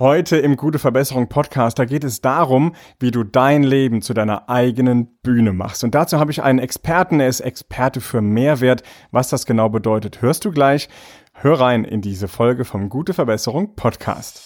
Heute 0.00 0.36
im 0.36 0.54
Gute 0.56 0.78
Verbesserung 0.78 1.28
Podcast, 1.28 1.76
da 1.76 1.84
geht 1.84 2.04
es 2.04 2.20
darum, 2.20 2.76
wie 3.00 3.10
du 3.10 3.24
dein 3.24 3.64
Leben 3.64 4.00
zu 4.00 4.14
deiner 4.14 4.48
eigenen 4.48 5.18
Bühne 5.24 5.52
machst. 5.52 5.82
Und 5.82 5.92
dazu 5.96 6.20
habe 6.20 6.30
ich 6.30 6.40
einen 6.40 6.60
Experten, 6.60 7.18
er 7.18 7.26
ist 7.26 7.40
Experte 7.40 8.00
für 8.00 8.20
Mehrwert. 8.20 8.84
Was 9.10 9.28
das 9.28 9.44
genau 9.44 9.68
bedeutet, 9.68 10.22
hörst 10.22 10.44
du 10.44 10.52
gleich. 10.52 10.88
Hör 11.32 11.58
rein 11.58 11.82
in 11.82 12.00
diese 12.00 12.28
Folge 12.28 12.64
vom 12.64 12.90
Gute 12.90 13.12
Verbesserung 13.12 13.74
Podcast. 13.74 14.40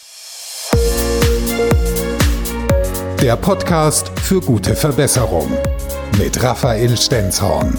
Der 3.21 3.37
Podcast 3.37 4.11
für 4.21 4.41
gute 4.41 4.75
Verbesserung 4.75 5.50
mit 6.19 6.43
Raphael 6.43 6.96
Stenzhorn. 6.96 7.79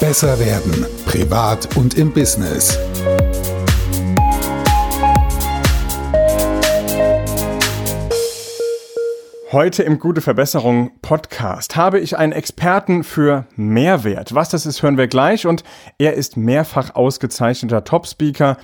Besser 0.00 0.38
werden, 0.38 0.84
privat 1.06 1.78
und 1.78 1.94
im 1.94 2.12
Business. 2.12 2.78
Heute 9.56 9.84
im 9.84 9.98
Gute 9.98 10.20
Verbesserung 10.20 10.90
Podcast 11.00 11.76
habe 11.76 11.98
ich 11.98 12.18
einen 12.18 12.32
Experten 12.32 13.02
für 13.02 13.46
Mehrwert. 13.56 14.34
Was 14.34 14.50
das 14.50 14.66
ist, 14.66 14.82
hören 14.82 14.98
wir 14.98 15.06
gleich. 15.06 15.46
Und 15.46 15.64
er 15.96 16.12
ist 16.12 16.36
mehrfach 16.36 16.94
ausgezeichneter 16.94 17.82
Top-Speaker, 17.82 18.58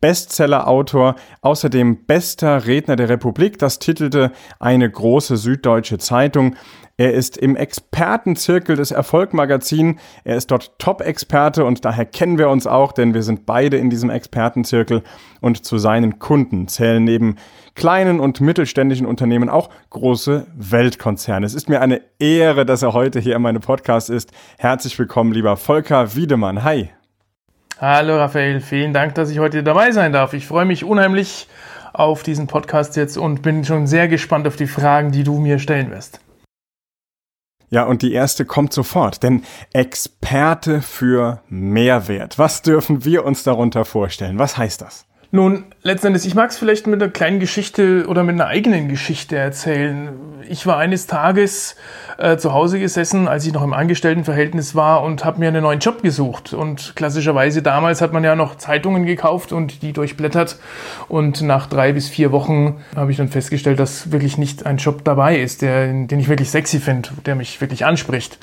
Bestseller-Autor, 0.00 1.16
außerdem 1.42 2.06
bester 2.06 2.66
Redner 2.66 2.96
der 2.96 3.10
Republik. 3.10 3.58
Das 3.58 3.78
titelte 3.78 4.32
eine 4.58 4.90
große 4.90 5.36
süddeutsche 5.36 5.98
Zeitung. 5.98 6.56
Er 7.00 7.14
ist 7.14 7.36
im 7.36 7.54
Expertenzirkel 7.54 8.74
des 8.74 8.90
Erfolgmagazin. 8.90 10.00
Er 10.24 10.34
ist 10.34 10.50
dort 10.50 10.76
Top-Experte 10.80 11.64
und 11.64 11.84
daher 11.84 12.04
kennen 12.04 12.38
wir 12.38 12.48
uns 12.48 12.66
auch, 12.66 12.90
denn 12.90 13.14
wir 13.14 13.22
sind 13.22 13.46
beide 13.46 13.76
in 13.76 13.88
diesem 13.88 14.10
Expertenzirkel 14.10 15.04
und 15.40 15.64
zu 15.64 15.78
seinen 15.78 16.18
Kunden 16.18 16.66
zählen 16.66 17.04
neben 17.04 17.36
kleinen 17.76 18.18
und 18.18 18.40
mittelständischen 18.40 19.06
Unternehmen 19.06 19.48
auch 19.48 19.70
große 19.90 20.48
Weltkonzerne. 20.56 21.46
Es 21.46 21.54
ist 21.54 21.68
mir 21.68 21.82
eine 21.82 22.00
Ehre, 22.18 22.66
dass 22.66 22.82
er 22.82 22.94
heute 22.94 23.20
hier 23.20 23.36
in 23.36 23.42
meinem 23.42 23.62
Podcast 23.62 24.10
ist. 24.10 24.32
Herzlich 24.58 24.98
willkommen, 24.98 25.30
lieber 25.30 25.56
Volker 25.56 26.16
Wiedemann. 26.16 26.64
Hi. 26.64 26.90
Hallo 27.80 28.16
Raphael, 28.16 28.60
vielen 28.60 28.92
Dank, 28.92 29.14
dass 29.14 29.30
ich 29.30 29.38
heute 29.38 29.62
dabei 29.62 29.92
sein 29.92 30.12
darf. 30.12 30.34
Ich 30.34 30.48
freue 30.48 30.64
mich 30.64 30.82
unheimlich 30.82 31.46
auf 31.92 32.24
diesen 32.24 32.48
Podcast 32.48 32.96
jetzt 32.96 33.16
und 33.16 33.40
bin 33.42 33.64
schon 33.64 33.86
sehr 33.86 34.08
gespannt 34.08 34.48
auf 34.48 34.56
die 34.56 34.66
Fragen, 34.66 35.12
die 35.12 35.22
du 35.22 35.38
mir 35.38 35.60
stellen 35.60 35.92
wirst. 35.92 36.18
Ja, 37.70 37.84
und 37.84 38.02
die 38.02 38.12
erste 38.12 38.44
kommt 38.44 38.72
sofort, 38.72 39.22
denn 39.22 39.42
Experte 39.72 40.80
für 40.80 41.42
Mehrwert. 41.48 42.38
Was 42.38 42.62
dürfen 42.62 43.04
wir 43.04 43.24
uns 43.24 43.42
darunter 43.42 43.84
vorstellen? 43.84 44.38
Was 44.38 44.56
heißt 44.56 44.80
das? 44.80 45.07
Nun, 45.30 45.66
letztendlich, 45.82 46.24
ich 46.24 46.34
mag 46.34 46.48
es 46.48 46.56
vielleicht 46.56 46.86
mit 46.86 47.02
einer 47.02 47.12
kleinen 47.12 47.38
Geschichte 47.38 48.06
oder 48.08 48.24
mit 48.24 48.34
einer 48.34 48.46
eigenen 48.46 48.88
Geschichte 48.88 49.36
erzählen. 49.36 50.08
Ich 50.48 50.66
war 50.66 50.78
eines 50.78 51.06
Tages 51.06 51.76
äh, 52.16 52.38
zu 52.38 52.54
Hause 52.54 52.78
gesessen, 52.78 53.28
als 53.28 53.44
ich 53.44 53.52
noch 53.52 53.62
im 53.62 53.74
Angestelltenverhältnis 53.74 54.74
war 54.74 55.02
und 55.02 55.26
habe 55.26 55.40
mir 55.40 55.48
einen 55.48 55.64
neuen 55.64 55.80
Job 55.80 56.00
gesucht. 56.00 56.54
Und 56.54 56.94
klassischerweise 56.96 57.60
damals 57.60 58.00
hat 58.00 58.14
man 58.14 58.24
ja 58.24 58.36
noch 58.36 58.54
Zeitungen 58.56 59.04
gekauft 59.04 59.52
und 59.52 59.82
die 59.82 59.92
durchblättert. 59.92 60.58
Und 61.08 61.42
nach 61.42 61.66
drei 61.66 61.92
bis 61.92 62.08
vier 62.08 62.32
Wochen 62.32 62.82
habe 62.96 63.10
ich 63.10 63.18
dann 63.18 63.28
festgestellt, 63.28 63.78
dass 63.78 64.10
wirklich 64.10 64.38
nicht 64.38 64.64
ein 64.64 64.78
Job 64.78 65.04
dabei 65.04 65.38
ist, 65.38 65.60
der, 65.60 65.88
den 65.88 66.20
ich 66.20 66.30
wirklich 66.30 66.50
sexy 66.50 66.80
finde, 66.80 67.10
der 67.26 67.34
mich 67.34 67.60
wirklich 67.60 67.84
anspricht. 67.84 68.38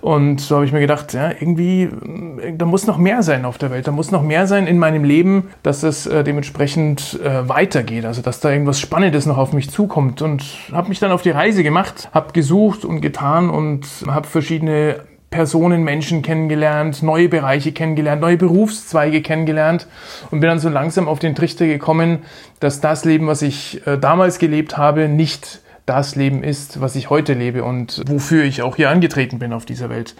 Und 0.00 0.40
so 0.40 0.56
habe 0.56 0.64
ich 0.64 0.72
mir 0.72 0.80
gedacht, 0.80 1.12
ja, 1.14 1.30
irgendwie, 1.30 1.84
äh, 1.84 2.52
da 2.56 2.64
muss 2.64 2.86
noch 2.86 2.98
mehr 2.98 3.22
sein 3.22 3.44
auf 3.44 3.58
der 3.58 3.70
Welt. 3.70 3.86
Da 3.86 3.92
muss 3.92 4.10
noch 4.10 4.22
mehr 4.22 4.46
sein 4.46 4.66
in 4.66 4.78
meinem 4.78 5.04
Leben, 5.04 5.50
dass 5.62 5.82
es 5.82 6.06
äh, 6.06 6.24
dementsprechend 6.24 7.20
äh, 7.22 7.48
weitergeht. 7.48 8.04
Also, 8.04 8.22
dass 8.22 8.40
da 8.40 8.50
irgendwas 8.50 8.80
Spannendes 8.80 9.26
noch 9.26 9.38
auf 9.38 9.52
mich 9.52 9.70
zukommt. 9.70 10.22
Und 10.22 10.44
habe 10.72 10.88
mich 10.88 10.98
dann 10.98 11.12
auf 11.12 11.22
die 11.22 11.30
Reise 11.30 11.62
gemacht, 11.62 12.08
habe 12.12 12.32
gesucht 12.32 12.84
und 12.84 13.00
getan 13.00 13.50
und 13.50 13.86
habe 14.08 14.26
verschiedene 14.26 15.00
Personen, 15.30 15.82
Menschen 15.82 16.22
kennengelernt, 16.22 17.02
neue 17.02 17.28
Bereiche 17.28 17.72
kennengelernt, 17.72 18.22
neue 18.22 18.36
Berufszweige 18.36 19.22
kennengelernt 19.22 19.86
und 20.30 20.40
bin 20.40 20.48
dann 20.48 20.60
so 20.60 20.68
langsam 20.68 21.08
auf 21.08 21.18
den 21.18 21.34
Trichter 21.34 21.66
gekommen, 21.66 22.20
dass 22.60 22.80
das 22.80 23.04
Leben, 23.04 23.26
was 23.26 23.42
ich 23.42 23.86
äh, 23.86 23.98
damals 23.98 24.38
gelebt 24.38 24.78
habe, 24.78 25.08
nicht 25.08 25.60
das 25.86 26.16
Leben 26.16 26.42
ist, 26.42 26.80
was 26.80 26.96
ich 26.96 27.10
heute 27.10 27.32
lebe 27.32 27.64
und 27.64 28.02
wofür 28.06 28.44
ich 28.44 28.62
auch 28.62 28.76
hier 28.76 28.90
angetreten 28.90 29.38
bin 29.38 29.52
auf 29.52 29.64
dieser 29.64 29.88
Welt. 29.88 30.14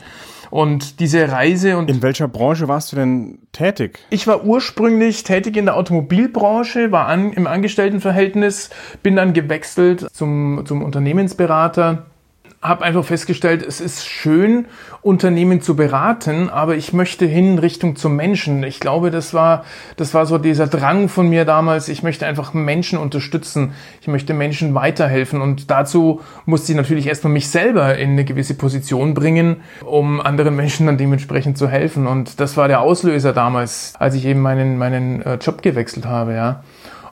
Und 0.50 1.00
diese 1.00 1.30
Reise 1.30 1.76
und. 1.76 1.90
In 1.90 2.02
welcher 2.02 2.28
Branche 2.28 2.68
warst 2.68 2.92
du 2.92 2.96
denn 2.96 3.40
tätig? 3.50 3.98
Ich 4.10 4.26
war 4.28 4.44
ursprünglich 4.44 5.24
tätig 5.24 5.56
in 5.56 5.64
der 5.64 5.76
Automobilbranche, 5.76 6.92
war 6.92 7.08
an, 7.08 7.32
im 7.32 7.48
Angestelltenverhältnis, 7.48 8.70
bin 9.02 9.16
dann 9.16 9.32
gewechselt 9.32 10.06
zum, 10.12 10.62
zum 10.64 10.82
Unternehmensberater 10.82 12.06
habe 12.66 12.84
einfach 12.84 13.04
festgestellt, 13.04 13.64
es 13.66 13.80
ist 13.80 14.06
schön, 14.06 14.66
Unternehmen 15.02 15.60
zu 15.60 15.76
beraten, 15.76 16.50
aber 16.50 16.76
ich 16.76 16.92
möchte 16.92 17.26
hin 17.26 17.58
Richtung 17.58 17.96
zum 17.96 18.16
Menschen. 18.16 18.62
Ich 18.62 18.80
glaube, 18.80 19.10
das 19.10 19.34
war, 19.34 19.64
das 19.96 20.14
war 20.14 20.26
so 20.26 20.38
dieser 20.38 20.66
Drang 20.66 21.08
von 21.08 21.28
mir 21.28 21.44
damals. 21.44 21.88
Ich 21.88 22.02
möchte 22.02 22.26
einfach 22.26 22.54
Menschen 22.54 22.98
unterstützen. 22.98 23.72
Ich 24.00 24.08
möchte 24.08 24.34
Menschen 24.34 24.74
weiterhelfen 24.74 25.40
und 25.40 25.70
dazu 25.70 26.20
musste 26.44 26.72
ich 26.72 26.76
natürlich 26.76 27.06
erstmal 27.06 27.32
mich 27.32 27.48
selber 27.48 27.96
in 27.96 28.10
eine 28.10 28.24
gewisse 28.24 28.54
Position 28.54 29.14
bringen, 29.14 29.62
um 29.84 30.20
anderen 30.20 30.56
Menschen 30.56 30.86
dann 30.86 30.98
dementsprechend 30.98 31.58
zu 31.58 31.68
helfen. 31.68 32.06
Und 32.06 32.40
das 32.40 32.56
war 32.56 32.68
der 32.68 32.80
Auslöser 32.80 33.32
damals, 33.32 33.94
als 33.98 34.14
ich 34.14 34.24
eben 34.26 34.40
meinen, 34.40 34.78
meinen 34.78 35.22
äh, 35.22 35.34
Job 35.36 35.62
gewechselt 35.62 36.06
habe, 36.06 36.34
ja. 36.34 36.62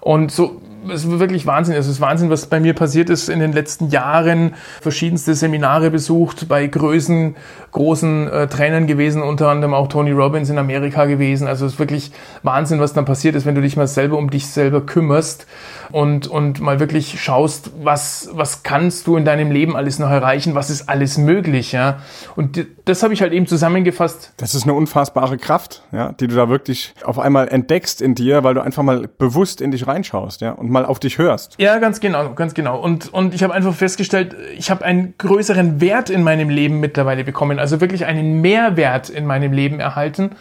Und 0.00 0.30
so 0.30 0.60
es 0.90 1.04
ist 1.04 1.18
wirklich 1.18 1.46
Wahnsinn. 1.46 1.74
Es 1.74 1.86
ist 1.86 2.00
Wahnsinn, 2.00 2.30
was 2.30 2.46
bei 2.46 2.60
mir 2.60 2.74
passiert 2.74 3.10
ist 3.10 3.28
in 3.28 3.40
den 3.40 3.52
letzten 3.52 3.88
Jahren. 3.88 4.54
Verschiedenste 4.80 5.34
Seminare 5.34 5.90
besucht, 5.90 6.48
bei 6.48 6.66
Größen, 6.66 7.36
großen 7.74 8.28
äh, 8.30 8.46
Trainern 8.46 8.86
gewesen, 8.86 9.20
unter 9.20 9.48
anderem 9.48 9.74
auch 9.74 9.88
Tony 9.88 10.12
Robbins 10.12 10.48
in 10.48 10.58
Amerika 10.58 11.04
gewesen. 11.06 11.48
Also 11.48 11.66
es 11.66 11.74
ist 11.74 11.78
wirklich 11.78 12.12
Wahnsinn, 12.44 12.80
was 12.80 12.92
dann 12.92 13.04
passiert 13.04 13.34
ist, 13.34 13.46
wenn 13.46 13.56
du 13.56 13.60
dich 13.60 13.76
mal 13.76 13.88
selber 13.88 14.16
um 14.16 14.30
dich 14.30 14.46
selber 14.46 14.80
kümmerst 14.80 15.46
und, 15.90 16.28
und 16.28 16.60
mal 16.60 16.80
wirklich 16.80 17.20
schaust, 17.20 17.72
was, 17.82 18.30
was 18.32 18.62
kannst 18.62 19.06
du 19.06 19.16
in 19.16 19.24
deinem 19.24 19.50
Leben 19.50 19.76
alles 19.76 19.98
noch 19.98 20.08
erreichen, 20.08 20.54
was 20.54 20.70
ist 20.70 20.88
alles 20.88 21.18
möglich, 21.18 21.72
ja. 21.72 21.98
Und 22.36 22.64
das 22.84 23.02
habe 23.02 23.12
ich 23.12 23.22
halt 23.22 23.32
eben 23.32 23.46
zusammengefasst. 23.46 24.32
Das 24.36 24.54
ist 24.54 24.64
eine 24.64 24.74
unfassbare 24.74 25.36
Kraft, 25.36 25.82
ja, 25.90 26.12
die 26.12 26.28
du 26.28 26.36
da 26.36 26.48
wirklich 26.48 26.94
auf 27.04 27.18
einmal 27.18 27.48
entdeckst 27.48 28.00
in 28.00 28.14
dir, 28.14 28.44
weil 28.44 28.54
du 28.54 28.60
einfach 28.60 28.84
mal 28.84 29.08
bewusst 29.18 29.60
in 29.60 29.72
dich 29.72 29.86
reinschaust, 29.86 30.40
ja, 30.42 30.52
und 30.52 30.70
mal 30.70 30.86
auf 30.86 31.00
dich 31.00 31.18
hörst. 31.18 31.56
Ja, 31.58 31.78
ganz 31.78 31.98
genau, 31.98 32.34
ganz 32.34 32.54
genau. 32.54 32.80
Und, 32.80 33.12
und 33.12 33.34
ich 33.34 33.42
habe 33.42 33.52
einfach 33.52 33.74
festgestellt, 33.74 34.36
ich 34.56 34.70
habe 34.70 34.84
einen 34.84 35.14
größeren 35.18 35.80
Wert 35.80 36.08
in 36.08 36.22
meinem 36.22 36.50
Leben 36.50 36.78
mittlerweile 36.78 37.24
bekommen, 37.24 37.58
also 37.64 37.80
wirklich 37.80 38.04
einen 38.04 38.42
Mehrwert 38.42 39.08
in 39.08 39.24
meinem 39.24 39.54
Leben 39.54 39.80
erhalten. 39.80 40.32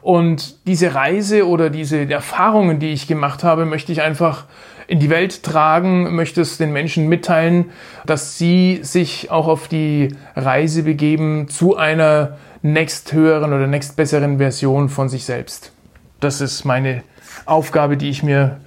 Und 0.00 0.66
diese 0.66 0.94
Reise 0.94 1.46
oder 1.46 1.68
diese 1.68 2.10
Erfahrungen, 2.10 2.78
die 2.78 2.94
ich 2.94 3.06
gemacht 3.06 3.44
habe, 3.44 3.66
möchte 3.66 3.92
ich 3.92 4.00
einfach 4.00 4.46
in 4.86 4.98
die 4.98 5.10
Welt 5.10 5.42
tragen, 5.42 6.14
möchte 6.14 6.40
es 6.40 6.56
den 6.56 6.72
Menschen 6.72 7.10
mitteilen, 7.10 7.66
dass 8.06 8.38
sie 8.38 8.80
sich 8.80 9.30
auch 9.30 9.48
auf 9.48 9.68
die 9.68 10.16
Reise 10.34 10.84
begeben 10.84 11.46
zu 11.48 11.76
einer 11.76 12.38
nächsthöheren 12.62 13.52
oder 13.52 13.66
nächstbesseren 13.66 14.38
Version 14.38 14.88
von 14.88 15.10
sich 15.10 15.26
selbst. 15.26 15.72
Das 16.20 16.40
ist 16.40 16.64
meine 16.64 17.02
Aufgabe, 17.44 17.98
die 17.98 18.08
ich 18.08 18.22
mir 18.22 18.60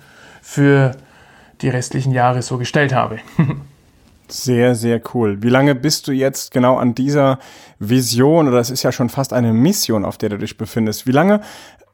für 0.44 0.92
die 1.62 1.70
restlichen 1.70 2.12
Jahre 2.12 2.44
so 2.44 2.60
gestellt 2.60 2.94
habe. 2.94 3.18
Sehr, 4.28 4.76
sehr 4.76 5.02
cool. 5.14 5.44
Wie 5.44 5.50
lange 5.50 5.76
bist 5.76 6.08
du 6.08 6.12
jetzt 6.12 6.52
genau 6.52 6.78
an 6.78 6.96
dieser 6.96 7.40
Vision 7.80 8.48
oder 8.48 8.60
es 8.60 8.72
ist 8.72 8.84
ja 8.84 8.92
schon 8.92 9.10
fast 9.10 9.34
eine 9.34 9.54
Mission, 9.54 10.04
auf 10.04 10.18
der 10.18 10.30
du 10.30 10.38
dich 10.38 10.58
befindest? 10.58 11.06
Wie 11.06 11.12
lange 11.12 11.42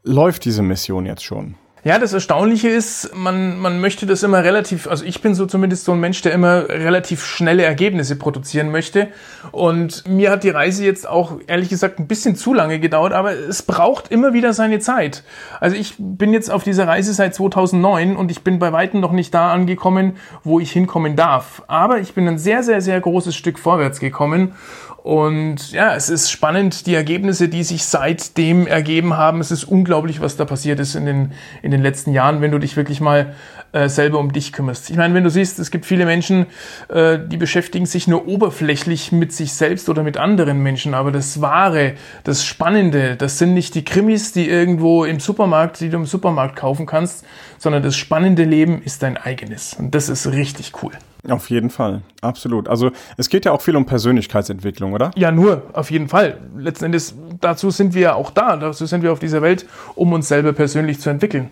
läuft 0.02 0.44
diese 0.44 0.62
Mission 0.62 1.04
jetzt 1.04 1.24
schon? 1.24 1.56
Ja, 1.84 1.98
das 1.98 2.12
Erstaunliche 2.12 2.68
ist, 2.68 3.10
man, 3.12 3.58
man 3.58 3.80
möchte 3.80 4.06
das 4.06 4.22
immer 4.22 4.44
relativ, 4.44 4.86
also 4.86 5.04
ich 5.04 5.20
bin 5.20 5.34
so 5.34 5.46
zumindest 5.46 5.84
so 5.84 5.90
ein 5.90 5.98
Mensch, 5.98 6.22
der 6.22 6.30
immer 6.30 6.68
relativ 6.68 7.24
schnelle 7.24 7.64
Ergebnisse 7.64 8.14
produzieren 8.14 8.70
möchte. 8.70 9.08
Und 9.50 10.06
mir 10.06 10.30
hat 10.30 10.44
die 10.44 10.50
Reise 10.50 10.84
jetzt 10.84 11.08
auch 11.08 11.40
ehrlich 11.48 11.70
gesagt 11.70 11.98
ein 11.98 12.06
bisschen 12.06 12.36
zu 12.36 12.54
lange 12.54 12.78
gedauert, 12.78 13.12
aber 13.12 13.32
es 13.32 13.62
braucht 13.62 14.12
immer 14.12 14.32
wieder 14.32 14.52
seine 14.52 14.78
Zeit. 14.78 15.24
Also 15.58 15.74
ich 15.74 15.94
bin 15.98 16.32
jetzt 16.32 16.52
auf 16.52 16.62
dieser 16.62 16.86
Reise 16.86 17.14
seit 17.14 17.34
2009 17.34 18.14
und 18.14 18.30
ich 18.30 18.44
bin 18.44 18.60
bei 18.60 18.70
weitem 18.72 19.00
noch 19.00 19.10
nicht 19.10 19.34
da 19.34 19.50
angekommen, 19.50 20.18
wo 20.44 20.60
ich 20.60 20.70
hinkommen 20.70 21.16
darf. 21.16 21.64
Aber 21.66 21.98
ich 21.98 22.14
bin 22.14 22.28
ein 22.28 22.38
sehr, 22.38 22.62
sehr, 22.62 22.80
sehr 22.80 23.00
großes 23.00 23.34
Stück 23.34 23.58
vorwärts 23.58 23.98
gekommen 23.98 24.54
und 25.02 25.72
ja, 25.72 25.96
es 25.96 26.08
ist 26.08 26.30
spannend, 26.30 26.86
die 26.86 26.94
Ergebnisse, 26.94 27.48
die 27.48 27.64
sich 27.64 27.84
seitdem 27.84 28.68
ergeben 28.68 29.16
haben. 29.16 29.40
Es 29.40 29.50
ist 29.50 29.64
unglaublich, 29.64 30.20
was 30.20 30.36
da 30.36 30.44
passiert 30.44 30.78
ist 30.78 30.94
in 30.94 31.06
den, 31.06 31.32
in 31.60 31.72
den 31.72 31.82
letzten 31.82 32.12
Jahren, 32.12 32.40
wenn 32.40 32.52
du 32.52 32.58
dich 32.58 32.76
wirklich 32.76 33.00
mal 33.00 33.34
äh, 33.72 33.88
selber 33.88 34.20
um 34.20 34.32
dich 34.32 34.52
kümmerst. 34.52 34.90
Ich 34.90 34.96
meine, 34.96 35.12
wenn 35.14 35.24
du 35.24 35.30
siehst, 35.30 35.58
es 35.58 35.72
gibt 35.72 35.86
viele 35.86 36.04
Menschen, 36.04 36.46
äh, 36.88 37.18
die 37.18 37.36
beschäftigen 37.36 37.86
sich 37.86 38.06
nur 38.06 38.28
oberflächlich 38.28 39.10
mit 39.10 39.32
sich 39.32 39.54
selbst 39.54 39.88
oder 39.88 40.04
mit 40.04 40.18
anderen 40.18 40.62
Menschen, 40.62 40.94
aber 40.94 41.10
das 41.10 41.40
Wahre, 41.40 41.94
das 42.22 42.44
Spannende, 42.44 43.16
das 43.16 43.38
sind 43.38 43.54
nicht 43.54 43.74
die 43.74 43.84
Krimis, 43.84 44.30
die 44.32 44.48
irgendwo 44.48 45.04
im 45.04 45.18
Supermarkt, 45.18 45.80
die 45.80 45.88
du 45.88 45.96
im 45.96 46.06
Supermarkt 46.06 46.54
kaufen 46.54 46.86
kannst, 46.86 47.24
sondern 47.62 47.84
das 47.84 47.96
spannende 47.96 48.42
Leben 48.42 48.82
ist 48.82 49.04
dein 49.04 49.16
eigenes. 49.16 49.74
Und 49.74 49.94
das 49.94 50.08
ist 50.08 50.26
richtig 50.26 50.72
cool. 50.82 50.90
Auf 51.28 51.48
jeden 51.48 51.70
Fall, 51.70 52.02
absolut. 52.20 52.68
Also 52.68 52.90
es 53.16 53.28
geht 53.28 53.44
ja 53.44 53.52
auch 53.52 53.62
viel 53.62 53.76
um 53.76 53.86
Persönlichkeitsentwicklung, 53.86 54.92
oder? 54.92 55.12
Ja, 55.14 55.30
nur, 55.30 55.62
auf 55.72 55.92
jeden 55.92 56.08
Fall. 56.08 56.38
Letzten 56.56 56.86
Endes, 56.86 57.14
dazu 57.40 57.70
sind 57.70 57.94
wir 57.94 58.00
ja 58.00 58.14
auch 58.14 58.32
da, 58.32 58.56
dazu 58.56 58.84
sind 58.86 59.04
wir 59.04 59.12
auf 59.12 59.20
dieser 59.20 59.42
Welt, 59.42 59.64
um 59.94 60.12
uns 60.12 60.26
selber 60.26 60.52
persönlich 60.52 60.98
zu 60.98 61.08
entwickeln. 61.08 61.50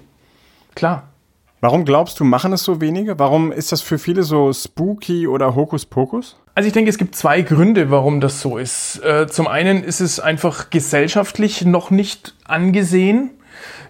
Klar. 0.74 1.04
Warum 1.60 1.84
glaubst 1.84 2.18
du, 2.18 2.24
machen 2.24 2.52
es 2.54 2.64
so 2.64 2.80
wenige? 2.80 3.20
Warum 3.20 3.52
ist 3.52 3.70
das 3.70 3.80
für 3.80 3.98
viele 3.98 4.24
so 4.24 4.52
spooky 4.52 5.28
oder 5.28 5.54
Hokuspokus? 5.54 6.38
Also 6.56 6.66
ich 6.66 6.72
denke, 6.72 6.90
es 6.90 6.98
gibt 6.98 7.14
zwei 7.14 7.42
Gründe, 7.42 7.92
warum 7.92 8.20
das 8.20 8.40
so 8.40 8.58
ist. 8.58 9.00
Äh, 9.04 9.28
zum 9.28 9.46
einen 9.46 9.84
ist 9.84 10.00
es 10.00 10.18
einfach 10.18 10.70
gesellschaftlich 10.70 11.64
noch 11.64 11.90
nicht 11.90 12.34
angesehen 12.46 13.30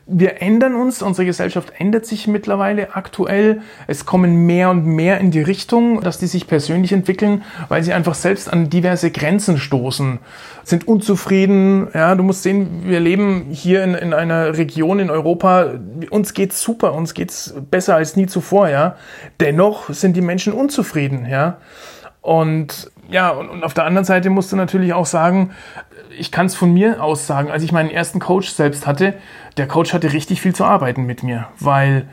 wir 0.07 0.43
ändern 0.43 0.75
uns, 0.75 1.03
unsere 1.03 1.25
Gesellschaft 1.25 1.73
ändert 1.79 2.05
sich 2.05 2.27
mittlerweile 2.27 2.97
aktuell. 2.97 3.63
Es 3.87 4.07
kommen 4.07 4.47
mehr 4.47 4.71
und 4.71 4.85
mehr 4.85 5.19
in 5.19 5.31
die 5.31 5.41
Richtung, 5.41 6.01
dass 6.01 6.19
die 6.19 6.27
sich 6.27 6.47
persönlich 6.47 6.93
entwickeln, 6.93 7.45
weil 7.69 7.83
sie 7.83 7.93
einfach 7.93 8.15
selbst 8.15 8.53
an 8.53 8.71
diverse 8.71 9.11
Grenzen 9.11 9.59
stoßen, 9.59 10.19
sind 10.65 10.89
unzufrieden. 10.89 11.89
Ja, 11.95 12.15
du 12.15 12.23
musst 12.23 12.43
sehen, 12.43 12.83
wir 12.85 13.01
leben 13.01 13.47
hier 13.51 13.85
in, 13.85 13.95
in 13.95 14.13
einer 14.13 14.57
Region 14.57 14.99
in 14.99 15.11
Europa, 15.11 15.75
uns 16.11 16.35
geht's 16.35 16.61
super, 16.61 16.95
uns 16.95 17.15
geht's 17.15 17.55
besser 17.71 17.95
als 17.95 18.17
nie 18.17 18.27
zuvor, 18.27 18.69
ja. 18.69 18.97
Dennoch 19.39 19.91
sind 19.91 20.17
die 20.17 20.23
Menschen 20.23 20.53
unzufrieden, 20.53 21.27
ja. 21.31 21.59
Und 22.21 22.91
ja, 23.11 23.31
und, 23.31 23.49
und 23.49 23.65
auf 23.65 23.75
der 23.75 23.85
anderen 23.85 24.05
Seite 24.05 24.31
musst 24.31 24.53
du 24.53 24.57
natürlich 24.57 24.93
auch 24.93 25.07
sagen, 25.07 25.51
ich 26.17 26.31
kann 26.31 26.47
es 26.47 26.55
von 26.55 26.73
mir 26.73 27.03
aus 27.03 27.27
sagen, 27.27 27.51
als 27.51 27.63
ich 27.63 27.73
meinen 27.73 27.91
ersten 27.91 28.21
Coach 28.21 28.51
selbst 28.51 28.87
hatte, 28.87 29.15
der 29.57 29.67
Coach 29.67 29.93
hatte 29.93 30.13
richtig 30.13 30.41
viel 30.41 30.55
zu 30.55 30.65
arbeiten 30.65 31.05
mit 31.05 31.23
mir, 31.23 31.49
weil 31.59 32.07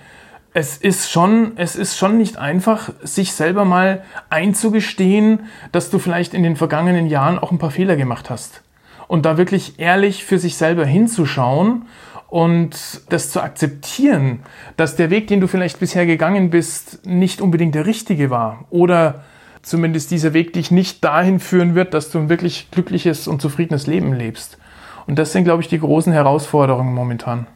es 0.53 0.77
ist 0.77 1.11
schon, 1.11 1.51
es 1.57 1.75
ist 1.75 1.97
schon 1.97 2.17
nicht 2.17 2.37
einfach, 2.37 2.89
sich 3.03 3.33
selber 3.33 3.63
mal 3.63 4.03
einzugestehen, 4.29 5.41
dass 5.71 5.91
du 5.91 5.99
vielleicht 5.99 6.33
in 6.33 6.41
den 6.41 6.55
vergangenen 6.55 7.07
Jahren 7.07 7.37
auch 7.37 7.51
ein 7.51 7.59
paar 7.59 7.71
Fehler 7.71 7.95
gemacht 7.95 8.29
hast. 8.29 8.63
Und 9.07 9.25
da 9.25 9.37
wirklich 9.37 9.79
ehrlich 9.79 10.25
für 10.25 10.39
sich 10.39 10.57
selber 10.57 10.85
hinzuschauen 10.85 11.85
und 12.27 13.01
das 13.09 13.31
zu 13.31 13.41
akzeptieren, 13.41 14.39
dass 14.75 14.95
der 14.95 15.09
Weg, 15.09 15.27
den 15.27 15.41
du 15.41 15.47
vielleicht 15.47 15.79
bisher 15.79 16.05
gegangen 16.05 16.49
bist, 16.49 17.05
nicht 17.05 17.39
unbedingt 17.39 17.75
der 17.75 17.85
richtige 17.85 18.29
war 18.29 18.65
oder 18.69 19.23
zumindest 19.67 20.11
dieser 20.11 20.33
Weg 20.33 20.53
dich 20.53 20.71
nicht 20.71 21.03
dahin 21.03 21.39
führen 21.39 21.75
wird, 21.75 21.93
dass 21.93 22.09
du 22.09 22.19
ein 22.19 22.29
wirklich 22.29 22.69
glückliches 22.71 23.27
und 23.27 23.41
zufriedenes 23.41 23.87
Leben 23.87 24.13
lebst. 24.13 24.57
Und 25.05 25.17
das 25.19 25.31
sind, 25.31 25.43
glaube 25.43 25.61
ich, 25.61 25.67
die 25.67 25.79
großen 25.79 26.11
Herausforderungen 26.11 26.93
momentan. 26.93 27.47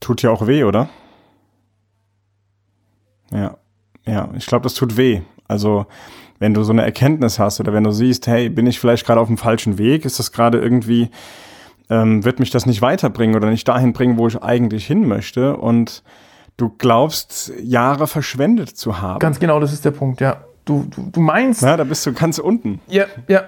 Tut 0.00 0.22
ja 0.22 0.30
auch 0.30 0.46
weh, 0.46 0.64
oder? 0.64 0.88
Ja, 3.32 3.56
ja, 4.06 4.28
ich 4.36 4.46
glaube, 4.46 4.64
das 4.64 4.74
tut 4.74 4.96
weh. 4.96 5.22
Also, 5.48 5.86
wenn 6.38 6.54
du 6.54 6.62
so 6.62 6.72
eine 6.72 6.82
Erkenntnis 6.82 7.38
hast 7.38 7.60
oder 7.60 7.72
wenn 7.72 7.84
du 7.84 7.90
siehst, 7.90 8.26
hey, 8.26 8.48
bin 8.48 8.66
ich 8.66 8.80
vielleicht 8.80 9.06
gerade 9.06 9.20
auf 9.20 9.28
dem 9.28 9.38
falschen 9.38 9.78
Weg? 9.78 10.04
Ist 10.04 10.18
das 10.18 10.32
gerade 10.32 10.58
irgendwie, 10.58 11.10
ähm, 11.90 12.24
wird 12.24 12.38
mich 12.38 12.50
das 12.50 12.66
nicht 12.66 12.82
weiterbringen 12.82 13.36
oder 13.36 13.50
nicht 13.50 13.66
dahin 13.66 13.92
bringen, 13.92 14.18
wo 14.18 14.26
ich 14.26 14.42
eigentlich 14.42 14.86
hin 14.86 15.06
möchte? 15.06 15.56
Und 15.56 16.02
du 16.56 16.68
glaubst, 16.68 17.52
Jahre 17.62 18.06
verschwendet 18.06 18.70
zu 18.70 19.00
haben. 19.00 19.20
Ganz 19.20 19.40
genau, 19.40 19.60
das 19.60 19.72
ist 19.72 19.84
der 19.84 19.92
Punkt, 19.92 20.20
ja. 20.20 20.44
Du, 20.64 20.86
du, 20.94 21.10
du 21.12 21.20
meinst. 21.20 21.62
Ja, 21.62 21.76
da 21.76 21.84
bist 21.84 22.06
du 22.06 22.12
ganz 22.12 22.38
unten. 22.38 22.80
Ja, 22.86 23.06
ja. 23.28 23.44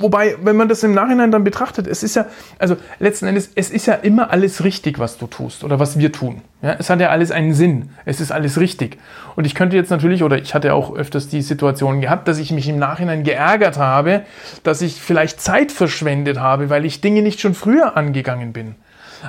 Wobei, 0.00 0.36
wenn 0.42 0.56
man 0.56 0.68
das 0.68 0.84
im 0.84 0.94
Nachhinein 0.94 1.32
dann 1.32 1.42
betrachtet, 1.42 1.88
es 1.88 2.04
ist 2.04 2.14
ja, 2.14 2.26
also 2.60 2.76
letzten 3.00 3.26
Endes, 3.26 3.50
es 3.56 3.70
ist 3.70 3.86
ja 3.86 3.94
immer 3.94 4.30
alles 4.30 4.62
richtig, 4.62 5.00
was 5.00 5.18
du 5.18 5.26
tust 5.26 5.64
oder 5.64 5.80
was 5.80 5.98
wir 5.98 6.12
tun. 6.12 6.40
Ja, 6.62 6.76
es 6.78 6.88
hat 6.88 7.00
ja 7.00 7.08
alles 7.08 7.32
einen 7.32 7.52
Sinn. 7.52 7.90
Es 8.04 8.20
ist 8.20 8.30
alles 8.30 8.60
richtig. 8.60 8.98
Und 9.34 9.44
ich 9.44 9.56
könnte 9.56 9.74
jetzt 9.74 9.90
natürlich, 9.90 10.22
oder 10.22 10.38
ich 10.38 10.54
hatte 10.54 10.72
auch 10.72 10.94
öfters 10.94 11.26
die 11.28 11.42
Situation 11.42 12.00
gehabt, 12.00 12.28
dass 12.28 12.38
ich 12.38 12.52
mich 12.52 12.68
im 12.68 12.78
Nachhinein 12.78 13.24
geärgert 13.24 13.76
habe, 13.76 14.22
dass 14.62 14.82
ich 14.82 15.00
vielleicht 15.00 15.40
Zeit 15.40 15.72
verschwendet 15.72 16.38
habe, 16.38 16.70
weil 16.70 16.84
ich 16.84 17.00
Dinge 17.00 17.22
nicht 17.22 17.40
schon 17.40 17.54
früher 17.54 17.96
angegangen 17.96 18.52
bin. 18.52 18.76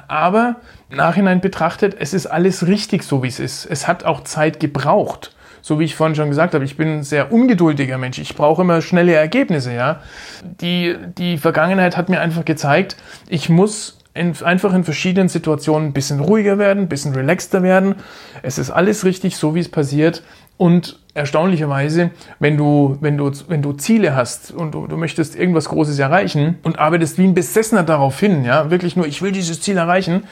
Aber 0.07 0.57
Nachhinein 0.92 1.42
betrachtet, 1.42 1.95
es 2.00 2.13
ist 2.13 2.27
alles 2.27 2.68
richtig, 2.68 3.04
so 3.04 3.24
wie 3.24 3.27
es 3.27 3.39
ist. 3.39 3.65
Es 3.65 3.88
hat 3.88 4.06
auch 4.06 4.24
Zeit 4.24 4.60
gebraucht 4.60 5.33
so 5.61 5.79
wie 5.79 5.85
ich 5.85 5.95
vorhin 5.95 6.15
schon 6.15 6.29
gesagt 6.29 6.53
habe, 6.53 6.65
ich 6.65 6.77
bin 6.77 7.00
ein 7.00 7.03
sehr 7.03 7.31
ungeduldiger 7.31 7.97
Mensch. 7.97 8.19
Ich 8.19 8.35
brauche 8.35 8.61
immer 8.61 8.81
schnelle 8.81 9.13
Ergebnisse, 9.13 9.73
ja. 9.73 10.01
Die, 10.44 10.95
die 11.17 11.38
Vergangenheit 11.38 11.97
hat 11.97 12.09
mir 12.09 12.21
einfach 12.21 12.45
gezeigt, 12.45 12.95
ich 13.27 13.50
muss 13.50 14.00
in, 14.13 14.33
einfach 14.44 14.73
in 14.73 14.83
verschiedenen 14.83 15.29
Situationen 15.29 15.89
ein 15.89 15.94
bisschen 15.94 16.19
ruhiger 16.19 16.57
werden, 16.57 16.83
ein 16.83 16.89
bisschen 16.89 17.13
relaxter 17.13 17.63
werden. 17.63 17.95
Es 18.41 18.57
ist 18.57 18.69
alles 18.69 19.06
richtig, 19.06 19.38
so 19.38 19.56
wie 19.56 19.59
es 19.59 19.69
passiert. 19.69 20.23
Und 20.57 21.00
erstaunlicherweise, 21.13 22.12
wenn 22.39 22.57
du, 22.57 22.97
wenn 23.00 23.17
du, 23.17 23.31
wenn 23.47 23.62
du 23.62 23.73
Ziele 23.73 24.15
hast 24.15 24.51
und 24.51 24.73
du, 24.73 24.88
du 24.88 24.97
möchtest 24.97 25.38
irgendwas 25.38 25.69
Großes 25.69 25.97
erreichen 26.00 26.57
und 26.63 26.79
arbeitest 26.79 27.17
wie 27.17 27.23
ein 27.23 27.33
Besessener 27.33 27.83
darauf 27.83 28.19
hin, 28.19 28.44
ja, 28.44 28.69
wirklich 28.69 28.97
nur, 28.97 29.07
ich 29.07 29.21
will 29.21 29.31
dieses 29.31 29.62
Ziel 29.62 29.77
erreichen, 29.77 30.23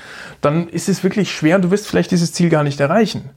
dann 0.41 0.67
ist 0.67 0.89
es 0.89 1.03
wirklich 1.03 1.31
schwer 1.31 1.55
und 1.55 1.61
du 1.61 1.71
wirst 1.71 1.87
vielleicht 1.87 2.11
dieses 2.11 2.33
Ziel 2.33 2.49
gar 2.49 2.63
nicht 2.63 2.81
erreichen 2.81 3.29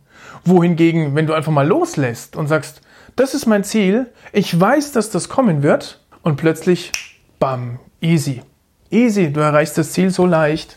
wohingegen, 0.45 1.15
wenn 1.15 1.27
du 1.27 1.35
einfach 1.35 1.53
mal 1.53 1.67
loslässt 1.67 2.37
und 2.37 2.47
sagst, 2.47 2.81
das 3.17 3.35
ist 3.35 3.47
mein 3.47 3.65
Ziel, 3.65 4.07
ich 4.33 4.59
weiß, 4.59 4.93
dass 4.93 5.11
das 5.11 5.29
kommen 5.29 5.63
wird 5.63 6.01
und 6.23 6.37
plötzlich, 6.37 6.93
bam, 7.39 7.79
easy. 8.01 8.43
Easy, 8.91 9.33
du 9.33 9.41
erreichst 9.41 9.79
das 9.79 9.93
Ziel 9.93 10.11
so 10.11 10.27
leicht. 10.27 10.77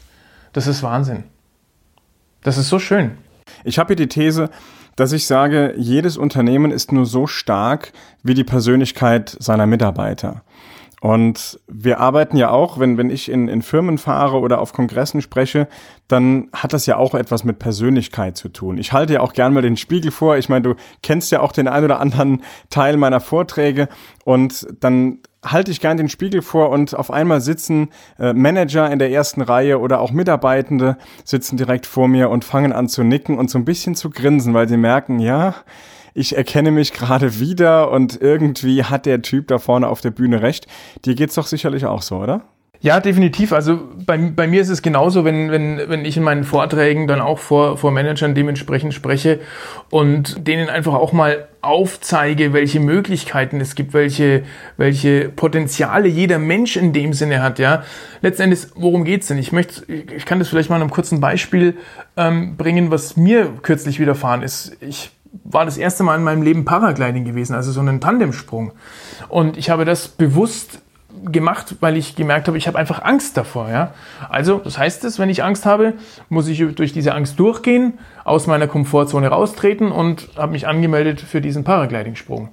Das 0.51 0.68
ist 0.68 0.83
Wahnsinn. 0.83 1.24
Das 2.44 2.57
ist 2.57 2.69
so 2.69 2.80
schön. 2.80 3.18
Ich 3.63 3.80
habe 3.80 3.89
hier 3.89 3.95
die 3.95 4.07
These, 4.07 4.50
dass 4.95 5.12
ich 5.12 5.25
sage, 5.25 5.74
jedes 5.77 6.18
Unternehmen 6.18 6.71
ist 6.71 6.92
nur 6.92 7.06
so 7.06 7.25
stark 7.25 7.92
wie 8.21 8.33
die 8.33 8.44
Persönlichkeit 8.44 9.36
seiner 9.39 9.66
Mitarbeiter. 9.66 10.44
Und 11.04 11.60
wir 11.68 12.00
arbeiten 12.00 12.38
ja 12.38 12.52
auch, 12.52 12.80
wenn, 12.80 12.98
wenn 12.98 13.10
ich 13.10 13.30
in, 13.30 13.50
in 13.50 13.62
Firmen 13.62 13.98
fahre 13.98 14.40
oder 14.40 14.62
auf 14.62 14.72
Kongressen 14.72 15.22
spreche, 15.22 15.68
dann 16.08 16.48
hat 16.54 16.72
das 16.72 16.86
ja 16.86 16.96
auch 16.96 17.14
etwas 17.14 17.44
mit 17.44 17.60
Persönlichkeit 17.60 18.38
zu 18.38 18.48
tun. 18.48 18.78
Ich 18.78 18.94
halte 18.94 19.16
ja 19.16 19.20
auch 19.20 19.34
gern 19.34 19.54
mal 19.54 19.62
den 19.62 19.76
Spiegel 19.76 20.12
vor. 20.12 20.38
Ich 20.38 20.48
meine, 20.48 20.62
du 20.62 20.76
kennst 21.02 21.30
ja 21.34 21.42
auch 21.42 21.52
den 21.52 21.68
ein 21.68 21.84
oder 21.84 22.00
anderen 22.00 22.42
Teil 22.70 22.96
meiner 22.96 23.20
Vorträge 23.20 23.90
und 24.24 24.66
dann 24.80 25.20
halte 25.44 25.72
ich 25.72 25.82
gern 25.82 25.98
den 25.98 26.08
Spiegel 26.08 26.42
vor 26.42 26.70
und 26.70 26.96
auf 26.96 27.12
einmal 27.12 27.42
sitzen 27.42 27.90
äh, 28.18 28.32
Manager 28.32 28.90
in 28.90 28.98
der 28.98 29.12
ersten 29.12 29.42
Reihe 29.42 29.80
oder 29.80 30.00
auch 30.00 30.14
Mitarbeitende 30.14 30.96
sitzen 31.26 31.58
direkt 31.58 31.86
vor 31.86 32.08
mir 32.08 32.30
und 32.30 32.46
fangen 32.46 32.72
an 32.72 32.88
zu 32.88 33.04
nicken 33.04 33.38
und 33.38 33.50
so 33.50 33.58
ein 33.58 33.66
bisschen 33.66 33.96
zu 33.96 34.10
grinsen, 34.10 34.54
weil 34.54 34.70
sie 34.70 34.78
merken, 34.78 35.20
ja, 35.20 35.54
ich 36.13 36.36
erkenne 36.38 36.71
mich 36.71 36.94
gerade 36.94 37.39
wieder 37.39 37.92
und 37.92 38.21
irgendwie 38.21 38.83
hat 38.83 39.06
der 39.06 39.21
Typ 39.21 39.47
da 39.47 39.59
vorne 39.59 39.88
auf 39.88 40.02
der 40.02 40.11
Bühne 40.11 40.42
recht. 40.42 40.68
Dir 41.06 41.16
geht's 41.16 41.35
doch 41.35 41.47
sicherlich 41.47 41.85
auch 41.85 42.02
so, 42.02 42.18
oder? 42.18 42.44
Ja, 42.83 42.99
definitiv. 42.99 43.54
Also 43.54 43.80
bei, 44.06 44.18
bei 44.18 44.45
mir 44.45 44.61
ist 44.61 44.68
es 44.68 44.81
genauso, 44.81 45.23
wenn, 45.23 45.49
wenn, 45.52 45.80
wenn 45.88 46.04
ich 46.04 46.18
in 46.18 46.23
meinen 46.23 46.44
Vorträgen 46.44 47.07
dann 47.07 47.21
auch 47.21 47.40
vor, 47.40 47.78
vor 47.78 47.92
Managern 47.92 48.35
dementsprechend 48.35 48.94
spreche 48.94 49.40
und 49.90 50.45
denen 50.49 50.68
einfach 50.68 50.94
auch 50.94 51.14
mal 51.14 51.47
aufzeige, 51.61 52.52
welche 52.52 52.81
Möglichkeiten 52.81 53.61
es 53.61 53.76
gibt, 53.76 53.94
welche, 53.94 54.44
welche 54.76 55.30
Potenziale 55.30 56.09
jeder 56.09 56.40
Mensch 56.40 56.76
in 56.76 56.92
dem 56.92 57.14
Sinne 57.14 57.42
hat, 57.42 57.57
ja. 57.57 57.83
Letztendlich, 58.21 58.66
worum 58.76 59.06
geht's 59.06 59.28
denn? 59.28 59.38
Ich 59.38 59.54
möchte, 59.54 59.90
ich 59.90 60.26
kann 60.26 60.40
das 60.40 60.49
vielleicht 60.49 60.69
mal 60.69 60.76
in 60.76 60.81
einem 60.81 60.92
kurzen 60.92 61.21
Beispiel 61.21 61.78
ähm, 62.18 62.57
bringen, 62.57 62.92
was 62.92 63.16
mir 63.16 63.49
kürzlich 63.61 64.02
widerfahren 64.02 64.44
ist. 64.44 64.76
Ich 64.81 65.11
war 65.44 65.66
das 65.66 65.78
erste 65.78 66.04
Mal 66.04 66.18
in 66.18 66.23
meinem 66.23 66.42
Leben 66.42 66.66
Paragliding 66.66 67.25
gewesen, 67.25 67.56
also 67.56 67.71
so 67.71 67.80
einen 67.80 67.99
Tandemsprung. 67.99 68.71
Und 69.30 69.57
ich 69.57 69.69
habe 69.69 69.85
das 69.85 70.07
bewusst 70.07 70.80
gemacht, 71.25 71.75
weil 71.80 71.97
ich 71.97 72.16
gemerkt 72.16 72.47
habe, 72.47 72.57
ich 72.57 72.68
habe 72.68 72.78
einfach 72.78 73.04
Angst 73.04 73.37
davor. 73.37 73.69
Ja? 73.69 73.94
Also, 74.30 74.59
das 74.59 74.78
heißt 74.78 75.04
es, 75.06 75.19
wenn 75.19 75.30
ich 75.30 75.44
Angst 75.44 75.66
habe, 75.66 75.94
muss 76.30 76.47
ich 76.47 76.63
durch 76.75 76.94
diese 76.94 77.13
Angst 77.13 77.40
durchgehen, 77.40 77.99
aus 78.23 78.47
meiner 78.47 78.68
Komfortzone 78.68 79.28
raustreten 79.28 79.92
und 79.92 80.30
habe 80.37 80.52
mich 80.52 80.68
angemeldet 80.68 81.21
für 81.21 81.42
diesen 81.42 81.63
Paragliding-Sprung. 81.63 82.49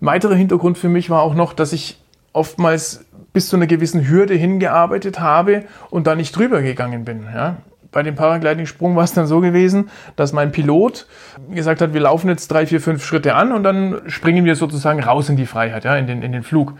Weiterer 0.00 0.34
Hintergrund 0.34 0.78
für 0.78 0.88
mich 0.88 1.10
war 1.10 1.22
auch 1.22 1.34
noch, 1.34 1.52
dass 1.52 1.72
ich 1.72 2.00
oftmals 2.32 3.04
bis 3.32 3.48
zu 3.48 3.56
einer 3.56 3.66
gewissen 3.66 4.08
Hürde 4.08 4.34
hingearbeitet 4.34 5.20
habe 5.20 5.64
und 5.90 6.06
da 6.06 6.14
nicht 6.14 6.36
drüber 6.36 6.62
gegangen 6.62 7.04
bin. 7.04 7.26
Ja? 7.34 7.58
Bei 7.94 8.02
dem 8.02 8.16
Paragliding-Sprung 8.16 8.96
war 8.96 9.04
es 9.04 9.14
dann 9.14 9.26
so 9.26 9.40
gewesen, 9.40 9.88
dass 10.16 10.32
mein 10.32 10.50
Pilot 10.50 11.06
gesagt 11.48 11.80
hat, 11.80 11.94
wir 11.94 12.00
laufen 12.00 12.28
jetzt 12.28 12.48
drei, 12.48 12.66
vier, 12.66 12.80
fünf 12.80 13.04
Schritte 13.04 13.34
an 13.36 13.52
und 13.52 13.62
dann 13.62 14.02
springen 14.08 14.44
wir 14.44 14.56
sozusagen 14.56 15.00
raus 15.00 15.28
in 15.28 15.36
die 15.36 15.46
Freiheit, 15.46 15.84
ja, 15.84 15.96
in 15.96 16.08
den, 16.08 16.20
in 16.20 16.32
den 16.32 16.42
Flug. 16.42 16.74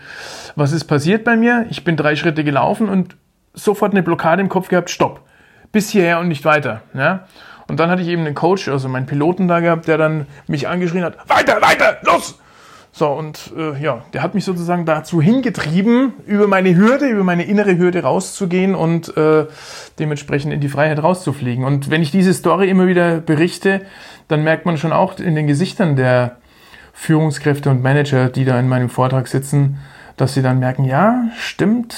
Was 0.55 0.73
ist 0.73 0.83
passiert 0.83 1.23
bei 1.23 1.37
mir? 1.37 1.65
Ich 1.69 1.85
bin 1.85 1.95
drei 1.95 2.17
Schritte 2.17 2.43
gelaufen 2.43 2.89
und 2.89 3.15
sofort 3.53 3.93
eine 3.93 4.03
Blockade 4.03 4.41
im 4.41 4.49
Kopf 4.49 4.67
gehabt, 4.67 4.89
stopp. 4.89 5.21
Bis 5.71 5.89
hierher 5.89 6.19
und 6.19 6.27
nicht 6.27 6.43
weiter. 6.43 6.81
Ja? 6.93 7.27
Und 7.67 7.79
dann 7.79 7.89
hatte 7.89 8.01
ich 8.01 8.09
eben 8.09 8.25
einen 8.25 8.35
Coach, 8.35 8.67
also 8.67 8.89
meinen 8.89 9.05
Piloten 9.05 9.47
da 9.47 9.61
gehabt, 9.61 9.87
der 9.87 9.97
dann 9.97 10.27
mich 10.47 10.67
angeschrien 10.67 11.05
hat, 11.05 11.17
weiter, 11.29 11.61
weiter, 11.61 11.97
los! 12.03 12.37
So, 12.97 13.09
und 13.09 13.51
äh, 13.57 13.77
ja, 13.83 14.05
der 14.13 14.23
hat 14.23 14.35
mich 14.35 14.45
sozusagen 14.45 14.85
dazu 14.85 15.21
hingetrieben, 15.21 16.13
über 16.27 16.47
meine 16.47 16.77
Hürde, 16.77 17.09
über 17.09 17.25
meine 17.25 17.43
innere 17.43 17.77
Hürde 17.77 18.03
rauszugehen 18.03 18.73
und 18.73 19.17
äh, 19.17 19.47
dementsprechend 19.99 20.53
in 20.53 20.61
die 20.61 20.69
Freiheit 20.69 21.03
rauszufliegen. 21.03 21.65
Und 21.65 21.89
wenn 21.89 22.01
ich 22.01 22.11
diese 22.11 22.33
Story 22.33 22.69
immer 22.69 22.87
wieder 22.87 23.17
berichte, 23.17 23.81
dann 24.29 24.45
merkt 24.45 24.65
man 24.65 24.77
schon 24.77 24.93
auch 24.93 25.19
in 25.19 25.35
den 25.35 25.45
Gesichtern 25.45 25.97
der 25.97 26.37
Führungskräfte 26.93 27.69
und 27.69 27.83
Manager, 27.83 28.29
die 28.29 28.45
da 28.45 28.57
in 28.57 28.69
meinem 28.69 28.87
Vortrag 28.87 29.27
sitzen, 29.27 29.77
dass 30.15 30.33
sie 30.33 30.41
dann 30.41 30.59
merken, 30.59 30.85
ja, 30.85 31.25
stimmt, 31.37 31.97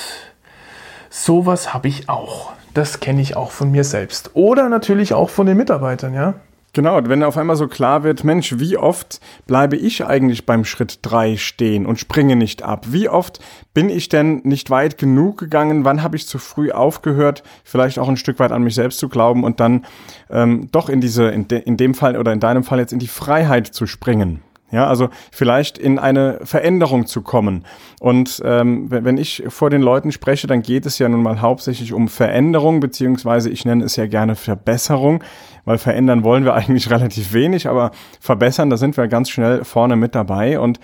sowas 1.12 1.76
habe 1.76 1.90
ich 1.90 2.10
auch. 2.10 2.54
Das 2.74 3.00
kenne 3.00 3.22
ich 3.22 3.36
auch 3.36 3.52
von 3.52 3.70
mir 3.70 3.84
selbst. 3.84 4.32
Oder 4.34 4.68
natürlich 4.68 5.14
auch 5.14 5.30
von 5.30 5.46
den 5.46 5.58
Mitarbeitern, 5.58 6.16
ja. 6.16 6.34
Genau, 6.78 7.02
wenn 7.06 7.24
auf 7.24 7.38
einmal 7.38 7.56
so 7.56 7.68
klar 7.68 8.04
wird, 8.04 8.24
Mensch, 8.24 8.60
wie 8.60 8.78
oft 8.78 9.20
bleibe 9.48 9.76
ich 9.76 10.06
eigentlich 10.06 10.46
beim 10.46 10.64
Schritt 10.64 11.00
drei 11.02 11.36
stehen 11.36 11.88
und 11.88 12.00
springe 12.00 12.36
nicht 12.36 12.62
ab? 12.62 12.86
Wie 12.92 13.10
oft 13.10 13.40
bin 13.74 13.90
ich 13.90 14.10
denn 14.10 14.42
nicht 14.44 14.70
weit 14.70 15.00
genug 15.00 15.40
gegangen? 15.40 15.86
Wann 15.86 16.04
habe 16.04 16.18
ich 16.18 16.28
zu 16.28 16.38
früh 16.38 16.70
aufgehört, 16.70 17.42
vielleicht 17.64 17.98
auch 17.98 18.08
ein 18.08 18.16
Stück 18.16 18.38
weit 18.38 18.52
an 18.52 18.62
mich 18.62 18.76
selbst 18.76 19.00
zu 19.00 19.10
glauben 19.10 19.44
und 19.44 19.60
dann 19.60 19.88
ähm, 20.30 20.70
doch 20.72 20.88
in 20.88 21.02
diese, 21.02 21.30
in, 21.30 21.48
de, 21.48 21.60
in 21.64 21.78
dem 21.78 21.96
Fall 21.96 22.16
oder 22.16 22.32
in 22.32 22.40
deinem 22.40 22.64
Fall 22.64 22.78
jetzt 22.78 22.94
in 22.94 23.00
die 23.00 23.08
Freiheit 23.08 23.66
zu 23.66 23.88
springen? 23.88 24.44
Ja, 24.70 24.86
also 24.88 25.08
vielleicht 25.32 25.78
in 25.78 25.98
eine 25.98 26.40
Veränderung 26.44 27.06
zu 27.06 27.22
kommen. 27.22 27.64
Und 28.02 28.42
ähm, 28.44 28.88
wenn 28.90 29.18
ich 29.18 29.44
vor 29.48 29.70
den 29.70 29.82
Leuten 29.82 30.12
spreche, 30.12 30.46
dann 30.46 30.62
geht 30.62 30.86
es 30.86 31.00
ja 31.00 31.08
nun 31.08 31.24
mal 31.24 31.40
hauptsächlich 31.40 31.94
um 31.94 32.10
Veränderung, 32.10 32.82
beziehungsweise 32.82 33.50
ich 33.50 33.64
nenne 33.64 33.86
es 33.86 33.96
ja 33.96 34.08
gerne 34.08 34.36
Verbesserung, 34.36 35.24
weil 35.64 35.78
verändern 35.78 36.26
wollen 36.26 36.44
wir 36.44 36.54
eigentlich 36.56 36.90
relativ 36.90 37.32
wenig, 37.32 37.70
aber 37.70 37.92
verbessern, 38.20 38.70
da 38.70 38.76
sind 38.76 38.98
wir 38.98 39.08
ganz 39.08 39.30
schnell 39.30 39.64
vorne 39.64 39.96
mit 39.96 40.16
dabei. 40.16 40.60
Und 40.60 40.82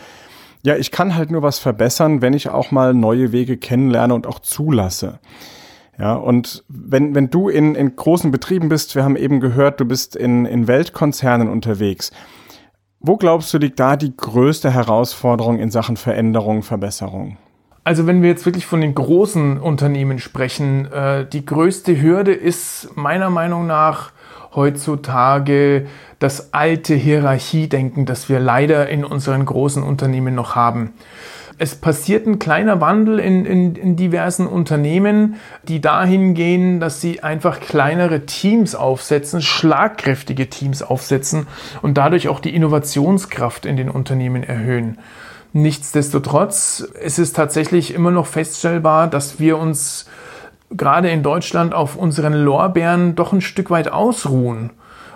ja, 0.65 0.77
ich 0.77 0.91
kann 0.91 1.15
halt 1.15 1.29
nur 1.29 1.41
was 1.41 1.59
verbessern, 1.59 2.21
wenn 2.21 2.33
ich 2.33 2.47
auch 2.47 2.71
mal 2.71 2.93
neue 2.93 3.33
Wege 3.33 3.57
kennenlerne 3.57 4.13
und 4.13 4.27
auch 4.27 4.39
zulasse. 4.39 5.19
Ja, 5.99 6.15
und 6.15 6.63
wenn, 6.69 7.13
wenn 7.13 7.29
du 7.29 7.49
in, 7.49 7.75
in 7.75 7.95
großen 7.95 8.31
Betrieben 8.31 8.69
bist, 8.69 8.95
wir 8.95 9.03
haben 9.03 9.17
eben 9.17 9.41
gehört, 9.41 9.79
du 9.79 9.85
bist 9.85 10.15
in, 10.15 10.45
in 10.45 10.67
Weltkonzernen 10.67 11.49
unterwegs, 11.49 12.11
wo 13.03 13.17
glaubst 13.17 13.53
du, 13.53 13.57
liegt 13.57 13.79
da 13.79 13.97
die 13.97 14.15
größte 14.15 14.71
Herausforderung 14.71 15.59
in 15.59 15.69
Sachen 15.69 15.97
Veränderung, 15.97 16.63
Verbesserung? 16.63 17.37
Also 17.83 18.07
wenn 18.07 18.21
wir 18.21 18.29
jetzt 18.29 18.45
wirklich 18.45 18.65
von 18.65 18.79
den 18.79 18.95
großen 18.95 19.59
Unternehmen 19.59 20.19
sprechen, 20.19 20.89
äh, 20.89 21.25
die 21.27 21.45
größte 21.45 22.01
Hürde 22.01 22.33
ist 22.33 22.95
meiner 22.95 23.29
Meinung 23.29 23.67
nach 23.67 24.13
heutzutage 24.55 25.87
das 26.19 26.53
alte 26.53 26.95
Hierarchiedenken, 26.95 28.05
das 28.05 28.29
wir 28.29 28.39
leider 28.39 28.87
in 28.87 29.03
unseren 29.03 29.45
großen 29.45 29.83
Unternehmen 29.83 30.33
noch 30.33 30.55
haben. 30.55 30.93
Es 31.57 31.75
passiert 31.75 32.25
ein 32.25 32.39
kleiner 32.39 32.81
Wandel 32.81 33.19
in, 33.19 33.45
in, 33.45 33.75
in 33.75 33.95
diversen 33.95 34.47
Unternehmen, 34.47 35.35
die 35.67 35.81
dahin 35.81 36.33
gehen, 36.33 36.79
dass 36.79 37.01
sie 37.01 37.21
einfach 37.21 37.59
kleinere 37.59 38.25
Teams 38.25 38.75
aufsetzen, 38.75 39.41
schlagkräftige 39.41 40.49
Teams 40.49 40.81
aufsetzen 40.81 41.47
und 41.81 41.97
dadurch 41.97 42.27
auch 42.27 42.39
die 42.39 42.55
Innovationskraft 42.55 43.65
in 43.65 43.77
den 43.77 43.89
Unternehmen 43.89 44.43
erhöhen. 44.43 44.97
Nichtsdestotrotz 45.53 46.79
ist 46.79 47.19
es 47.19 47.33
tatsächlich 47.33 47.93
immer 47.93 48.11
noch 48.11 48.25
feststellbar, 48.25 49.07
dass 49.07 49.39
wir 49.39 49.57
uns 49.57 50.07
gerade 50.71 51.09
in 51.11 51.21
Deutschland 51.21 51.73
auf 51.75 51.95
unseren 51.95 52.33
Lorbeeren 52.33 53.15
doch 53.15 53.33
ein 53.33 53.41
Stück 53.41 53.69
weit 53.69 53.91
ausruhen 53.91 54.71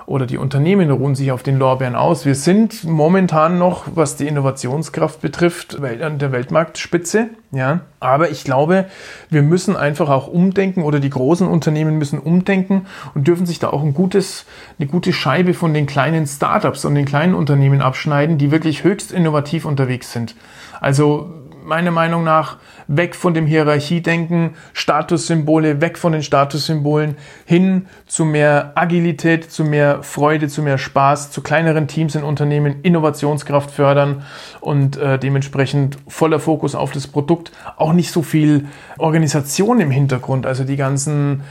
oder 0.08 0.26
die 0.26 0.38
Unternehmen 0.38 0.90
ruhen 0.90 1.16
sich 1.16 1.34
auf 1.34 1.44
den 1.44 1.60
Lorbeeren 1.60 1.96
aus. 1.96 2.26
Wir 2.26 2.34
sind 2.34 2.86
momentan 2.86 3.60
noch, 3.60 3.84
was 3.94 4.16
die 4.16 4.26
Innovationskraft 4.26 5.20
betrifft, 5.20 5.78
an 5.84 6.18
der 6.18 6.32
Weltmarktspitze. 6.32 7.28
Ja, 7.52 7.82
aber 8.00 8.32
ich 8.32 8.46
glaube, 8.46 8.86
wir 9.30 9.44
müssen 9.44 9.76
einfach 9.76 10.10
auch 10.10 10.28
umdenken 10.28 10.84
oder 10.84 11.02
die 11.02 11.10
großen 11.10 11.46
Unternehmen 11.46 11.98
müssen 11.98 12.20
umdenken 12.20 12.86
und 13.16 13.28
dürfen 13.28 13.46
sich 13.46 13.60
da 13.60 13.70
auch 13.70 13.84
ein 13.84 13.94
gutes, 13.94 14.46
eine 14.80 14.88
gute 14.88 15.12
Scheibe 15.12 15.54
von 15.54 15.74
den 15.74 15.88
kleinen 15.88 16.26
Startups 16.26 16.86
und 16.86 16.96
den 16.96 17.06
kleinen 17.06 17.36
Unternehmen 17.36 17.82
abschneiden, 17.82 18.38
die 18.38 18.50
wirklich 18.50 18.86
höchst 18.86 19.12
innovativ 19.12 19.66
unterwegs 19.66 20.14
sind. 20.14 20.36
Also 20.80 21.34
meiner 21.68 21.92
Meinung 21.92 22.24
nach 22.24 22.58
weg 22.88 23.14
von 23.14 23.34
dem 23.34 23.46
Hierarchiedenken, 23.46 24.56
Statussymbole, 24.72 25.82
weg 25.82 25.98
von 25.98 26.14
den 26.14 26.24
Statussymbolen, 26.24 27.18
hin 27.46 27.88
zu 28.06 28.24
mehr 28.24 28.72
Agilität, 28.76 29.52
zu 29.52 29.66
mehr 29.66 30.02
Freude, 30.02 30.48
zu 30.48 30.62
mehr 30.62 30.78
Spaß, 30.78 31.32
zu 31.32 31.42
kleineren 31.42 31.88
Teams 31.88 32.16
in 32.16 32.24
Unternehmen, 32.24 32.78
Innovationskraft 32.84 33.70
fördern 33.70 34.24
und 34.62 34.96
äh, 34.96 35.20
dementsprechend 35.20 35.98
voller 36.08 36.40
Fokus 36.40 36.74
auf 36.74 36.92
das 36.92 37.08
Produkt, 37.08 37.52
auch 37.76 37.92
nicht 37.92 38.12
so 38.12 38.22
viel 38.22 38.68
Organisation 38.98 39.82
im 39.82 39.92
Hintergrund, 39.92 40.46
also 40.46 40.64
die 40.64 40.78
ganzen, 40.78 41.42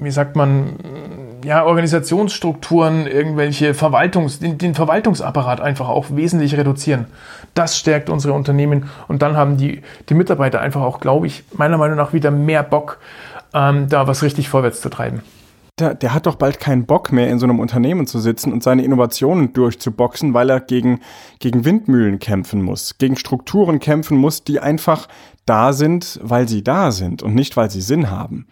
wie 0.00 0.10
sagt 0.10 0.36
man, 0.36 0.78
ja, 1.44 1.64
Organisationsstrukturen, 1.64 3.06
irgendwelche 3.06 3.74
Verwaltungs, 3.74 4.38
den, 4.38 4.56
den 4.56 4.74
Verwaltungsapparat 4.74 5.60
einfach 5.60 5.88
auch 5.88 6.06
wesentlich 6.10 6.56
reduzieren. 6.56 7.06
Das 7.56 7.78
stärkt 7.78 8.10
unsere 8.10 8.34
Unternehmen 8.34 8.90
und 9.08 9.22
dann 9.22 9.34
haben 9.34 9.56
die, 9.56 9.80
die 10.10 10.14
Mitarbeiter 10.14 10.60
einfach 10.60 10.82
auch, 10.82 11.00
glaube 11.00 11.26
ich, 11.26 11.42
meiner 11.54 11.78
Meinung 11.78 11.96
nach 11.96 12.12
wieder 12.12 12.30
mehr 12.30 12.62
Bock, 12.62 12.98
ähm, 13.54 13.88
da 13.88 14.06
was 14.06 14.22
richtig 14.22 14.50
vorwärts 14.50 14.82
zu 14.82 14.90
treiben. 14.90 15.22
Der, 15.78 15.94
der, 15.94 16.12
hat 16.12 16.26
doch 16.26 16.36
bald 16.36 16.60
keinen 16.60 16.84
Bock 16.84 17.12
mehr, 17.12 17.28
in 17.28 17.38
so 17.38 17.46
einem 17.46 17.58
Unternehmen 17.58 18.06
zu 18.06 18.18
sitzen 18.18 18.52
und 18.52 18.62
seine 18.62 18.84
Innovationen 18.84 19.54
durchzuboxen, 19.54 20.34
weil 20.34 20.50
er 20.50 20.60
gegen, 20.60 21.00
gegen 21.38 21.64
Windmühlen 21.64 22.18
kämpfen 22.18 22.62
muss, 22.62 22.98
gegen 22.98 23.16
Strukturen 23.16 23.78
kämpfen 23.78 24.18
muss, 24.18 24.44
die 24.44 24.60
einfach 24.60 25.08
da 25.46 25.72
sind, 25.72 26.20
weil 26.22 26.48
sie 26.48 26.62
da 26.62 26.90
sind 26.92 27.22
und 27.22 27.34
nicht, 27.34 27.56
weil 27.56 27.70
sie 27.70 27.80
Sinn 27.80 28.10
haben. 28.10 28.46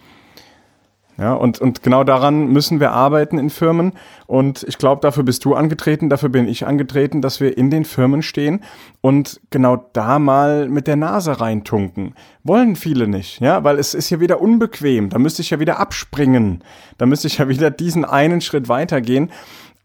Ja, 1.17 1.35
und, 1.35 1.61
und 1.61 1.83
genau 1.85 2.03
daran 2.03 2.49
müssen 2.49 2.81
wir 2.81 2.91
arbeiten 2.91 3.39
in 3.39 3.49
Firmen. 3.49 3.93
Und 4.27 4.65
ich 4.69 4.79
glaube, 4.79 5.01
dafür 5.01 5.23
bist 5.23 5.45
du 5.45 5.55
angetreten, 5.55 6.11
dafür 6.11 6.29
bin 6.29 6.49
ich 6.49 6.67
angetreten, 6.67 7.23
dass 7.23 7.41
wir 7.41 7.57
in 7.57 7.71
den 7.71 7.85
Firmen 7.85 8.23
stehen 8.23 8.63
und 9.01 9.41
genau 9.51 9.87
da 9.93 10.19
mal 10.19 10.69
mit 10.69 10.89
der 10.89 10.97
Nase 10.97 11.41
reintunken. 11.41 12.15
Wollen 12.43 12.75
viele 12.75 13.07
nicht, 13.07 13.41
ja, 13.41 13.63
weil 13.63 13.79
es 13.79 13.95
ist 13.95 14.11
ja 14.11 14.19
wieder 14.19 14.41
unbequem. 14.41 15.09
Da 15.11 15.19
müsste 15.19 15.43
ich 15.43 15.51
ja 15.51 15.61
wieder 15.61 15.79
abspringen. 15.79 16.65
Da 16.99 17.07
müsste 17.07 17.29
ich 17.29 17.39
ja 17.39 17.49
wieder 17.49 17.71
diesen 17.71 18.05
einen 18.05 18.41
Schritt 18.41 18.69
weitergehen. 18.69 19.31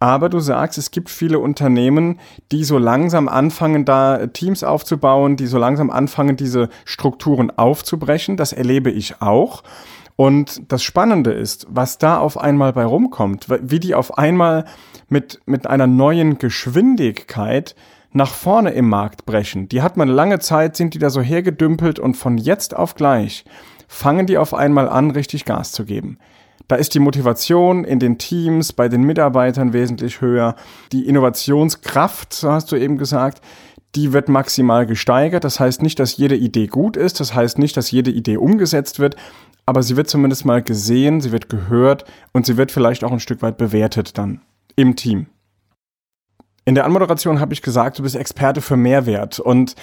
Aber 0.01 0.29
du 0.29 0.39
sagst, 0.39 0.77
es 0.77 0.91
gibt 0.91 1.09
viele 1.09 1.39
Unternehmen, 1.39 2.19
die 2.53 2.63
so 2.63 2.77
langsam 2.77 3.27
anfangen, 3.27 3.83
da 3.83 4.27
Teams 4.27 4.63
aufzubauen, 4.63 5.35
die 5.35 5.45
so 5.45 5.57
langsam 5.57 5.89
anfangen, 5.89 6.37
diese 6.37 6.69
Strukturen 6.85 7.51
aufzubrechen. 7.51 8.37
Das 8.37 8.53
erlebe 8.53 8.89
ich 8.89 9.21
auch. 9.21 9.61
Und 10.19 10.69
das 10.69 10.83
Spannende 10.83 11.31
ist, 11.31 11.65
was 11.69 11.97
da 11.97 12.17
auf 12.17 12.37
einmal 12.37 12.73
bei 12.73 12.83
rumkommt, 12.83 13.47
wie 13.47 13.79
die 13.79 13.95
auf 13.95 14.17
einmal 14.17 14.65
mit, 15.07 15.39
mit 15.45 15.65
einer 15.65 15.87
neuen 15.87 16.39
Geschwindigkeit 16.39 17.73
nach 18.11 18.33
vorne 18.33 18.71
im 18.71 18.89
Markt 18.89 19.25
brechen. 19.25 19.69
Die 19.69 19.81
hat 19.81 19.95
man 19.95 20.09
lange 20.09 20.39
Zeit, 20.39 20.75
sind 20.75 20.93
die 20.93 20.99
da 20.99 21.09
so 21.09 21.21
hergedümpelt 21.21 21.99
und 21.99 22.17
von 22.17 22.37
jetzt 22.37 22.75
auf 22.75 22.95
gleich 22.95 23.45
fangen 23.87 24.27
die 24.27 24.37
auf 24.37 24.53
einmal 24.53 24.89
an, 24.89 25.11
richtig 25.11 25.45
Gas 25.45 25.71
zu 25.71 25.85
geben. 25.85 26.17
Da 26.67 26.75
ist 26.75 26.93
die 26.95 26.99
Motivation 26.99 27.85
in 27.85 27.99
den 27.99 28.17
Teams, 28.17 28.73
bei 28.73 28.89
den 28.89 29.03
Mitarbeitern 29.03 29.71
wesentlich 29.71 30.19
höher. 30.19 30.55
Die 30.91 31.07
Innovationskraft, 31.07 32.33
so 32.33 32.51
hast 32.51 32.73
du 32.73 32.75
eben 32.75 32.97
gesagt, 32.97 33.41
die 33.95 34.11
wird 34.11 34.27
maximal 34.27 34.85
gesteigert. 34.85 35.45
Das 35.45 35.61
heißt 35.61 35.81
nicht, 35.81 35.97
dass 35.97 36.17
jede 36.17 36.35
Idee 36.35 36.67
gut 36.67 36.97
ist. 36.97 37.21
Das 37.21 37.33
heißt 37.33 37.57
nicht, 37.57 37.77
dass 37.77 37.89
jede 37.89 38.11
Idee 38.11 38.35
umgesetzt 38.35 38.99
wird 38.99 39.15
aber 39.69 39.83
sie 39.83 39.95
wird 39.95 40.09
zumindest 40.09 40.45
mal 40.45 40.63
gesehen, 40.63 41.21
sie 41.21 41.31
wird 41.31 41.47
gehört 41.47 42.03
und 42.33 42.47
sie 42.47 42.57
wird 42.57 42.71
vielleicht 42.71 43.03
auch 43.03 43.11
ein 43.11 43.19
Stück 43.19 43.43
weit 43.43 43.57
bewertet 43.57 44.17
dann 44.17 44.41
im 44.75 44.95
Team. 44.95 45.27
In 46.65 46.73
der 46.73 46.85
Anmoderation 46.85 47.39
habe 47.39 47.53
ich 47.53 47.61
gesagt, 47.61 47.99
du 47.99 48.03
bist 48.03 48.15
Experte 48.15 48.61
für 48.61 48.77
Mehrwert 48.77 49.39
und 49.39 49.75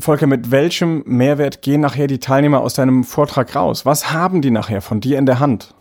Volker, 0.00 0.26
mit 0.26 0.50
welchem 0.50 1.04
Mehrwert 1.06 1.62
gehen 1.62 1.80
nachher 1.80 2.08
die 2.08 2.18
Teilnehmer 2.18 2.62
aus 2.62 2.74
deinem 2.74 3.04
Vortrag 3.04 3.54
raus? 3.54 3.86
Was 3.86 4.12
haben 4.12 4.42
die 4.42 4.50
nachher 4.50 4.80
von 4.80 5.00
dir 5.00 5.18
in 5.18 5.26
der 5.26 5.38
Hand? 5.38 5.72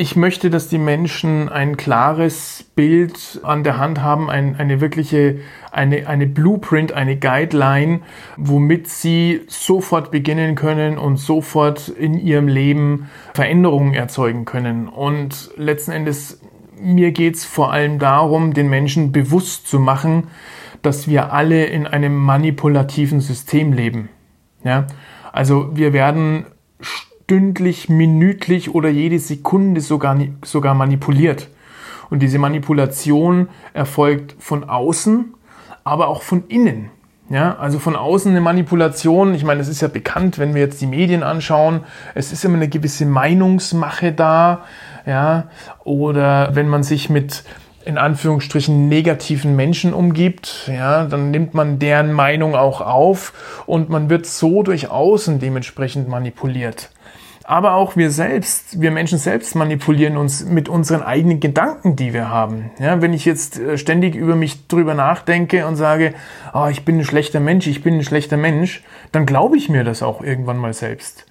Ich 0.00 0.16
möchte, 0.16 0.48
dass 0.48 0.68
die 0.68 0.78
Menschen 0.78 1.50
ein 1.50 1.76
klares 1.76 2.64
Bild 2.74 3.38
an 3.42 3.64
der 3.64 3.76
Hand 3.76 4.00
haben, 4.00 4.30
ein, 4.30 4.56
eine 4.56 4.80
wirkliche, 4.80 5.40
eine, 5.72 6.08
eine 6.08 6.26
Blueprint, 6.26 6.94
eine 6.94 7.18
Guideline, 7.18 8.00
womit 8.38 8.88
sie 8.88 9.42
sofort 9.46 10.10
beginnen 10.10 10.54
können 10.54 10.96
und 10.96 11.18
sofort 11.18 11.90
in 11.90 12.14
ihrem 12.14 12.48
Leben 12.48 13.10
Veränderungen 13.34 13.92
erzeugen 13.92 14.46
können. 14.46 14.88
Und 14.88 15.50
letzten 15.58 15.90
Endes, 15.90 16.40
mir 16.80 17.12
geht 17.12 17.34
es 17.34 17.44
vor 17.44 17.70
allem 17.70 17.98
darum, 17.98 18.54
den 18.54 18.70
Menschen 18.70 19.12
bewusst 19.12 19.68
zu 19.68 19.78
machen, 19.78 20.28
dass 20.80 21.08
wir 21.08 21.34
alle 21.34 21.66
in 21.66 21.86
einem 21.86 22.16
manipulativen 22.16 23.20
System 23.20 23.74
leben. 23.74 24.08
Ja? 24.64 24.86
Also 25.30 25.76
wir 25.76 25.92
werden 25.92 26.46
stündlich, 27.30 27.88
minütlich 27.88 28.74
oder 28.74 28.88
jede 28.88 29.20
Sekunde 29.20 29.80
sogar, 29.80 30.18
sogar 30.44 30.74
manipuliert. 30.74 31.46
Und 32.10 32.24
diese 32.24 32.40
Manipulation 32.40 33.48
erfolgt 33.72 34.34
von 34.40 34.68
außen, 34.68 35.32
aber 35.84 36.08
auch 36.08 36.22
von 36.22 36.48
innen. 36.48 36.90
Ja, 37.28 37.56
also 37.56 37.78
von 37.78 37.94
außen 37.94 38.32
eine 38.32 38.40
Manipulation. 38.40 39.32
Ich 39.36 39.44
meine, 39.44 39.60
es 39.60 39.68
ist 39.68 39.80
ja 39.80 39.86
bekannt, 39.86 40.40
wenn 40.40 40.54
wir 40.56 40.60
jetzt 40.60 40.80
die 40.80 40.88
Medien 40.88 41.22
anschauen, 41.22 41.84
es 42.16 42.32
ist 42.32 42.44
immer 42.44 42.56
eine 42.56 42.68
gewisse 42.68 43.06
Meinungsmache 43.06 44.10
da. 44.10 44.64
Ja, 45.06 45.50
oder 45.84 46.56
wenn 46.56 46.66
man 46.66 46.82
sich 46.82 47.10
mit 47.10 47.44
in 47.84 47.96
Anführungsstrichen 47.96 48.88
negativen 48.88 49.54
Menschen 49.54 49.94
umgibt, 49.94 50.66
ja, 50.66 51.04
dann 51.04 51.30
nimmt 51.30 51.54
man 51.54 51.78
deren 51.78 52.12
Meinung 52.12 52.56
auch 52.56 52.80
auf 52.80 53.62
und 53.66 53.88
man 53.88 54.10
wird 54.10 54.26
so 54.26 54.64
durch 54.64 54.90
außen 54.90 55.38
dementsprechend 55.38 56.08
manipuliert 56.08 56.90
aber 57.44 57.74
auch 57.74 57.96
wir 57.96 58.10
selbst, 58.10 58.80
wir 58.80 58.90
Menschen 58.90 59.18
selbst 59.18 59.54
manipulieren 59.54 60.16
uns 60.16 60.44
mit 60.44 60.68
unseren 60.68 61.02
eigenen 61.02 61.40
Gedanken, 61.40 61.96
die 61.96 62.12
wir 62.12 62.28
haben. 62.28 62.70
Ja, 62.78 63.00
wenn 63.00 63.12
ich 63.12 63.24
jetzt 63.24 63.58
äh, 63.58 63.78
ständig 63.78 64.14
über 64.14 64.36
mich 64.36 64.68
drüber 64.68 64.94
nachdenke 64.94 65.66
und 65.66 65.76
sage, 65.76 66.14
oh, 66.52 66.68
ich 66.70 66.84
bin 66.84 66.98
ein 66.98 67.04
schlechter 67.04 67.40
Mensch, 67.40 67.66
ich 67.66 67.82
bin 67.82 67.94
ein 67.94 68.04
schlechter 68.04 68.36
Mensch, 68.36 68.84
dann 69.12 69.26
glaube 69.26 69.56
ich 69.56 69.68
mir 69.68 69.84
das 69.84 70.02
auch 70.02 70.22
irgendwann 70.22 70.58
mal 70.58 70.74
selbst. 70.74 71.26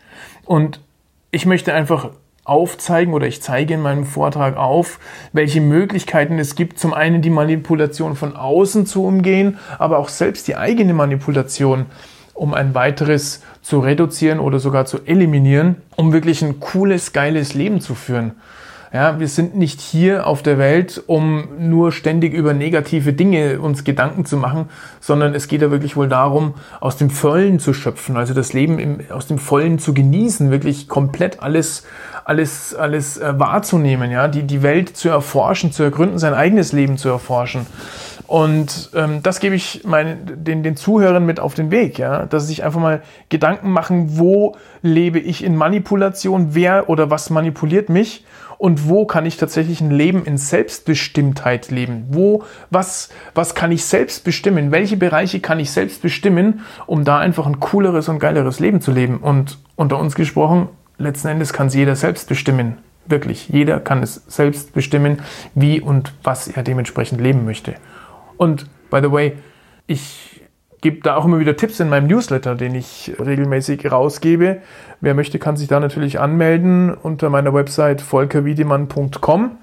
Und 0.46 0.82
ich 1.32 1.46
möchte 1.46 1.74
einfach 1.74 2.10
aufzeigen 2.44 3.14
oder 3.14 3.28
ich 3.28 3.42
zeige 3.42 3.76
in 3.76 3.82
meinem 3.82 4.06
Vortrag 4.06 4.58
auf, 4.58 5.00
welche 5.32 5.62
Möglichkeiten 5.62 6.40
es 6.40 6.56
gibt, 6.56 6.80
zum 6.80 6.94
einen 6.94 7.22
die 7.22 7.30
Manipulation 7.30 8.16
von 8.16 8.36
außen 8.36 8.88
zu 8.88 9.06
umgehen, 9.06 9.60
aber 9.78 10.00
auch 10.00 10.10
selbst 10.10 10.48
die 10.48 10.56
eigene 10.56 10.94
Manipulation 10.94 11.86
um 12.34 12.54
ein 12.54 12.74
weiteres 12.74 13.44
zu 13.62 13.80
reduzieren 13.80 14.40
oder 14.40 14.60
sogar 14.60 14.86
zu 14.86 15.00
eliminieren, 15.06 15.78
um 15.96 16.14
wirklich 16.14 16.42
ein 16.42 16.60
cooles, 16.60 17.14
geiles 17.14 17.54
Leben 17.54 17.82
zu 17.82 17.96
führen. 17.96 18.34
Ja, 18.92 19.20
wir 19.20 19.28
sind 19.28 19.56
nicht 19.56 19.82
hier 19.82 20.26
auf 20.26 20.42
der 20.42 20.58
Welt, 20.58 21.04
um 21.06 21.48
nur 21.60 21.92
ständig 21.92 22.34
über 22.34 22.56
negative 22.56 23.14
Dinge 23.14 23.60
uns 23.60 23.84
Gedanken 23.84 24.26
zu 24.26 24.36
machen, 24.36 24.68
sondern 25.00 25.36
es 25.36 25.48
geht 25.48 25.62
ja 25.62 25.70
wirklich 25.70 25.96
wohl 25.96 26.08
darum, 26.08 26.56
aus 26.80 26.98
dem 26.98 27.12
Vollen 27.12 27.60
zu 27.60 27.76
schöpfen, 27.76 28.18
also 28.18 28.34
das 28.34 28.54
Leben 28.54 28.80
im, 28.80 29.00
aus 29.12 29.28
dem 29.28 29.38
Vollen 29.38 29.78
zu 29.78 29.94
genießen, 29.94 30.50
wirklich 30.50 30.88
komplett 30.88 31.40
alles, 31.44 31.84
alles, 32.26 32.74
alles 32.74 33.18
äh, 33.18 33.38
wahrzunehmen, 33.38 34.10
ja, 34.10 34.28
die, 34.28 34.42
die 34.42 34.64
Welt 34.64 34.98
zu 34.98 35.10
erforschen, 35.10 35.72
zu 35.72 35.84
ergründen, 35.84 36.18
sein 36.18 36.34
eigenes 36.34 36.74
Leben 36.74 36.98
zu 36.98 37.10
erforschen. 37.10 37.68
Und 38.30 38.92
ähm, 38.94 39.24
das 39.24 39.40
gebe 39.40 39.56
ich 39.56 39.86
meinen, 39.86 40.44
den, 40.44 40.62
den 40.62 40.76
Zuhörern 40.76 41.26
mit 41.26 41.40
auf 41.40 41.56
den 41.56 41.72
Weg, 41.72 41.98
ja, 41.98 42.28
dass 42.28 42.44
sie 42.44 42.50
sich 42.50 42.64
einfach 42.64 42.80
mal 42.80 43.02
Gedanken 43.30 43.72
machen, 43.72 44.20
wo 44.20 44.56
lebe 44.84 45.18
ich 45.18 45.44
in 45.44 45.56
Manipulation, 45.56 46.50
wer 46.54 46.90
oder 46.90 47.10
was 47.10 47.32
manipuliert 47.32 47.90
mich 47.90 48.24
und 48.60 48.88
wo 48.88 49.08
kann 49.08 49.26
ich 49.26 49.38
tatsächlich 49.38 49.82
ein 49.82 49.90
Leben 49.90 50.26
in 50.26 50.38
Selbstbestimmtheit 50.38 51.72
leben? 51.72 52.06
Wo, 52.12 52.44
was, 52.70 53.10
was 53.34 53.56
kann 53.56 53.72
ich 53.72 53.84
selbst 53.86 54.24
bestimmen? 54.24 54.72
Welche 54.72 54.96
Bereiche 54.96 55.40
kann 55.40 55.60
ich 55.60 55.72
selbst 55.72 56.04
bestimmen, 56.04 56.62
um 56.86 57.06
da 57.06 57.18
einfach 57.18 57.48
ein 57.48 57.60
cooleres 57.60 58.10
und 58.10 58.20
geileres 58.20 58.60
Leben 58.60 58.80
zu 58.80 58.92
leben? 58.92 59.18
Und 59.18 59.58
unter 59.76 59.98
uns 59.98 60.14
gesprochen, 60.14 60.70
letzten 61.00 61.30
Endes 61.30 61.52
kann 61.52 61.66
es 61.66 61.74
jeder 61.74 61.96
selbst 61.96 62.30
bestimmen. 62.30 62.78
Wirklich, 63.08 63.50
jeder 63.50 63.80
kann 63.80 64.04
es 64.04 64.22
selbst 64.28 64.72
bestimmen, 64.74 65.24
wie 65.56 65.82
und 65.82 66.14
was 66.22 66.48
er 66.48 66.62
dementsprechend 66.62 67.22
leben 67.22 67.44
möchte. 67.44 67.74
Und 68.40 68.68
by 68.90 69.02
the 69.02 69.12
way, 69.12 69.34
ich 69.86 70.42
gebe 70.80 71.02
da 71.02 71.18
auch 71.18 71.26
immer 71.26 71.40
wieder 71.40 71.58
Tipps 71.58 71.82
in 71.82 71.90
meinem 71.90 72.08
Newsletter, 72.08 72.56
den 72.56 72.74
ich 72.74 73.12
regelmäßig 73.20 73.92
rausgebe. 73.92 74.62
Wer 75.02 75.14
möchte, 75.14 75.40
kann 75.40 75.58
sich 75.58 75.68
da 75.68 75.82
natürlich 75.82 76.22
anmelden 76.22 76.94
unter 76.94 77.30
meiner 77.30 77.54
Website 77.54 78.02
volkerwiedemann.com. 78.02 79.58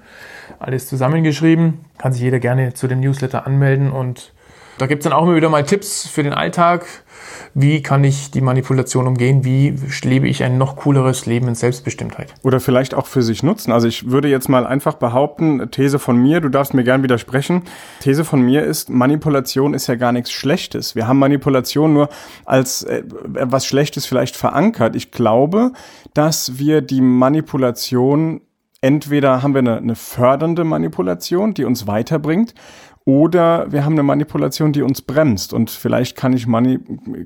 Alles 0.59 0.87
zusammengeschrieben. 0.87 1.85
Kann 1.97 2.13
sich 2.13 2.21
jeder 2.21 2.39
gerne 2.39 2.75
zu 2.75 2.87
dem 2.87 2.99
Newsletter 2.99 3.47
anmelden 3.47 3.91
und 3.91 4.31
da 4.77 4.85
gibt 4.85 5.01
es 5.01 5.03
dann 5.03 5.13
auch 5.13 5.23
immer 5.23 5.35
wieder 5.35 5.49
mal 5.49 5.63
Tipps 5.63 6.07
für 6.07 6.23
den 6.23 6.33
Alltag. 6.33 6.85
Wie 7.53 7.81
kann 7.81 8.03
ich 8.03 8.29
die 8.29 8.41
Manipulation 8.41 9.07
umgehen? 9.07 9.43
Wie 9.43 9.73
lebe 10.03 10.27
ich 10.27 10.43
ein 10.43 10.57
noch 10.57 10.75
cooleres 10.75 11.25
Leben 11.25 11.47
in 11.47 11.55
Selbstbestimmtheit? 11.55 12.33
Oder 12.43 12.59
vielleicht 12.59 12.93
auch 12.93 13.07
für 13.07 13.23
sich 13.23 13.41
nutzen. 13.41 13.71
Also 13.71 13.87
ich 13.87 14.11
würde 14.11 14.27
jetzt 14.27 14.47
mal 14.47 14.67
einfach 14.67 14.95
behaupten, 14.95 15.71
These 15.71 15.97
von 15.97 16.17
mir, 16.17 16.41
du 16.41 16.49
darfst 16.49 16.73
mir 16.73 16.83
gern 16.83 17.01
widersprechen. 17.01 17.63
These 18.01 18.23
von 18.23 18.41
mir 18.41 18.63
ist, 18.63 18.89
Manipulation 18.89 19.73
ist 19.73 19.87
ja 19.87 19.95
gar 19.95 20.11
nichts 20.11 20.31
Schlechtes. 20.31 20.95
Wir 20.95 21.07
haben 21.07 21.17
Manipulation 21.17 21.93
nur 21.93 22.09
als 22.45 22.83
äh, 22.83 23.03
was 23.07 23.65
Schlechtes 23.65 24.05
vielleicht 24.05 24.35
verankert. 24.35 24.95
Ich 24.95 25.11
glaube, 25.11 25.71
dass 26.13 26.59
wir 26.59 26.81
die 26.81 27.01
Manipulation 27.01 28.41
entweder 28.81 29.41
haben 29.41 29.53
wir 29.53 29.59
eine, 29.59 29.77
eine 29.77 29.95
fördernde 29.95 30.63
Manipulation, 30.63 31.53
die 31.53 31.65
uns 31.65 31.87
weiterbringt, 31.87 32.53
oder 33.07 33.71
wir 33.71 33.85
haben 33.85 33.93
eine 33.93 34.03
Manipulation, 34.03 34.73
die 34.73 34.81
uns 34.81 35.01
bremst. 35.01 35.53
Und 35.53 35.69
vielleicht 35.69 36.17
kann 36.17 36.33
ich, 36.33 36.45
mani 36.45 36.79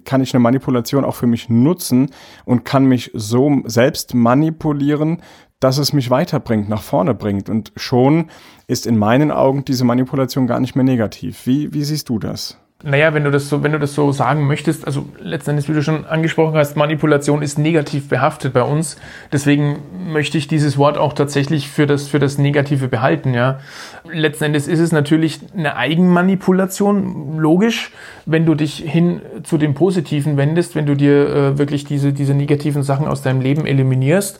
kann 0.05 0.21
ich 0.21 0.31
eine 0.31 0.39
Manipulation 0.39 1.03
auch 1.03 1.15
für 1.15 1.25
mich 1.25 1.49
nutzen 1.49 2.11
und 2.45 2.65
kann 2.65 2.85
mich 2.85 3.09
so 3.15 3.63
selbst 3.65 4.13
manipulieren, 4.13 5.23
dass 5.59 5.79
es 5.79 5.91
mich 5.91 6.11
weiterbringt, 6.11 6.69
nach 6.69 6.83
vorne 6.83 7.15
bringt. 7.15 7.49
Und 7.49 7.71
schon 7.77 8.29
ist 8.67 8.85
in 8.85 8.95
meinen 8.95 9.31
Augen 9.31 9.65
diese 9.65 9.83
Manipulation 9.83 10.45
gar 10.45 10.59
nicht 10.59 10.75
mehr 10.75 10.85
negativ. 10.85 11.47
Wie, 11.47 11.73
wie 11.73 11.83
siehst 11.83 12.09
du 12.09 12.19
das? 12.19 12.60
Naja, 12.83 13.13
wenn 13.13 13.23
du 13.23 13.29
das 13.29 13.47
so, 13.47 13.61
wenn 13.61 13.73
du 13.73 13.79
das 13.79 13.93
so 13.93 14.11
sagen 14.11 14.47
möchtest, 14.47 14.87
also 14.87 15.05
letztendlich, 15.19 15.69
wie 15.69 15.73
du 15.73 15.83
schon 15.83 16.05
angesprochen 16.05 16.55
hast, 16.55 16.75
Manipulation 16.75 17.43
ist 17.43 17.59
negativ 17.59 18.09
behaftet 18.09 18.53
bei 18.53 18.63
uns. 18.63 18.97
Deswegen 19.31 19.79
möchte 20.11 20.37
ich 20.37 20.47
dieses 20.47 20.77
Wort 20.79 20.97
auch 20.97 21.13
tatsächlich 21.13 21.69
für 21.69 21.85
das, 21.85 22.07
für 22.07 22.17
das 22.17 22.39
Negative 22.39 22.87
behalten, 22.87 23.33
ja. 23.35 23.59
Letzten 24.11 24.45
Endes 24.45 24.67
ist 24.67 24.79
es 24.79 24.91
natürlich 24.91 25.39
eine 25.55 25.75
Eigenmanipulation, 25.75 27.37
logisch, 27.37 27.91
wenn 28.25 28.45
du 28.45 28.55
dich 28.55 28.77
hin 28.77 29.21
zu 29.43 29.59
dem 29.59 29.75
Positiven 29.75 30.37
wendest, 30.37 30.75
wenn 30.75 30.87
du 30.87 30.95
dir 30.95 31.29
äh, 31.29 31.57
wirklich 31.59 31.85
diese, 31.85 32.13
diese 32.13 32.33
negativen 32.33 32.81
Sachen 32.81 33.07
aus 33.07 33.21
deinem 33.21 33.41
Leben 33.41 33.67
eliminierst 33.67 34.39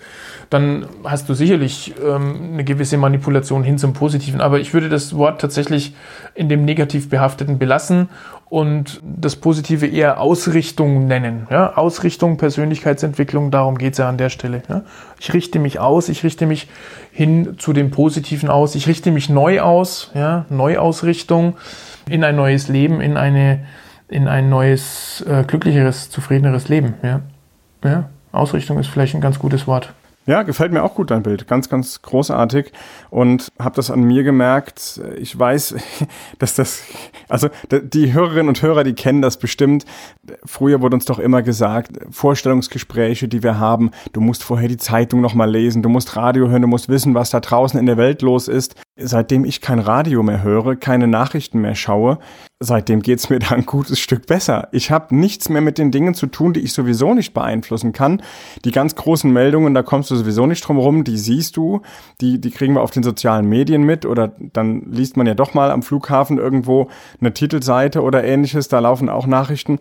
dann 0.52 0.86
hast 1.06 1.30
du 1.30 1.34
sicherlich 1.34 1.96
ähm, 2.06 2.52
eine 2.54 2.66
gewisse 2.66 2.98
Manipulation 2.98 3.64
hin 3.64 3.78
zum 3.78 3.94
Positiven. 3.94 4.42
Aber 4.42 4.60
ich 4.60 4.74
würde 4.74 4.90
das 4.90 5.16
Wort 5.16 5.40
tatsächlich 5.40 5.96
in 6.36 6.50
dem 6.50 6.66
negativ 6.66 7.10
behafteten 7.10 7.58
belassen 7.58 8.10
und 8.50 9.00
das 9.02 9.38
Positive 9.38 9.88
eher 9.88 10.20
Ausrichtung 10.20 11.08
nennen. 11.08 11.48
Ja? 11.50 11.78
Ausrichtung, 11.78 12.36
Persönlichkeitsentwicklung, 12.36 13.50
darum 13.50 13.78
geht's 13.78 13.98
ja 13.98 14.10
an 14.10 14.18
der 14.18 14.30
Stelle. 14.30 14.62
Ja? 14.68 14.84
Ich 15.22 15.34
richte 15.34 15.58
mich 15.58 15.80
aus, 15.80 16.10
ich 16.10 16.26
richte 16.26 16.46
mich 16.46 16.68
hin 17.14 17.56
zu 17.58 17.72
dem 17.72 17.90
Positiven 17.90 18.50
aus, 18.50 18.76
ich 18.76 18.88
richte 18.88 19.12
mich 19.12 19.30
neu 19.30 19.62
aus, 19.62 20.12
ja? 20.14 20.46
Neuausrichtung 20.50 21.56
in 22.10 22.26
ein 22.26 22.36
neues 22.36 22.68
Leben, 22.68 23.00
in 23.00 23.16
eine 23.16 23.62
in 24.10 24.28
ein 24.28 24.50
neues, 24.50 25.24
äh, 25.26 25.46
glücklicheres, 25.48 26.10
zufriedeneres 26.10 26.68
Leben. 26.68 26.96
Ja? 27.02 27.22
Ja? 27.86 28.10
Ausrichtung 28.34 28.78
ist 28.80 28.88
vielleicht 28.88 29.16
ein 29.16 29.22
ganz 29.22 29.40
gutes 29.40 29.66
Wort. 29.66 29.94
Ja, 30.28 30.44
gefällt 30.44 30.72
mir 30.72 30.84
auch 30.84 30.94
gut 30.94 31.10
dein 31.10 31.24
Bild. 31.24 31.48
Ganz, 31.48 31.68
ganz 31.68 32.04
großartig. 32.04 32.72
Und 33.10 33.48
habe 33.58 33.76
das 33.76 33.90
an 33.90 34.04
mir 34.04 34.24
gemerkt. 34.24 35.02
Ich 35.18 35.38
weiß, 35.38 35.76
dass 36.40 36.54
das, 36.56 36.84
also 37.28 37.50
die 37.72 38.14
Hörerinnen 38.14 38.48
und 38.48 38.62
Hörer, 38.62 38.84
die 38.84 38.94
kennen 38.94 39.24
das 39.24 39.38
bestimmt. 39.38 39.86
Früher 40.46 40.82
wurde 40.82 40.96
uns 40.96 41.06
doch 41.06 41.18
immer 41.18 41.42
gesagt, 41.42 42.00
Vorstellungsgespräche, 42.12 43.28
die 43.28 43.42
wir 43.42 43.58
haben, 43.58 43.90
du 44.14 44.22
musst 44.22 44.44
vorher 44.44 44.68
die 44.68 44.78
Zeitung 44.78 45.22
nochmal 45.22 45.50
lesen, 45.50 45.82
du 45.82 45.90
musst 45.90 46.16
Radio 46.16 46.50
hören, 46.50 46.62
du 46.62 46.68
musst 46.68 46.88
wissen, 46.88 47.16
was 47.16 47.32
da 47.32 47.40
draußen 47.40 47.80
in 47.80 47.88
der 47.88 47.98
Welt 47.98 48.22
los 48.22 48.48
ist. 48.48 48.76
Seitdem 49.04 49.46
ich 49.46 49.62
kein 49.62 49.80
Radio 49.80 50.24
mehr 50.24 50.44
höre, 50.44 50.76
keine 50.76 51.08
Nachrichten 51.08 51.62
mehr 51.62 51.76
schaue, 51.76 52.20
seitdem 52.60 53.02
geht's 53.02 53.30
mir 53.30 53.40
da 53.40 53.50
ein 53.50 53.66
gutes 53.66 54.00
Stück 54.00 54.28
besser. 54.28 54.70
Ich 54.72 54.92
habe 54.92 55.16
nichts 55.16 55.50
mehr 55.50 55.62
mit 55.62 55.78
den 55.78 55.92
Dingen 55.92 56.14
zu 56.14 56.28
tun, 56.28 56.54
die 56.54 56.62
ich 56.62 56.74
sowieso 56.74 57.14
nicht 57.14 57.34
beeinflussen 57.34 57.94
kann. 57.94 58.22
Die 58.64 58.72
ganz 58.72 58.96
großen 58.96 59.32
Meldungen, 59.32 59.74
da 59.74 59.84
kommst 59.84 60.12
du 60.12 60.16
sowieso 60.16 60.46
nicht 60.46 60.62
drum 60.68 60.78
rum, 60.78 61.04
die 61.04 61.18
siehst 61.18 61.58
du, 61.58 61.82
die, 62.22 62.40
die 62.40 62.52
kriegen 62.52 62.74
wir 62.76 62.82
auf 62.82 62.92
den 62.92 63.04
sozialen 63.04 63.48
Medien 63.48 63.84
mit 63.84 64.06
oder 64.06 64.34
dann 64.54 64.84
liest 64.92 65.18
man 65.18 65.28
ja 65.28 65.34
doch 65.34 65.54
mal 65.54 65.72
am 65.72 65.84
Flughafen 65.84 66.38
irgendwo 66.38 66.90
eine 67.20 67.34
Titelseite 67.34 68.02
oder 68.02 68.24
ähnliches, 68.24 68.68
da 68.68 68.80
laufen 68.80 69.10
auch 69.10 69.28
Nachrichten. 69.28 69.80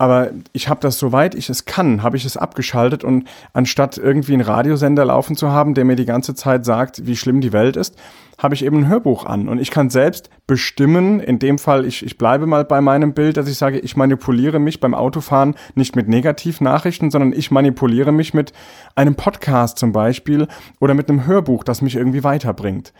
Aber 0.00 0.30
ich 0.52 0.68
habe 0.68 0.78
das, 0.80 0.96
soweit 0.96 1.34
ich 1.34 1.50
es 1.50 1.64
kann, 1.64 2.04
habe 2.04 2.16
ich 2.16 2.24
es 2.24 2.36
abgeschaltet 2.36 3.02
und 3.02 3.26
anstatt 3.52 3.98
irgendwie 3.98 4.34
einen 4.34 4.42
Radiosender 4.42 5.04
laufen 5.04 5.36
zu 5.36 5.50
haben, 5.50 5.74
der 5.74 5.84
mir 5.84 5.96
die 5.96 6.04
ganze 6.04 6.36
Zeit 6.36 6.64
sagt, 6.64 7.04
wie 7.04 7.16
schlimm 7.16 7.40
die 7.40 7.52
Welt 7.52 7.76
ist, 7.76 7.96
habe 8.38 8.54
ich 8.54 8.64
eben 8.64 8.78
ein 8.78 8.88
Hörbuch 8.88 9.26
an. 9.26 9.48
Und 9.48 9.58
ich 9.58 9.72
kann 9.72 9.90
selbst 9.90 10.30
bestimmen, 10.46 11.18
in 11.18 11.40
dem 11.40 11.58
Fall, 11.58 11.84
ich, 11.84 12.06
ich 12.06 12.16
bleibe 12.16 12.46
mal 12.46 12.64
bei 12.64 12.80
meinem 12.80 13.12
Bild, 13.12 13.36
dass 13.36 13.48
ich 13.48 13.58
sage, 13.58 13.80
ich 13.80 13.96
manipuliere 13.96 14.60
mich 14.60 14.78
beim 14.78 14.94
Autofahren 14.94 15.56
nicht 15.74 15.96
mit 15.96 16.08
Negativnachrichten, 16.08 17.10
sondern 17.10 17.32
ich 17.32 17.50
manipuliere 17.50 18.12
mich 18.12 18.34
mit 18.34 18.52
einem 18.94 19.16
Podcast 19.16 19.78
zum 19.78 19.90
Beispiel 19.90 20.46
oder 20.78 20.94
mit 20.94 21.08
einem 21.08 21.26
Hörbuch, 21.26 21.64
das 21.64 21.82
mich 21.82 21.96
irgendwie 21.96 22.22
weiterbringt. 22.22 22.92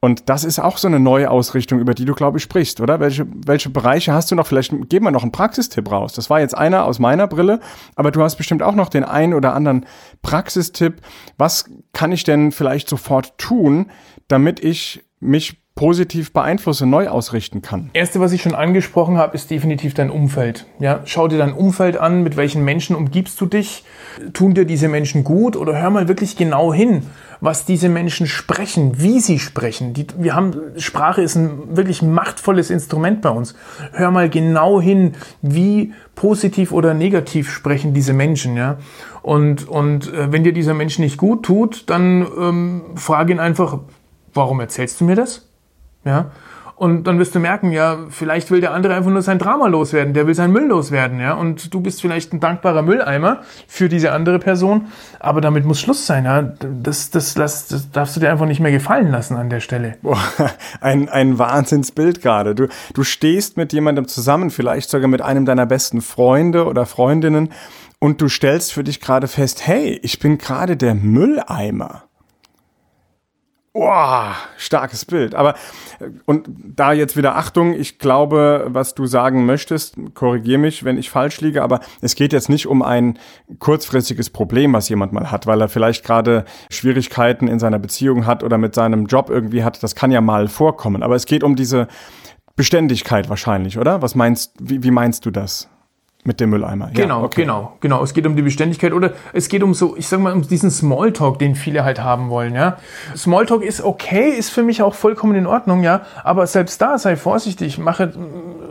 Und 0.00 0.28
das 0.28 0.44
ist 0.44 0.58
auch 0.58 0.76
so 0.76 0.88
eine 0.88 1.00
neue 1.00 1.30
Ausrichtung, 1.30 1.80
über 1.80 1.94
die 1.94 2.04
du, 2.04 2.14
glaube 2.14 2.38
ich, 2.38 2.44
sprichst, 2.44 2.80
oder? 2.80 3.00
Welche, 3.00 3.26
welche 3.46 3.70
Bereiche 3.70 4.12
hast 4.12 4.30
du 4.30 4.34
noch? 4.34 4.46
Vielleicht 4.46 4.70
geben 4.88 5.06
wir 5.06 5.10
noch 5.10 5.22
einen 5.22 5.32
Praxistipp 5.32 5.90
raus. 5.90 6.12
Das 6.12 6.28
war 6.28 6.40
jetzt 6.40 6.56
einer 6.56 6.84
aus 6.84 6.98
meiner 6.98 7.26
Brille, 7.26 7.60
aber 7.94 8.10
du 8.10 8.22
hast 8.22 8.36
bestimmt 8.36 8.62
auch 8.62 8.74
noch 8.74 8.90
den 8.90 9.04
einen 9.04 9.32
oder 9.32 9.54
anderen 9.54 9.86
Praxistipp. 10.22 11.00
Was 11.38 11.70
kann 11.92 12.12
ich 12.12 12.24
denn 12.24 12.52
vielleicht 12.52 12.88
sofort 12.88 13.38
tun, 13.38 13.90
damit 14.28 14.62
ich 14.62 15.02
mich 15.18 15.65
positiv 15.76 16.32
beeinflusse, 16.32 16.86
neu 16.86 17.08
ausrichten 17.08 17.60
kann? 17.60 17.90
Erste, 17.92 18.18
was 18.18 18.32
ich 18.32 18.40
schon 18.40 18.54
angesprochen 18.54 19.18
habe, 19.18 19.34
ist 19.34 19.50
definitiv 19.50 19.92
dein 19.92 20.10
Umfeld. 20.10 20.64
Ja, 20.80 21.02
schau 21.04 21.28
dir 21.28 21.36
dein 21.36 21.52
Umfeld 21.52 21.98
an, 21.98 22.22
mit 22.22 22.38
welchen 22.38 22.64
Menschen 22.64 22.96
umgibst 22.96 23.38
du 23.42 23.46
dich? 23.46 23.84
Tun 24.32 24.54
dir 24.54 24.64
diese 24.64 24.88
Menschen 24.88 25.22
gut 25.22 25.54
oder 25.54 25.78
hör 25.78 25.90
mal 25.90 26.08
wirklich 26.08 26.36
genau 26.38 26.72
hin, 26.72 27.02
was 27.42 27.66
diese 27.66 27.90
Menschen 27.90 28.26
sprechen, 28.26 29.02
wie 29.02 29.20
sie 29.20 29.38
sprechen. 29.38 29.92
Die, 29.92 30.06
wir 30.16 30.34
haben 30.34 30.56
Sprache 30.78 31.20
ist 31.20 31.36
ein 31.36 31.76
wirklich 31.76 32.00
machtvolles 32.00 32.70
Instrument 32.70 33.20
bei 33.20 33.28
uns. 33.28 33.54
Hör 33.92 34.10
mal 34.10 34.30
genau 34.30 34.80
hin, 34.80 35.12
wie 35.42 35.92
positiv 36.14 36.72
oder 36.72 36.94
negativ 36.94 37.50
sprechen 37.50 37.92
diese 37.92 38.14
Menschen, 38.14 38.56
ja. 38.56 38.78
Und 39.20 39.68
und 39.68 40.10
äh, 40.10 40.32
wenn 40.32 40.42
dir 40.42 40.54
dieser 40.54 40.72
Mensch 40.72 40.98
nicht 40.98 41.18
gut 41.18 41.44
tut, 41.44 41.90
dann 41.90 42.26
ähm, 42.38 42.82
frage 42.94 43.34
ihn 43.34 43.40
einfach, 43.40 43.80
warum 44.32 44.60
erzählst 44.60 45.02
du 45.02 45.04
mir 45.04 45.16
das? 45.16 45.46
Ja. 46.06 46.30
Und 46.76 47.04
dann 47.04 47.18
wirst 47.18 47.34
du 47.34 47.38
merken, 47.38 47.72
ja, 47.72 47.96
vielleicht 48.10 48.50
will 48.50 48.60
der 48.60 48.74
andere 48.74 48.94
einfach 48.94 49.10
nur 49.10 49.22
sein 49.22 49.38
Drama 49.38 49.66
loswerden, 49.66 50.12
der 50.12 50.26
will 50.26 50.34
sein 50.34 50.52
Müll 50.52 50.66
loswerden, 50.66 51.20
ja. 51.20 51.32
Und 51.32 51.72
du 51.72 51.80
bist 51.80 52.02
vielleicht 52.02 52.34
ein 52.34 52.40
dankbarer 52.40 52.82
Mülleimer 52.82 53.40
für 53.66 53.88
diese 53.88 54.12
andere 54.12 54.38
Person, 54.38 54.88
aber 55.18 55.40
damit 55.40 55.64
muss 55.64 55.80
Schluss 55.80 56.06
sein, 56.06 56.26
ja. 56.26 56.42
Das, 56.42 57.08
das, 57.10 57.32
das, 57.32 57.68
das 57.68 57.90
darfst 57.90 58.14
du 58.14 58.20
dir 58.20 58.30
einfach 58.30 58.44
nicht 58.44 58.60
mehr 58.60 58.72
gefallen 58.72 59.10
lassen 59.10 59.38
an 59.38 59.48
der 59.48 59.60
Stelle. 59.60 59.96
Boah, 60.02 60.20
ein, 60.82 61.08
ein 61.08 61.38
Wahnsinnsbild 61.38 62.20
gerade. 62.20 62.54
Du, 62.54 62.68
du 62.92 63.04
stehst 63.04 63.56
mit 63.56 63.72
jemandem 63.72 64.06
zusammen, 64.06 64.50
vielleicht 64.50 64.90
sogar 64.90 65.08
mit 65.08 65.22
einem 65.22 65.46
deiner 65.46 65.64
besten 65.64 66.02
Freunde 66.02 66.66
oder 66.66 66.84
Freundinnen, 66.84 67.48
und 67.98 68.20
du 68.20 68.28
stellst 68.28 68.74
für 68.74 68.84
dich 68.84 69.00
gerade 69.00 69.26
fest, 69.26 69.66
hey, 69.66 69.98
ich 70.02 70.18
bin 70.18 70.36
gerade 70.36 70.76
der 70.76 70.94
Mülleimer. 70.94 72.05
Boah, 73.76 74.34
starkes 74.56 75.04
Bild. 75.04 75.34
Aber 75.34 75.54
und 76.24 76.48
da 76.48 76.94
jetzt 76.94 77.14
wieder 77.14 77.36
Achtung, 77.36 77.74
ich 77.74 77.98
glaube, 77.98 78.64
was 78.68 78.94
du 78.94 79.04
sagen 79.04 79.44
möchtest, 79.44 79.98
korrigier 80.14 80.56
mich, 80.56 80.84
wenn 80.84 80.96
ich 80.96 81.10
falsch 81.10 81.42
liege, 81.42 81.62
aber 81.62 81.80
es 82.00 82.14
geht 82.14 82.32
jetzt 82.32 82.48
nicht 82.48 82.68
um 82.68 82.80
ein 82.80 83.18
kurzfristiges 83.58 84.30
Problem, 84.30 84.72
was 84.72 84.88
jemand 84.88 85.12
mal 85.12 85.30
hat, 85.30 85.46
weil 85.46 85.60
er 85.60 85.68
vielleicht 85.68 86.06
gerade 86.06 86.46
Schwierigkeiten 86.70 87.48
in 87.48 87.58
seiner 87.58 87.78
Beziehung 87.78 88.24
hat 88.24 88.42
oder 88.42 88.56
mit 88.56 88.74
seinem 88.74 89.04
Job 89.04 89.28
irgendwie 89.28 89.62
hat. 89.62 89.82
Das 89.82 89.94
kann 89.94 90.10
ja 90.10 90.22
mal 90.22 90.48
vorkommen. 90.48 91.02
Aber 91.02 91.14
es 91.14 91.26
geht 91.26 91.44
um 91.44 91.54
diese 91.54 91.86
Beständigkeit 92.56 93.28
wahrscheinlich, 93.28 93.76
oder? 93.76 94.00
Was 94.00 94.14
meinst, 94.14 94.54
wie, 94.58 94.84
wie 94.84 94.90
meinst 94.90 95.26
du 95.26 95.30
das? 95.30 95.68
Mit 96.26 96.40
dem 96.40 96.50
Mülleimer. 96.50 96.86
Ja, 96.86 97.02
genau, 97.02 97.22
okay. 97.22 97.42
genau, 97.42 97.72
genau. 97.80 98.02
Es 98.02 98.12
geht 98.12 98.26
um 98.26 98.34
die 98.34 98.42
Beständigkeit 98.42 98.92
oder 98.92 99.12
es 99.32 99.48
geht 99.48 99.62
um 99.62 99.74
so, 99.74 99.96
ich 99.96 100.08
sag 100.08 100.18
mal, 100.18 100.32
um 100.32 100.42
diesen 100.42 100.72
Smalltalk, 100.72 101.38
den 101.38 101.54
viele 101.54 101.84
halt 101.84 102.02
haben 102.02 102.30
wollen, 102.30 102.56
ja. 102.56 102.78
Smalltalk 103.16 103.62
ist 103.62 103.80
okay, 103.80 104.30
ist 104.30 104.50
für 104.50 104.64
mich 104.64 104.82
auch 104.82 104.94
vollkommen 104.94 105.36
in 105.36 105.46
Ordnung, 105.46 105.84
ja. 105.84 106.00
Aber 106.24 106.48
selbst 106.48 106.82
da 106.82 106.98
sei 106.98 107.14
vorsichtig, 107.14 107.78
mache, 107.78 108.12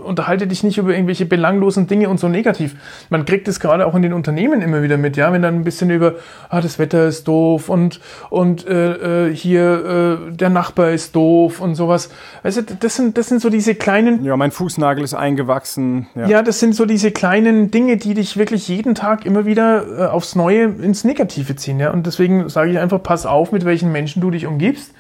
unterhalte 0.04 0.48
dich 0.48 0.66
nicht 0.66 0.78
über 0.78 0.92
irgendwelche 0.92 1.26
belanglosen 1.26 1.88
Dinge 1.88 2.10
und 2.10 2.20
so 2.20 2.28
negativ. 2.28 2.76
Man 3.10 3.24
kriegt 3.24 3.48
es 3.48 3.62
gerade 3.62 3.88
auch 3.88 3.96
in 3.96 4.02
den 4.02 4.12
Unternehmen 4.12 4.62
immer 4.62 4.84
wieder 4.84 4.98
mit, 4.98 5.16
ja, 5.16 5.32
wenn 5.32 5.42
dann 5.42 5.56
ein 5.56 5.64
bisschen 5.64 5.90
über, 5.92 6.16
ah, 6.50 6.60
das 6.60 6.78
Wetter 6.78 7.08
ist 7.08 7.26
doof 7.26 7.70
und, 7.70 8.02
und 8.30 8.68
äh, 8.68 9.30
äh 9.30 9.34
hier 9.34 10.20
äh, 10.30 10.36
der 10.36 10.50
Nachbar 10.50 10.92
ist 10.92 11.16
doof 11.16 11.62
und 11.62 11.76
sowas. 11.76 12.10
Weißt 12.44 12.58
du, 12.58 12.62
das 12.64 12.98
sind, 12.98 13.18
das 13.18 13.30
sind 13.30 13.42
so 13.42 13.50
diese 13.50 13.76
kleinen. 13.76 14.26
Ja, 14.26 14.36
mein 14.36 14.52
Fußnagel 14.52 15.06
ist 15.06 15.14
eingewachsen. 15.14 16.08
Ja, 16.16 16.28
ja 16.28 16.42
das 16.42 16.60
sind 16.60 16.76
so 16.76 16.86
diese 16.86 17.12
kleinen 17.12 17.45
kleinen 17.46 17.70
Dinge, 17.70 17.98
die 17.98 18.16
dich 18.16 18.38
wirklich 18.38 18.68
jeden 18.68 18.96
Tag 18.96 19.26
immer 19.26 19.46
wieder 19.46 19.86
äh, 19.86 20.06
aufs 20.08 20.36
Neue 20.36 20.64
ins 20.64 21.04
Negative 21.04 21.56
ziehen. 21.56 21.80
Ja? 21.80 21.92
Und 21.92 22.08
deswegen 22.08 22.50
sage 22.50 22.72
ich 22.72 22.80
einfach, 22.80 23.02
pass 23.02 23.26
auf, 23.26 23.52
mit 23.52 23.66
welchen 23.66 23.92
Menschen 23.92 24.22
du 24.22 24.32
dich 24.32 24.48
umgibst. 24.48 24.94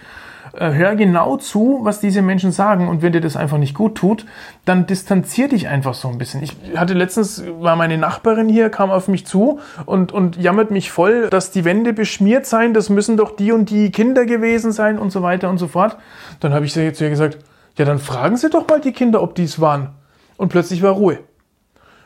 Äh, 0.54 0.74
hör 0.74 0.96
genau 0.96 1.38
zu, 1.38 1.80
was 1.82 2.00
diese 2.00 2.22
Menschen 2.22 2.52
sagen. 2.52 2.88
Und 2.88 3.02
wenn 3.02 3.14
dir 3.14 3.22
das 3.22 3.36
einfach 3.36 3.58
nicht 3.58 3.74
gut 3.74 3.96
tut, 3.96 4.28
dann 4.64 4.86
distanzier 4.86 5.50
dich 5.50 5.68
einfach 5.68 5.96
so 5.96 6.08
ein 6.08 6.20
bisschen. 6.20 6.44
Ich 6.44 6.56
hatte 6.76 6.94
letztens, 6.94 7.44
war 7.60 7.76
meine 7.76 7.98
Nachbarin 7.98 8.48
hier, 8.48 8.70
kam 8.70 8.92
auf 8.92 9.08
mich 9.08 9.26
zu 9.26 9.60
und, 9.88 10.12
und 10.12 10.38
jammert 10.38 10.70
mich 10.70 10.92
voll, 10.92 11.30
dass 11.32 11.50
die 11.50 11.66
Wände 11.66 11.94
beschmiert 11.94 12.46
seien. 12.46 12.76
Das 12.76 12.90
müssen 12.90 13.18
doch 13.18 13.36
die 13.36 13.54
und 13.54 13.72
die 13.72 13.92
Kinder 13.92 14.26
gewesen 14.26 14.72
sein 14.72 15.00
und 15.00 15.10
so 15.10 15.24
weiter 15.24 15.50
und 15.50 15.58
so 15.58 15.68
fort. 15.68 15.98
Dann 16.42 16.54
habe 16.54 16.66
ich 16.66 16.74
zu 16.74 16.84
ihr 16.84 17.10
gesagt, 17.10 17.40
ja, 17.76 17.86
dann 17.86 17.98
fragen 17.98 18.38
Sie 18.38 18.52
doch 18.52 18.68
mal 18.68 18.80
die 18.80 18.94
Kinder, 18.94 19.24
ob 19.24 19.34
die 19.34 19.44
es 19.44 19.60
waren. 19.60 19.90
Und 20.38 20.50
plötzlich 20.50 20.84
war 20.84 20.92
Ruhe. 20.92 21.20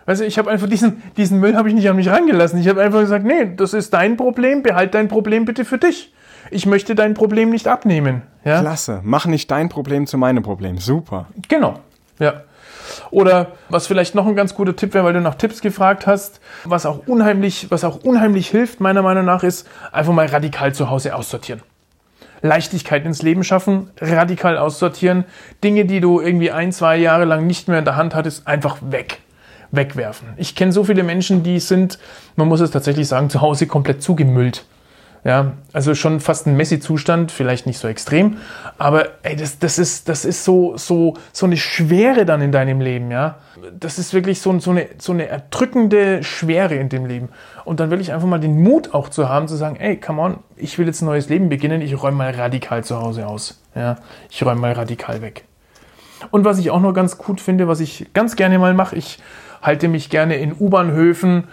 Weißt 0.10 0.22
du, 0.22 0.26
ich 0.26 0.40
habe 0.40 0.50
einfach 0.50 0.68
diesen, 0.68 1.04
diesen 1.18 1.40
Müll 1.40 1.56
habe 1.56 1.70
ich 1.70 1.76
nicht 1.76 1.88
an 1.88 1.96
mich 1.96 2.10
rangelassen. 2.10 2.60
Ich 2.60 2.68
habe 2.68 2.82
einfach 2.82 3.02
gesagt, 3.02 3.26
nee, 3.26 3.54
das 3.56 3.76
ist 3.76 3.94
dein 3.94 4.18
Problem, 4.18 4.64
behalt 4.64 4.96
dein 4.96 5.08
Problem 5.08 5.46
bitte 5.46 5.66
für 5.66 5.78
dich. 5.78 6.12
Ich 6.50 6.66
möchte 6.66 6.96
dein 6.96 7.14
Problem 7.14 7.52
nicht 7.52 7.68
abnehmen. 7.68 8.24
Ja? 8.44 8.60
Klasse. 8.60 9.02
Mach 9.04 9.28
nicht 9.28 9.52
dein 9.52 9.70
Problem 9.70 10.08
zu 10.08 10.18
meinem 10.18 10.42
Problem. 10.42 10.80
Super. 10.80 11.28
Genau. 11.48 11.80
Ja. 12.18 12.42
Oder 13.12 13.50
was 13.70 13.86
vielleicht 13.86 14.16
noch 14.16 14.26
ein 14.26 14.36
ganz 14.36 14.56
guter 14.56 14.76
Tipp 14.76 14.96
wäre, 14.96 15.06
weil 15.06 15.14
du 15.14 15.22
nach 15.22 15.36
Tipps 15.36 15.62
gefragt 15.62 16.08
hast, 16.08 16.42
was 16.64 16.88
auch 16.88 17.06
unheimlich, 17.06 17.70
was 17.70 17.84
auch 17.84 18.04
unheimlich 18.04 18.50
hilft, 18.50 18.80
meiner 18.80 19.04
Meinung 19.04 19.26
nach, 19.26 19.44
ist 19.44 19.68
einfach 19.92 20.14
mal 20.14 20.26
radikal 20.26 20.74
zu 20.74 20.90
Hause 20.90 21.14
aussortieren. 21.14 21.62
Leichtigkeit 22.42 23.06
ins 23.06 23.22
Leben 23.22 23.44
schaffen, 23.44 23.92
radikal 24.02 24.58
aussortieren, 24.58 25.26
Dinge, 25.64 25.86
die 25.86 26.00
du 26.00 26.20
irgendwie 26.20 26.50
ein, 26.50 26.72
zwei 26.72 26.98
Jahre 26.98 27.26
lang 27.26 27.46
nicht 27.46 27.68
mehr 27.68 27.78
in 27.78 27.86
der 27.86 27.96
Hand 27.96 28.16
hattest, 28.16 28.48
einfach 28.48 28.80
weg 28.82 29.20
wegwerfen. 29.72 30.30
Ich 30.38 30.56
kenne 30.56 30.72
so 30.72 30.84
viele 30.84 31.04
Menschen, 31.04 31.44
die 31.44 31.60
sind, 31.60 32.00
man 32.36 32.48
muss 32.48 32.60
es 32.60 32.72
tatsächlich 32.72 33.08
sagen, 33.08 33.30
zu 33.30 33.42
Hause 33.42 33.68
komplett 33.68 34.02
zugemüllt. 34.02 34.66
Ja, 35.26 35.52
also 35.74 35.96
schon 35.96 36.22
fast 36.22 36.48
ein 36.48 36.56
Messi-Zustand, 36.56 37.34
vielleicht 37.34 37.66
nicht 37.66 37.78
so 37.78 37.90
extrem, 37.90 38.38
aber 38.78 39.10
ey, 39.24 39.36
das, 39.36 39.60
das 39.60 39.78
ist, 39.78 40.08
das 40.08 40.24
ist 40.24 40.46
so, 40.46 40.78
so, 40.78 41.16
so 41.34 41.46
eine 41.46 41.58
Schwere 41.58 42.26
dann 42.26 42.42
in 42.42 42.54
deinem 42.54 42.80
Leben, 42.80 43.12
ja. 43.12 43.36
Das 43.78 44.00
ist 44.00 44.14
wirklich 44.14 44.40
so, 44.40 44.58
so, 44.60 44.72
eine, 44.72 44.88
so 44.98 45.12
eine 45.12 45.28
erdrückende 45.28 46.24
Schwere 46.24 46.76
in 46.76 46.88
dem 46.88 47.06
Leben. 47.06 47.30
Und 47.66 47.82
dann 47.82 47.92
will 47.92 48.00
ich 48.00 48.14
einfach 48.14 48.30
mal 48.30 48.40
den 48.40 48.64
Mut 48.64 48.94
auch 48.94 49.10
zu 49.10 49.28
haben, 49.28 49.50
zu 49.50 49.58
sagen, 49.58 49.76
ey, 49.76 49.98
come 49.98 50.22
on, 50.22 50.38
ich 50.56 50.80
will 50.80 50.88
jetzt 50.88 51.02
ein 51.02 51.06
neues 51.06 51.28
Leben 51.28 51.50
beginnen, 51.50 51.82
ich 51.82 52.02
räume 52.02 52.16
mal 52.16 52.32
radikal 52.32 52.86
zu 52.86 53.02
Hause 53.02 53.28
aus. 53.28 53.62
Ja, 53.76 53.98
ich 54.30 54.46
räume 54.46 54.62
mal 54.62 54.72
radikal 54.72 55.22
weg. 55.22 55.44
Und 56.32 56.46
was 56.46 56.60
ich 56.60 56.72
auch 56.72 56.80
noch 56.80 56.94
ganz 56.94 57.18
gut 57.18 57.42
finde, 57.42 57.68
was 57.68 57.82
ich 57.82 58.08
ganz 58.14 58.38
gerne 58.38 58.58
mal 58.58 58.74
mache, 58.74 58.96
ich 58.96 59.20
halte 59.62 59.88
mich 59.88 60.10
gerne 60.10 60.36
in 60.38 60.54
U-Bahnhöfen 60.58 61.46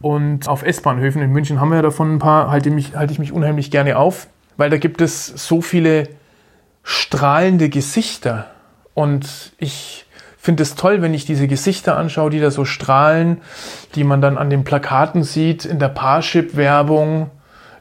und 0.00 0.48
auf 0.48 0.62
S-Bahnhöfen. 0.62 1.22
In 1.22 1.32
München 1.32 1.60
haben 1.60 1.70
wir 1.70 1.76
ja 1.76 1.82
davon 1.82 2.16
ein 2.16 2.18
paar, 2.18 2.50
halte, 2.50 2.70
mich, 2.70 2.94
halte 2.94 3.12
ich 3.12 3.18
mich 3.18 3.32
unheimlich 3.32 3.70
gerne 3.70 3.96
auf, 3.96 4.26
weil 4.56 4.70
da 4.70 4.76
gibt 4.76 5.00
es 5.00 5.26
so 5.26 5.60
viele 5.62 6.08
strahlende 6.82 7.68
Gesichter. 7.70 8.46
Und 8.92 9.52
ich 9.58 10.06
finde 10.36 10.62
es 10.62 10.74
toll, 10.74 11.00
wenn 11.00 11.14
ich 11.14 11.24
diese 11.24 11.48
Gesichter 11.48 11.96
anschaue, 11.96 12.30
die 12.30 12.40
da 12.40 12.50
so 12.50 12.66
strahlen, 12.66 13.40
die 13.94 14.04
man 14.04 14.20
dann 14.20 14.36
an 14.36 14.50
den 14.50 14.62
Plakaten 14.62 15.22
sieht, 15.24 15.64
in 15.64 15.78
der 15.78 15.88
Parship-Werbung. 15.88 17.30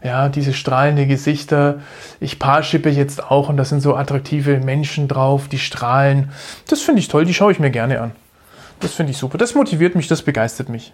Ja, 0.02 0.28
diese 0.28 0.54
strahlende 0.54 1.08
Gesichter. 1.08 1.80
Ich 2.20 2.38
Paarshippe 2.38 2.90
jetzt 2.90 3.24
auch 3.24 3.48
und 3.48 3.56
da 3.56 3.64
sind 3.64 3.80
so 3.80 3.96
attraktive 3.96 4.60
Menschen 4.60 5.08
drauf, 5.08 5.48
die 5.48 5.60
strahlen. 5.60 6.32
Das 6.70 6.82
finde 6.82 7.00
ich 7.00 7.08
toll, 7.08 7.24
die 7.24 7.34
schaue 7.34 7.54
ich 7.54 7.60
mir 7.60 7.72
gerne 7.72 8.02
an. 8.02 8.12
Das 8.84 8.94
finde 8.94 9.12
ich 9.12 9.18
super. 9.18 9.38
Das 9.38 9.56
motiviert 9.56 9.96
mich, 9.96 10.08
das 10.10 10.22
begeistert 10.22 10.68
mich. 10.68 10.94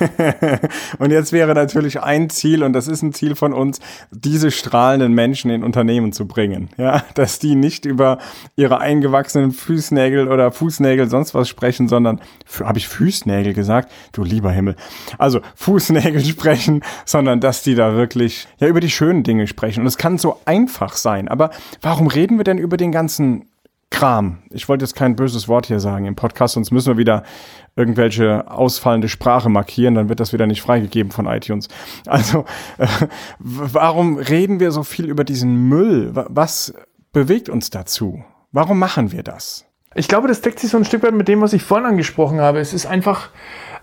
und 0.98 1.12
jetzt 1.12 1.32
wäre 1.32 1.54
natürlich 1.54 2.00
ein 2.00 2.30
Ziel, 2.30 2.64
und 2.64 2.72
das 2.72 2.88
ist 2.88 3.02
ein 3.02 3.12
Ziel 3.12 3.36
von 3.36 3.52
uns, 3.52 3.78
diese 4.10 4.50
strahlenden 4.50 5.12
Menschen 5.12 5.52
in 5.52 5.62
Unternehmen 5.62 6.12
zu 6.12 6.26
bringen. 6.26 6.68
Ja, 6.76 7.04
dass 7.14 7.38
die 7.38 7.54
nicht 7.54 7.84
über 7.84 8.18
ihre 8.56 8.80
eingewachsenen 8.80 9.52
Fußnägel 9.52 10.28
oder 10.28 10.50
Fußnägel 10.50 11.08
sonst 11.08 11.32
was 11.32 11.48
sprechen, 11.48 11.86
sondern, 11.86 12.20
habe 12.60 12.78
ich 12.78 12.88
Fußnägel 12.88 13.54
gesagt? 13.54 13.92
Du 14.12 14.24
lieber 14.24 14.50
Himmel. 14.50 14.74
Also 15.16 15.40
Fußnägel 15.54 16.24
sprechen, 16.24 16.82
sondern 17.04 17.40
dass 17.40 17.62
die 17.62 17.76
da 17.76 17.94
wirklich, 17.94 18.48
ja, 18.58 18.66
über 18.66 18.80
die 18.80 18.90
schönen 18.90 19.22
Dinge 19.22 19.46
sprechen. 19.46 19.82
Und 19.82 19.86
es 19.86 19.96
kann 19.96 20.18
so 20.18 20.40
einfach 20.44 20.94
sein. 20.94 21.28
Aber 21.28 21.50
warum 21.82 22.08
reden 22.08 22.36
wir 22.36 22.44
denn 22.44 22.58
über 22.58 22.76
den 22.76 22.90
ganzen 22.90 23.47
Kram. 23.90 24.38
Ich 24.50 24.68
wollte 24.68 24.84
jetzt 24.84 24.94
kein 24.94 25.16
böses 25.16 25.48
Wort 25.48 25.66
hier 25.66 25.80
sagen 25.80 26.04
im 26.04 26.14
Podcast, 26.14 26.54
sonst 26.54 26.70
müssen 26.70 26.88
wir 26.88 26.98
wieder 26.98 27.22
irgendwelche 27.74 28.50
ausfallende 28.50 29.08
Sprache 29.08 29.48
markieren, 29.48 29.94
dann 29.94 30.08
wird 30.08 30.20
das 30.20 30.32
wieder 30.32 30.46
nicht 30.46 30.62
freigegeben 30.62 31.10
von 31.10 31.26
iTunes. 31.26 31.68
Also, 32.06 32.44
äh, 32.78 32.86
warum 33.38 34.18
reden 34.18 34.60
wir 34.60 34.72
so 34.72 34.82
viel 34.82 35.06
über 35.06 35.24
diesen 35.24 35.68
Müll? 35.68 36.10
Was 36.12 36.74
bewegt 37.12 37.48
uns 37.48 37.70
dazu? 37.70 38.24
Warum 38.52 38.78
machen 38.78 39.12
wir 39.12 39.22
das? 39.22 39.64
Ich 39.94 40.08
glaube, 40.08 40.28
das 40.28 40.42
deckt 40.42 40.58
sich 40.58 40.70
so 40.70 40.76
ein 40.76 40.84
Stück 40.84 41.02
weit 41.02 41.14
mit 41.14 41.28
dem, 41.28 41.40
was 41.40 41.52
ich 41.52 41.62
vorhin 41.62 41.86
angesprochen 41.86 42.40
habe. 42.40 42.60
Es 42.60 42.74
ist 42.74 42.86
einfach, 42.86 43.30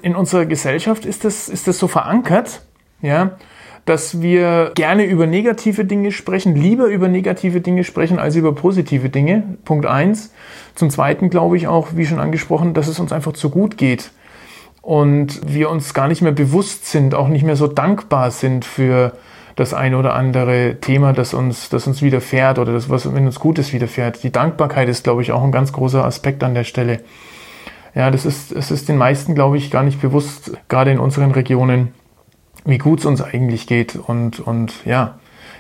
in 0.02 0.16
unserer 0.16 0.46
Gesellschaft 0.46 1.06
ist 1.06 1.26
das, 1.26 1.50
ist 1.50 1.68
das 1.68 1.80
so 1.80 1.88
verankert, 1.88 2.62
ja, 3.02 3.38
dass 3.86 4.22
wir 4.22 4.72
gerne 4.76 5.06
über 5.06 5.28
negative 5.28 5.86
Dinge 5.86 6.12
sprechen, 6.12 6.56
lieber 6.56 6.88
über 6.88 7.08
negative 7.08 7.62
Dinge 7.62 7.84
sprechen 7.84 8.18
als 8.18 8.36
über 8.36 8.54
positive 8.54 9.10
Dinge. 9.10 9.44
Punkt 9.64 9.86
eins. 9.86 10.34
Zum 10.74 10.90
Zweiten 10.90 11.30
glaube 11.30 11.56
ich 11.56 11.68
auch, 11.68 11.90
wie 11.96 12.06
schon 12.06 12.20
angesprochen, 12.20 12.74
dass 12.74 12.88
es 12.88 13.00
uns 13.00 13.12
einfach 13.12 13.34
zu 13.34 13.50
gut 13.50 13.78
geht 13.78 14.12
und 14.82 15.42
wir 15.52 15.70
uns 15.70 15.94
gar 15.94 16.08
nicht 16.08 16.22
mehr 16.22 16.32
bewusst 16.32 16.88
sind, 16.88 17.16
auch 17.16 17.28
nicht 17.28 17.44
mehr 17.44 17.56
so 17.56 17.68
dankbar 17.68 18.32
sind 18.32 18.66
für 18.66 19.14
das 19.56 19.74
eine 19.74 19.98
oder 19.98 20.14
andere 20.14 20.78
Thema, 20.82 21.14
das 21.14 21.34
uns, 21.34 21.70
das 21.70 21.88
uns 21.88 22.02
widerfährt 22.02 22.60
oder 22.60 22.74
das, 22.74 22.90
was 22.90 23.12
wenn 23.14 23.26
uns 23.26 23.40
Gutes 23.40 23.72
widerfährt. 23.72 24.22
Die 24.24 24.32
Dankbarkeit 24.32 24.90
ist, 24.90 25.04
glaube 25.04 25.22
ich, 25.22 25.32
auch 25.32 25.44
ein 25.44 25.52
ganz 25.52 25.72
großer 25.72 26.04
Aspekt 26.04 26.44
an 26.44 26.54
der 26.54 26.66
Stelle. 26.66 27.02
Ja, 27.96 28.12
das 28.12 28.26
ist, 28.26 28.52
es 28.52 28.72
ist 28.72 28.90
den 28.90 28.98
meisten, 28.98 29.36
glaube 29.36 29.58
ich, 29.58 29.72
gar 29.72 29.84
nicht 29.84 30.02
bewusst, 30.02 30.52
gerade 30.68 30.92
in 30.92 31.00
unseren 31.00 31.32
Regionen, 31.32 31.94
wie 32.66 32.78
gut 32.78 33.00
es 33.00 33.06
uns 33.06 33.22
eigentlich 33.22 33.68
geht 33.68 33.96
und, 33.96 34.40
und 34.40 34.74
ja, 34.86 35.16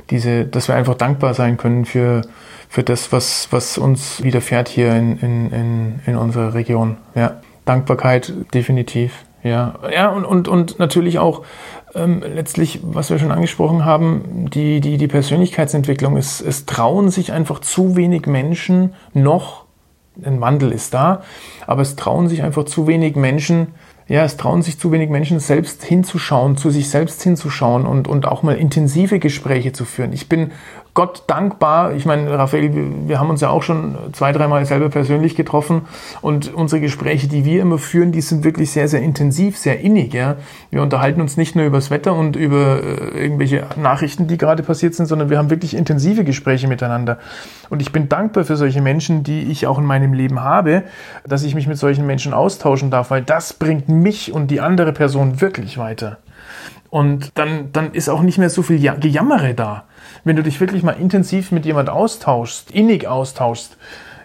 diese, 0.10 0.46
dass 0.46 0.68
wir 0.68 0.76
einfach 0.76 0.96
dankbar 0.96 1.34
sein 1.34 1.58
können 1.58 1.86
für, 1.86 2.22
für 2.70 2.84
das, 2.84 3.12
was, 3.12 3.48
was 3.52 3.78
uns 3.78 4.24
widerfährt 4.24 4.68
hier 4.68 4.94
in, 4.96 5.18
in, 5.20 5.52
in, 5.52 6.00
in 6.06 6.16
unserer 6.18 6.54
Region. 6.54 6.98
Ja, 7.16 7.42
Dankbarkeit 7.66 8.34
definitiv. 8.54 9.26
Ja, 9.44 9.76
ja 9.92 10.10
und, 10.10 10.26
und, 10.26 10.48
und 10.48 10.80
natürlich 10.80 11.20
auch 11.20 11.44
ähm, 11.94 12.22
letztlich, 12.22 12.80
was 12.84 13.10
wir 13.10 13.20
schon 13.20 13.32
angesprochen 13.32 13.86
haben, 13.86 14.50
die, 14.52 14.82
die, 14.82 14.98
die 14.98 15.08
Persönlichkeitsentwicklung. 15.08 16.18
Es, 16.18 16.42
es 16.42 16.66
trauen 16.66 17.10
sich 17.10 17.32
einfach 17.32 17.60
zu 17.60 17.96
wenig 17.96 18.26
Menschen 18.26 18.94
noch, 19.14 19.66
ein 20.24 20.40
Wandel 20.40 20.72
ist 20.72 20.94
da, 20.94 21.24
aber 21.68 21.82
es 21.82 21.96
trauen 21.96 22.28
sich 22.28 22.42
einfach 22.42 22.66
zu 22.66 22.88
wenig 22.88 23.16
Menschen, 23.16 23.68
ja, 24.08 24.24
es 24.24 24.38
trauen 24.38 24.62
sich 24.62 24.78
zu 24.78 24.92
wenig 24.92 25.10
Menschen 25.10 25.40
selbst 25.40 25.84
hinzuschauen, 25.84 26.58
zu 26.58 26.70
sich 26.70 26.90
selbst 26.90 27.24
hinzuschauen 27.24 27.86
und, 27.86 28.08
und 28.08 28.28
auch 28.28 28.44
mal 28.44 28.56
intensive 28.56 29.20
Gespräche 29.20 29.72
zu 29.72 29.86
führen. 29.86 30.14
Ich 30.14 30.30
bin 30.30 30.52
Gott 30.96 31.24
dankbar. 31.28 31.94
Ich 31.94 32.06
meine, 32.06 32.32
Raphael, 32.32 32.72
wir 33.06 33.20
haben 33.20 33.30
uns 33.30 33.42
ja 33.42 33.50
auch 33.50 33.64
schon 33.64 33.98
zwei, 34.14 34.32
dreimal 34.32 34.66
selber 34.66 34.88
persönlich 34.88 35.36
getroffen 35.36 35.82
und 36.22 36.54
unsere 36.54 36.80
Gespräche, 36.80 37.28
die 37.28 37.44
wir 37.44 37.62
immer 37.62 37.78
führen, 37.78 38.14
die 38.14 38.22
sind 38.22 38.46
wirklich 38.46 38.72
sehr, 38.72 38.88
sehr 38.88 39.02
intensiv, 39.02 39.58
sehr 39.58 39.82
innig. 39.82 40.14
Ja? 40.14 40.38
Wir 40.72 40.82
unterhalten 40.82 41.20
uns 41.20 41.36
nicht 41.36 41.54
nur 41.54 41.66
über 41.66 41.78
das 41.80 41.92
Wetter 41.92 42.16
und 42.16 42.38
über 42.38 42.82
äh, 42.82 43.24
irgendwelche 43.24 43.66
Nachrichten, 43.76 44.28
die 44.28 44.38
gerade 44.38 44.64
passiert 44.64 44.96
sind, 44.96 45.08
sondern 45.08 45.30
wir 45.30 45.38
haben 45.38 45.50
wirklich 45.50 45.76
intensive 45.76 46.24
Gespräche 46.24 46.70
miteinander. 46.70 47.20
Und 47.70 47.82
ich 47.82 47.92
bin 47.92 48.08
dankbar 48.08 48.46
für 48.46 48.56
solche 48.56 48.82
Menschen, 48.82 49.24
die 49.24 49.52
ich 49.52 49.68
auch 49.68 49.78
in 49.78 49.86
meinem 49.86 50.14
Leben 50.14 50.40
habe, 50.40 50.84
dass 51.28 51.44
ich 51.44 51.56
mich 51.56 51.68
mit 51.68 51.78
solchen 51.78 52.06
Menschen 52.06 52.34
austauschen 52.34 52.90
darf, 52.90 53.12
weil 53.12 53.22
das 53.22 53.52
bringt 53.52 53.90
mich 53.90 54.32
und 54.32 54.50
die 54.50 54.62
andere 54.62 54.94
Person 54.94 55.42
wirklich 55.42 55.78
weiter. 55.78 56.20
Und 56.90 57.38
dann, 57.38 57.72
dann 57.74 57.94
ist 57.94 58.10
auch 58.10 58.22
nicht 58.22 58.38
mehr 58.38 58.50
so 58.50 58.62
viel 58.62 58.80
Gejammere 58.80 59.54
da 59.54 59.86
wenn 60.26 60.36
du 60.36 60.44
dich 60.44 60.60
wirklich 60.60 60.84
mal 60.84 60.94
intensiv 60.94 61.52
mit 61.52 61.66
jemand 61.66 61.90
austauschst, 61.90 62.72
innig 62.72 63.08
austauschst, 63.08 63.78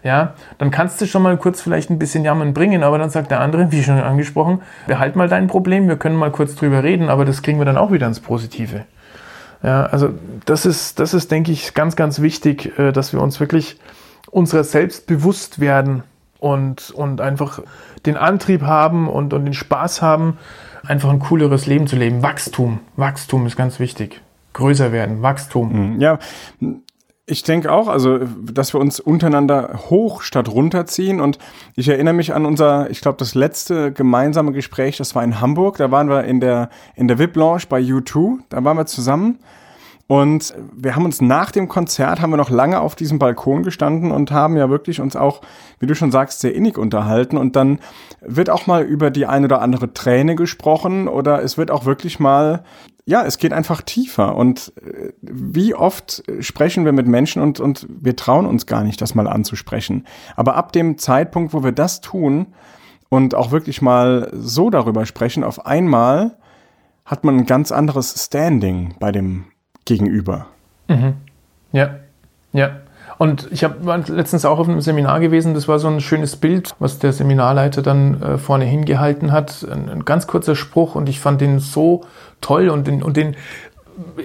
ja, 0.03 0.33
dann 0.57 0.71
kannst 0.71 1.01
du 1.01 1.07
schon 1.07 1.23
mal 1.23 1.37
kurz 1.37 1.61
vielleicht 1.61 1.91
ein 1.91 1.99
bisschen 1.99 2.25
Jammern 2.25 2.55
bringen, 2.55 2.83
aber 2.83 2.99
dann 2.99 3.11
sagt 3.11 3.31
der 3.31 3.41
andere, 3.41 3.71
wie 3.71 3.83
schon 3.83 4.01
angesprochen, 4.01 4.63
behalt 4.87 5.15
mal 5.15 5.29
dein 5.29 5.47
Problem, 5.47 5.89
wir 5.89 5.97
können 5.97 6.17
mal 6.17 6.31
kurz 6.31 6.55
drüber 6.55 6.83
reden, 6.83 7.11
aber 7.11 7.27
das 7.27 7.43
kriegen 7.43 7.59
wir 7.59 7.67
dann 7.67 7.77
auch 7.77 7.93
wieder 7.93 8.07
ins 8.07 8.21
Positive. 8.21 8.87
Ja, 9.63 9.85
also 9.85 10.15
das 10.47 10.65
ist, 10.65 10.99
das 10.99 11.13
ist, 11.13 11.31
denke 11.31 11.53
ich, 11.53 11.75
ganz, 11.75 11.97
ganz 11.97 12.23
wichtig, 12.23 12.79
äh, 12.79 12.93
dass 12.93 13.13
wir 13.13 13.21
uns 13.21 13.41
wirklich 13.41 13.79
unserer 14.31 14.65
selbst 14.65 15.07
bewusst 15.07 15.61
werden 15.61 16.03
und, 16.39 16.91
und 16.93 17.21
einfach 17.21 17.61
den 18.07 18.17
Antrieb 18.17 18.63
haben 18.63 19.07
und, 19.07 19.35
und 19.35 19.45
den 19.45 19.53
Spaß 19.53 20.01
haben, 20.01 20.39
einfach 20.87 21.11
ein 21.11 21.19
cooleres 21.19 21.67
Leben 21.67 21.87
zu 21.87 21.97
leben. 21.97 22.23
Wachstum, 22.23 22.81
Wachstum 22.97 23.47
ist 23.47 23.57
ganz 23.57 23.79
wichtig 23.79 24.21
größer 24.53 24.93
werden, 24.93 25.23
Wachstum. 25.23 25.95
Mhm. 25.95 26.01
Ja, 26.01 26.19
ich 27.27 27.45
denke 27.45 27.71
auch, 27.71 27.87
also, 27.87 28.19
dass 28.19 28.75
wir 28.75 28.81
uns 28.81 28.99
untereinander 28.99 29.81
hoch 29.89 30.23
statt 30.23 30.49
runterziehen. 30.49 31.21
Und 31.21 31.39
ich 31.77 31.89
erinnere 31.89 32.15
mich 32.15 32.35
an 32.35 32.45
unser, 32.45 32.91
ich 32.91 33.01
glaube, 33.01 33.19
das 33.19 33.37
letzte 33.37 33.93
gemeinsame 33.93 34.53
Gespräch, 34.53 34.97
das 34.97 35.15
war 35.15 35.23
in 35.23 35.41
Hamburg. 35.41 35.77
Da 35.77 35.93
waren 35.93 36.09
wir 36.09 36.25
in 36.25 36.41
der, 36.41 36.71
in 36.97 37.07
der 37.07 37.19
VIP-Lounge 37.21 37.63
bei 37.69 37.81
U2. 37.81 38.39
Da 38.49 38.65
waren 38.65 38.77
wir 38.77 38.87
zusammen. 38.87 39.39
Und 40.11 40.55
wir 40.75 40.97
haben 40.97 41.05
uns 41.05 41.21
nach 41.21 41.53
dem 41.53 41.69
Konzert, 41.69 42.21
haben 42.21 42.31
wir 42.31 42.37
noch 42.37 42.51
lange 42.51 42.81
auf 42.81 42.97
diesem 42.97 43.21
Balkon 43.21 43.63
gestanden 43.63 44.11
und 44.11 44.33
haben 44.33 44.57
ja 44.57 44.69
wirklich 44.69 45.01
uns 45.01 45.15
auch, 45.15 45.41
wie 45.79 45.87
du 45.87 45.95
schon 45.95 46.11
sagst, 46.11 46.41
sehr 46.41 46.53
innig 46.53 46.79
unterhalten. 46.79 47.37
Und 47.37 47.55
dann 47.55 47.79
wird 48.21 48.51
auch 48.51 48.67
mal 48.67 48.83
über 48.83 49.13
die 49.13 49.27
ein 49.27 49.45
oder 49.45 49.63
andere 49.63 49.95
Träne 49.95 50.35
gesprochen 50.35 51.07
oder 51.07 51.45
es 51.45 51.59
wird 51.59 51.71
auch 51.71 51.85
wirklich 51.85 52.19
mal, 52.19 52.65
ja, 53.05 53.23
es 53.25 53.39
geht 53.39 53.53
einfach 53.53 53.83
tiefer. 53.83 54.35
Und 54.35 54.73
äh, 54.85 55.13
wie 55.23 55.77
oft 55.77 56.25
sprechen 56.41 56.85
wir 56.85 56.91
mit 56.91 57.07
Menschen 57.07 57.41
und, 57.41 57.61
und 57.61 57.87
wir 57.89 58.17
trauen 58.17 58.47
uns 58.47 58.67
gar 58.67 58.83
nicht, 58.83 59.01
das 59.01 59.15
mal 59.15 59.29
anzusprechen. 59.29 60.09
Aber 60.35 60.57
ab 60.57 60.73
dem 60.73 60.99
Zeitpunkt, 60.99 61.55
wo 61.55 61.63
wir 61.63 61.71
das 61.71 62.01
tun 62.01 62.49
und 63.11 63.37
auch 63.37 63.53
wirklich 63.53 63.81
mal 63.81 64.29
so 64.35 64.71
darüber 64.71 65.07
sprechen, 65.07 65.45
auf 65.45 65.67
einmal 65.67 66.37
hat 67.05 67.23
man 67.23 67.37
ein 67.37 67.47
ganz 67.47 67.71
anderes 67.71 68.25
Standing 68.25 68.97
bei 68.99 69.13
dem 69.13 69.45
gegenüber. 69.85 70.47
Mhm. 70.89 71.15
Ja, 71.73 71.97
ja. 72.53 72.71
Und 73.19 73.49
ich 73.51 73.65
habe 73.65 74.03
letztens 74.09 74.47
auch 74.47 74.59
auf 74.59 74.67
einem 74.67 74.81
Seminar 74.81 75.21
gewesen, 75.21 75.53
das 75.53 75.69
war 75.69 75.79
so 75.79 75.89
ein 75.89 76.01
schönes 76.01 76.37
Bild, 76.37 76.75
was 76.79 76.99
der 77.01 77.13
Seminarleiter 77.13 77.83
dann 77.83 78.23
äh, 78.23 78.39
vorne 78.39 78.65
hingehalten 78.65 79.31
hat. 79.31 79.67
Ein, 79.71 79.91
ein, 79.91 80.05
ganz 80.07 80.27
kurzer 80.27 80.57
Spruch 80.57 80.95
und 80.95 81.07
ich 81.07 81.21
fand 81.21 81.43
den 81.43 81.59
so 81.59 82.07
toll 82.41 82.71
und 82.71 82.87
den, 82.87 83.03
und 83.03 83.19
den 83.19 83.37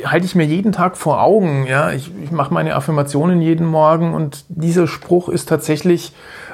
halte 0.06 0.26
ich 0.26 0.36
mir 0.36 0.46
jeden 0.46 0.72
Tag 0.72 0.96
vor 0.96 1.22
Augen. 1.22 1.66
Ja, 1.68 1.92
ich, 1.92 2.10
ich 2.24 2.32
mache 2.32 2.54
meine 2.54 2.76
Affirmationen 2.76 3.42
jeden 3.42 3.66
Morgen 3.66 4.14
und 4.14 4.46
dieser 4.48 4.88
Spruch 4.88 5.28
ist 5.28 5.50
tatsächlich 5.50 6.14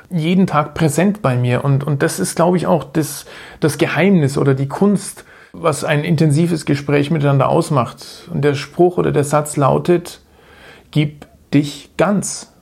jeden 0.09 0.47
Tag 0.47 0.73
präsent 0.73 1.21
bei 1.21 1.35
mir. 1.35 1.63
Und, 1.63 1.83
und 1.83 2.01
das 2.01 2.19
ist, 2.19 2.35
glaube 2.35 2.57
ich, 2.57 2.65
auch 2.65 2.83
das, 2.83 3.25
das 3.59 3.77
Geheimnis 3.77 4.37
oder 4.39 4.55
die 4.55 4.67
Kunst, 4.67 5.25
was 5.53 5.83
ein 5.83 6.03
intensives 6.03 6.65
Gespräch 6.65 7.11
miteinander 7.11 7.49
ausmacht. 7.49 8.29
Und 8.31 8.43
der 8.43 8.53
Spruch 8.53 8.97
oder 8.97 9.11
der 9.11 9.23
Satz 9.23 9.57
lautet, 9.57 10.21
gib 10.91 11.27
dich 11.53 11.91
ganz. 11.97 12.53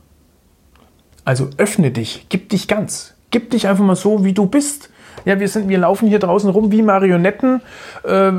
Also 1.25 1.49
öffne 1.57 1.91
dich, 1.91 2.25
gib 2.29 2.49
dich 2.49 2.67
ganz. 2.67 3.15
Gib 3.31 3.51
dich 3.51 3.67
einfach 3.67 3.83
mal 3.83 3.95
so, 3.95 4.25
wie 4.25 4.33
du 4.33 4.47
bist. 4.47 4.89
Ja, 5.25 5.39
wir 5.39 5.47
sind, 5.47 5.69
wir 5.69 5.77
laufen 5.77 6.07
hier 6.07 6.19
draußen 6.19 6.49
rum 6.49 6.71
wie 6.71 6.81
Marionetten. 6.81 7.61
Äh, 8.03 8.31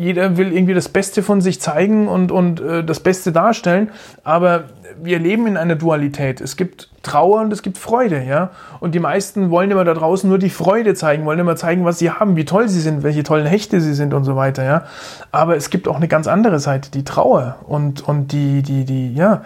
jeder 0.00 0.38
will 0.38 0.52
irgendwie 0.52 0.72
das 0.72 0.88
Beste 0.88 1.22
von 1.22 1.42
sich 1.42 1.60
zeigen 1.60 2.08
und, 2.08 2.32
und 2.32 2.60
äh, 2.60 2.82
das 2.82 3.00
Beste 3.00 3.32
darstellen. 3.32 3.90
Aber 4.24 4.64
wir 5.02 5.18
leben 5.18 5.46
in 5.46 5.58
einer 5.58 5.76
Dualität. 5.76 6.40
Es 6.40 6.56
gibt 6.56 6.88
Trauer 7.02 7.42
und 7.42 7.52
es 7.52 7.62
gibt 7.62 7.76
Freude, 7.76 8.22
ja. 8.22 8.50
Und 8.80 8.94
die 8.94 8.98
meisten 8.98 9.50
wollen 9.50 9.70
immer 9.70 9.84
da 9.84 9.92
draußen 9.92 10.28
nur 10.28 10.38
die 10.38 10.48
Freude 10.48 10.94
zeigen, 10.94 11.26
wollen 11.26 11.38
immer 11.38 11.56
zeigen, 11.56 11.84
was 11.84 11.98
sie 11.98 12.10
haben, 12.10 12.36
wie 12.36 12.46
toll 12.46 12.68
sie 12.68 12.80
sind, 12.80 13.02
welche 13.02 13.22
tollen 13.22 13.46
Hechte 13.46 13.80
sie 13.80 13.92
sind 13.92 14.14
und 14.14 14.24
so 14.24 14.36
weiter, 14.36 14.64
ja. 14.64 14.84
Aber 15.32 15.56
es 15.56 15.68
gibt 15.68 15.86
auch 15.86 15.96
eine 15.96 16.08
ganz 16.08 16.26
andere 16.26 16.60
Seite, 16.60 16.90
die 16.90 17.04
Trauer 17.04 17.56
und, 17.66 18.06
und 18.06 18.32
die, 18.32 18.62
die, 18.62 18.84
die, 18.84 19.14
ja. 19.14 19.42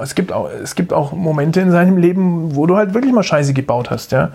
Es 0.00 0.16
gibt 0.16 0.32
auch, 0.32 0.48
es 0.50 0.74
gibt 0.74 0.92
auch 0.92 1.12
Momente 1.12 1.60
in 1.60 1.70
seinem 1.70 1.96
Leben, 1.96 2.56
wo 2.56 2.66
du 2.66 2.76
halt 2.76 2.92
wirklich 2.92 3.12
mal 3.12 3.22
Scheiße 3.22 3.54
gebaut 3.54 3.90
hast, 3.90 4.10
ja. 4.10 4.30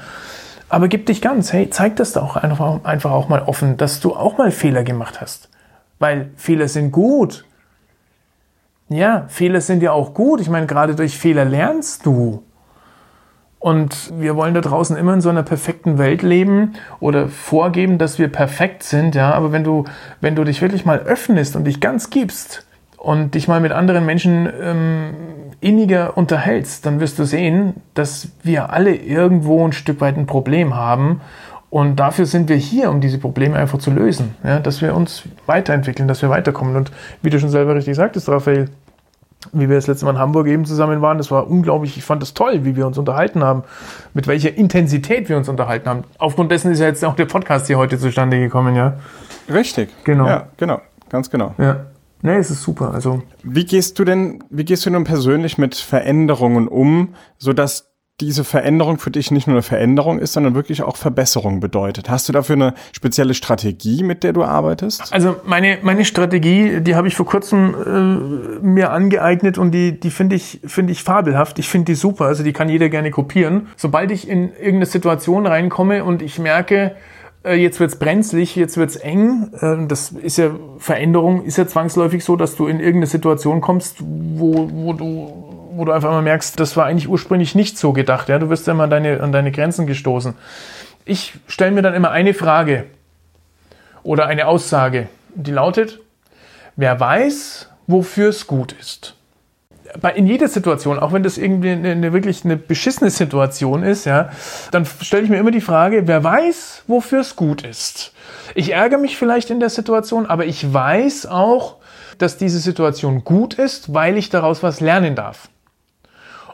Aber 0.70 0.88
gib 0.88 1.06
dich 1.06 1.22
ganz, 1.22 1.52
hey, 1.52 1.70
zeig 1.70 1.98
das 1.98 2.14
doch 2.14 2.38
einfach, 2.38 2.84
einfach 2.84 3.12
auch 3.12 3.28
mal 3.28 3.42
offen, 3.42 3.78
dass 3.78 4.00
du 4.00 4.16
auch 4.16 4.38
mal 4.38 4.52
Fehler 4.52 4.84
gemacht 4.84 5.20
hast. 5.22 5.50
Weil 6.00 6.32
Fehler 6.36 6.68
sind 6.68 6.92
gut. 6.92 7.46
Ja, 8.90 9.26
Fehler 9.28 9.62
sind 9.62 9.84
ja 9.84 9.92
auch 9.92 10.14
gut. 10.14 10.40
Ich 10.40 10.50
meine, 10.50 10.68
gerade 10.68 10.96
durch 10.96 11.18
Fehler 11.18 11.46
lernst 11.46 12.06
du. 12.06 12.44
Und 13.60 14.14
wir 14.18 14.36
wollen 14.36 14.54
da 14.54 14.62
draußen 14.62 14.96
immer 14.96 15.16
in 15.16 15.22
so 15.22 15.30
einer 15.30 15.44
perfekten 15.44 15.98
Welt 15.98 16.22
leben 16.22 16.74
oder 17.00 17.28
vorgeben, 17.28 17.98
dass 17.98 18.20
wir 18.20 18.28
perfekt 18.28 18.84
sind, 18.84 19.16
ja. 19.16 19.34
Aber 19.34 19.52
wenn 19.52 19.64
du, 19.64 19.86
wenn 20.22 20.36
du 20.36 20.44
dich 20.44 20.62
wirklich 20.62 20.86
mal 20.86 21.00
öffnest 21.00 21.56
und 21.56 21.66
dich 21.66 21.80
ganz 21.80 22.10
gibst 22.10 22.68
und 22.98 23.34
dich 23.34 23.48
mal 23.48 23.60
mit 23.60 23.72
anderen 23.72 24.06
Menschen 24.06 24.48
ähm, 24.62 25.14
inniger 25.60 26.16
unterhältst, 26.18 26.86
dann 26.86 27.00
wirst 27.00 27.18
du 27.18 27.24
sehen, 27.24 27.82
dass 27.96 28.30
wir 28.44 28.70
alle 28.70 28.96
irgendwo 28.96 29.68
ein 29.68 29.74
Stück 29.74 30.02
weit 30.02 30.18
ein 30.18 30.28
Problem 30.28 30.76
haben. 30.76 31.22
Und 31.70 31.98
dafür 31.98 32.26
sind 32.26 32.48
wir 32.50 32.56
hier, 32.56 32.90
um 32.90 33.02
diese 33.02 33.18
Probleme 33.18 33.58
einfach 33.58 33.80
zu 33.80 33.92
lösen. 33.92 34.36
Ja, 34.44 34.60
dass 34.60 34.82
wir 34.82 34.96
uns 34.96 35.24
weiterentwickeln, 35.46 36.08
dass 36.08 36.22
wir 36.22 36.30
weiterkommen. 36.30 36.76
Und 36.76 36.92
wie 37.22 37.30
du 37.30 37.40
schon 37.40 37.50
selber 37.50 37.76
richtig 37.76 37.96
sagtest, 37.96 38.30
Raphael, 38.30 38.70
wie 39.52 39.70
wir 39.70 39.76
das 39.76 39.88
letzte 39.88 40.06
Mal 40.06 40.12
in 40.12 40.18
Hamburg 40.18 40.48
eben 40.48 40.66
zusammen 40.66 41.02
waren, 41.02 41.18
das 41.18 41.30
war 41.30 41.50
unglaublich, 41.50 41.98
ich 41.98 42.04
fand 42.04 42.22
das 42.22 42.34
toll, 42.34 42.66
wie 42.66 42.76
wir 42.76 42.88
uns 42.88 42.98
unterhalten 42.98 43.44
haben, 43.44 43.64
mit 44.14 44.28
welcher 44.28 44.56
Intensität 44.56 45.30
wir 45.30 45.38
uns 45.38 45.50
unterhalten 45.50 45.90
haben. 45.90 46.04
Aufgrund 46.18 46.52
dessen 46.52 46.72
ist 46.72 46.80
ja 46.80 46.88
jetzt 46.88 47.04
auch 47.04 47.16
der 47.16 47.26
Podcast 47.26 47.68
hier 47.68 47.78
heute 47.78 47.98
zustande 47.98 48.40
gekommen, 48.40 48.76
ja. 48.76 48.98
Richtig. 49.52 49.90
Genau. 50.04 50.28
Ja, 50.28 50.48
genau. 50.58 50.82
Ganz 51.10 51.30
genau. 51.30 51.54
Ja. 51.58 51.88
Nee, 52.22 52.38
es 52.38 52.50
ist 52.50 52.64
super. 52.64 52.94
Also 52.94 53.22
wie 53.44 53.66
gehst 53.66 54.00
du 54.00 54.04
denn, 54.04 54.44
wie 54.50 54.66
gehst 54.66 54.86
du 54.86 54.90
denn 54.90 55.04
persönlich 55.04 55.58
mit 55.58 55.76
Veränderungen 55.76 56.68
um, 56.68 57.14
sodass 57.38 57.92
diese 58.20 58.44
Veränderung 58.44 58.98
für 58.98 59.12
dich 59.12 59.30
nicht 59.30 59.46
nur 59.46 59.58
eine 59.58 59.62
Veränderung 59.62 60.18
ist, 60.18 60.34
sondern 60.34 60.56
wirklich 60.56 60.82
auch 60.82 60.98
Verbesserung 60.98 61.60
bedeutet. 61.60 62.10
Hast 62.10 62.28
du 62.28 62.34
dafür 62.34 62.56
eine 62.56 62.74
spezielle 62.92 63.36
Strategie, 63.36 64.02
mit 64.02 64.24
der 64.24 64.34
du 64.34 64.44
arbeitest? 64.44 65.14
Also 65.14 65.36
meine, 65.46 65.78
meine 65.84 66.04
Strategie, 66.04 66.82
die 66.82 66.96
habe 66.96 67.08
ich 67.08 67.16
vor 67.16 67.28
kurzem 67.28 67.76
äh, 67.76 68.66
mir 68.66 68.92
angeeignet 68.92 69.60
und 69.60 69.70
die, 69.70 70.00
die 70.00 70.10
finde 70.10 70.36
ich, 70.36 70.62
finde 70.66 70.94
ich 70.94 71.04
fabelhaft. 71.04 71.60
Ich 71.60 71.70
finde 71.70 71.86
die 71.86 71.96
super. 71.96 72.26
Also 72.26 72.44
die 72.44 72.54
kann 72.54 72.70
jeder 72.70 72.90
gerne 72.90 73.12
kopieren. 73.12 73.68
Sobald 73.76 74.10
ich 74.10 74.28
in 74.28 74.52
irgendeine 74.52 74.88
Situation 74.88 75.46
reinkomme 75.46 76.04
und 76.04 76.24
ich 76.24 76.40
merke, 76.40 76.96
äh, 77.44 77.54
jetzt 77.54 77.80
wird's 77.80 78.00
brenzlig, 78.00 78.56
jetzt 78.56 78.78
wird's 78.78 78.96
eng. 78.96 79.52
Äh, 79.62 79.88
das 79.88 80.10
ist 80.10 80.38
ja 80.40 80.50
Veränderung, 80.80 81.44
ist 81.44 81.60
ja 81.60 81.68
zwangsläufig 81.68 82.24
so, 82.24 82.36
dass 82.36 82.56
du 82.56 82.66
in 82.66 82.80
irgendeine 82.80 83.06
Situation 83.06 83.62
kommst, 83.62 83.98
wo, 84.00 84.72
wo 84.74 84.94
du 84.94 85.57
wo 85.78 85.86
du 85.86 85.92
einfach 85.92 86.12
mal 86.12 86.22
merkst, 86.22 86.60
das 86.60 86.76
war 86.76 86.86
eigentlich 86.86 87.08
ursprünglich 87.08 87.56
nicht 87.56 87.78
so 87.78 87.94
gedacht. 87.94 88.30
Ja? 88.30 88.40
Du 88.40 88.50
wirst 88.50 88.68
ja 88.68 88.74
immer 88.74 88.86
an 88.86 88.90
deine, 88.90 89.22
an 89.22 89.32
deine 89.32 89.52
Grenzen 89.52 89.88
gestoßen. 89.88 90.34
Ich 91.06 91.34
stelle 91.48 91.72
mir 91.72 91.82
dann 91.82 91.94
immer 91.94 92.12
eine 92.12 92.34
Frage 92.34 92.86
oder 94.04 94.28
eine 94.28 94.48
Aussage, 94.48 95.08
die 95.36 95.52
lautet, 95.52 96.00
wer 96.76 97.00
weiß, 97.00 97.70
wofür 97.88 98.30
es 98.30 98.48
gut 98.48 98.74
ist 98.74 99.18
in 100.16 100.28
jeder 100.28 100.48
Situation, 100.48 101.00
auch 101.00 101.14
wenn 101.14 101.24
das 101.24 101.38
irgendwie 101.38 101.72
eine, 101.72 101.92
eine, 101.92 102.14
wirklich 102.14 102.44
eine 102.46 102.58
beschissene 102.58 103.10
Situation 103.10 103.84
ist, 103.84 104.06
ja, 104.06 104.30
dann 104.72 104.86
stelle 104.86 105.24
ich 105.24 105.30
mir 105.30 105.38
immer 105.38 105.52
die 105.52 105.62
Frage, 105.62 106.08
wer 106.08 106.24
weiß, 106.24 106.84
wofür 106.88 107.22
es 107.22 107.36
gut 107.36 107.64
ist. 107.64 108.14
Ich 108.56 108.74
ärgere 108.74 109.00
mich 109.00 109.18
vielleicht 109.18 109.50
in 109.50 109.60
der 109.60 109.70
Situation, 109.70 110.26
aber 110.26 110.46
ich 110.46 110.74
weiß 110.74 111.28
auch, 111.28 111.78
dass 112.18 112.38
diese 112.38 112.60
Situation 112.60 113.24
gut 113.24 113.54
ist, 113.56 113.94
weil 113.94 114.18
ich 114.18 114.30
daraus 114.30 114.64
was 114.64 114.82
lernen 114.82 115.16
darf. 115.16 115.50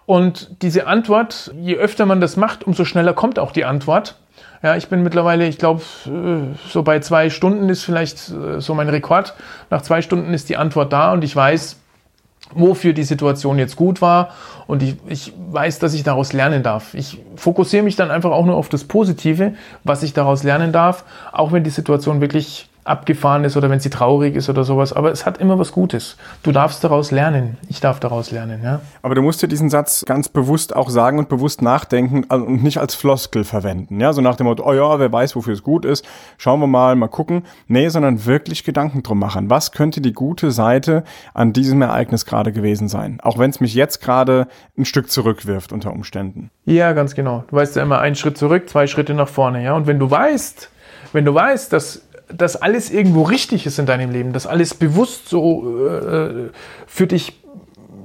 Und 0.06 0.62
diese 0.62 0.88
Antwort, 0.88 1.54
je 1.60 1.76
öfter 1.76 2.06
man 2.06 2.20
das 2.20 2.36
macht, 2.36 2.66
umso 2.66 2.86
schneller 2.86 3.14
kommt 3.14 3.40
auch 3.40 3.52
die 3.52 3.66
Antwort. 3.66 4.18
Ja, 4.62 4.76
ich 4.76 4.88
bin 4.88 5.04
mittlerweile, 5.04 5.48
ich 5.48 5.58
glaube, 5.58 5.82
äh, 6.06 6.56
so 6.70 6.84
bei 6.84 7.00
zwei 7.00 7.30
Stunden 7.30 7.70
ist 7.70 7.84
vielleicht 7.84 8.30
äh, 8.30 8.62
so 8.62 8.74
mein 8.74 8.90
Rekord. 8.90 9.34
Nach 9.70 9.82
zwei 9.82 10.02
Stunden 10.02 10.34
ist 10.34 10.50
die 10.50 10.58
Antwort 10.58 10.94
da 10.94 11.12
und 11.12 11.24
ich 11.24 11.36
weiß, 11.36 11.80
wofür 12.56 12.94
die 12.94 13.04
Situation 13.04 13.58
jetzt 13.58 13.76
gut 13.76 14.02
war 14.02 14.30
und 14.68 14.84
ich, 14.84 14.96
ich 15.08 15.34
weiß, 15.52 15.80
dass 15.80 15.94
ich 15.94 16.04
daraus 16.04 16.34
lernen 16.34 16.64
darf. 16.64 16.94
Ich 16.94 17.20
fokussiere 17.36 17.84
mich 17.84 17.96
dann 17.96 18.12
einfach 18.12 18.32
auch 18.32 18.46
nur 18.46 18.56
auf 18.56 18.70
das 18.70 18.84
Positive, 18.86 19.54
was 19.84 20.04
ich 20.04 20.14
daraus 20.14 20.44
lernen 20.44 20.72
darf, 20.72 21.04
auch 21.32 21.52
wenn 21.52 21.64
die 21.64 21.70
Situation 21.70 22.22
wirklich 22.22 22.70
abgefahren 22.84 23.44
ist 23.44 23.56
oder 23.58 23.70
wenn 23.70 23.80
sie 23.80 23.90
traurig 23.90 24.36
ist 24.36 24.50
oder 24.50 24.64
sowas. 24.64 24.94
Aber 24.94 25.12
es 25.12 25.26
hat 25.26 25.38
immer 25.38 25.58
was 25.60 25.72
Gutes. 25.72 26.18
Du 26.44 26.52
darfst 26.52 26.84
daraus 26.84 27.12
lernen. 27.12 27.58
Ich 27.70 27.80
darf 27.80 28.00
daraus 28.00 28.32
lernen, 28.32 28.62
ja. 28.64 28.82
Aber 29.02 29.16
du 29.16 29.22
musst 29.22 29.42
dir 29.42 29.48
diesen 29.48 29.70
Satz 29.70 30.04
ganz 30.06 30.30
bewusst 30.30 30.76
auch 30.76 30.90
sagen 30.90 31.20
und 31.20 31.30
bewusst 31.30 31.62
nachdenken 31.62 32.24
und 32.26 32.64
nicht 32.64 32.80
als 32.80 32.96
Floskel 32.96 33.44
verwenden. 33.44 34.00
Ja, 34.00 34.14
so 34.14 34.22
nach 34.22 34.36
dem 34.36 34.48
Motto, 34.48 34.64
oh 34.66 34.74
ja, 34.74 35.00
wer 35.00 35.12
weiß, 35.12 35.36
wofür 35.36 35.54
es 35.54 35.64
gut 35.64 35.86
ist. 35.86 36.06
Schauen 36.38 36.60
wir 36.60 36.68
mal, 36.68 36.96
mal 36.96 37.08
gucken. 37.08 37.44
Nee, 37.68 37.90
sondern 37.90 38.26
wirklich 38.26 38.64
Gedanken 38.64 39.04
drum 39.04 39.20
machen. 39.20 39.50
Was 39.50 39.72
könnte 39.72 40.02
die 40.02 40.14
gute 40.14 40.52
Seite 40.52 41.04
an 41.34 41.54
diesem 41.54 41.82
Ereignis 41.82 42.26
gerade 42.26 42.52
gewesen 42.52 42.88
sein? 42.88 43.20
Auch 43.22 43.38
wenn 43.38 43.50
es 43.50 43.60
mich 43.60 43.74
jetzt 43.74 44.02
gerade 44.02 44.48
ein 44.78 44.86
Stück 44.86 45.10
zurückwirft 45.10 45.72
unter 45.72 45.92
Umständen. 45.92 46.50
Ja, 46.66 46.94
ganz 46.94 47.16
genau. 47.16 47.44
Du 47.50 47.56
weißt 47.56 47.76
ja 47.76 47.84
immer 47.84 48.00
einen 48.00 48.16
Schritt 48.16 48.38
zurück, 48.38 48.70
zwei 48.70 48.88
Schritte 48.88 49.14
nach 49.14 49.28
vorne, 49.28 49.64
ja. 49.64 49.74
Und 49.74 49.88
wenn 49.88 50.00
du 50.00 50.10
weißt, 50.10 50.70
wenn 51.14 51.26
du 51.26 51.34
weißt, 51.34 51.72
dass 51.72 52.02
dass 52.28 52.56
alles 52.56 52.92
irgendwo 52.92 53.24
richtig 53.24 53.66
ist 53.66 53.80
in 53.80 53.86
deinem 53.86 54.12
Leben, 54.12 54.34
dass 54.34 54.48
alles 54.48 54.74
bewusst 54.74 55.30
so 55.30 55.88
äh, 55.88 56.50
für 56.88 57.08
dich 57.08 57.44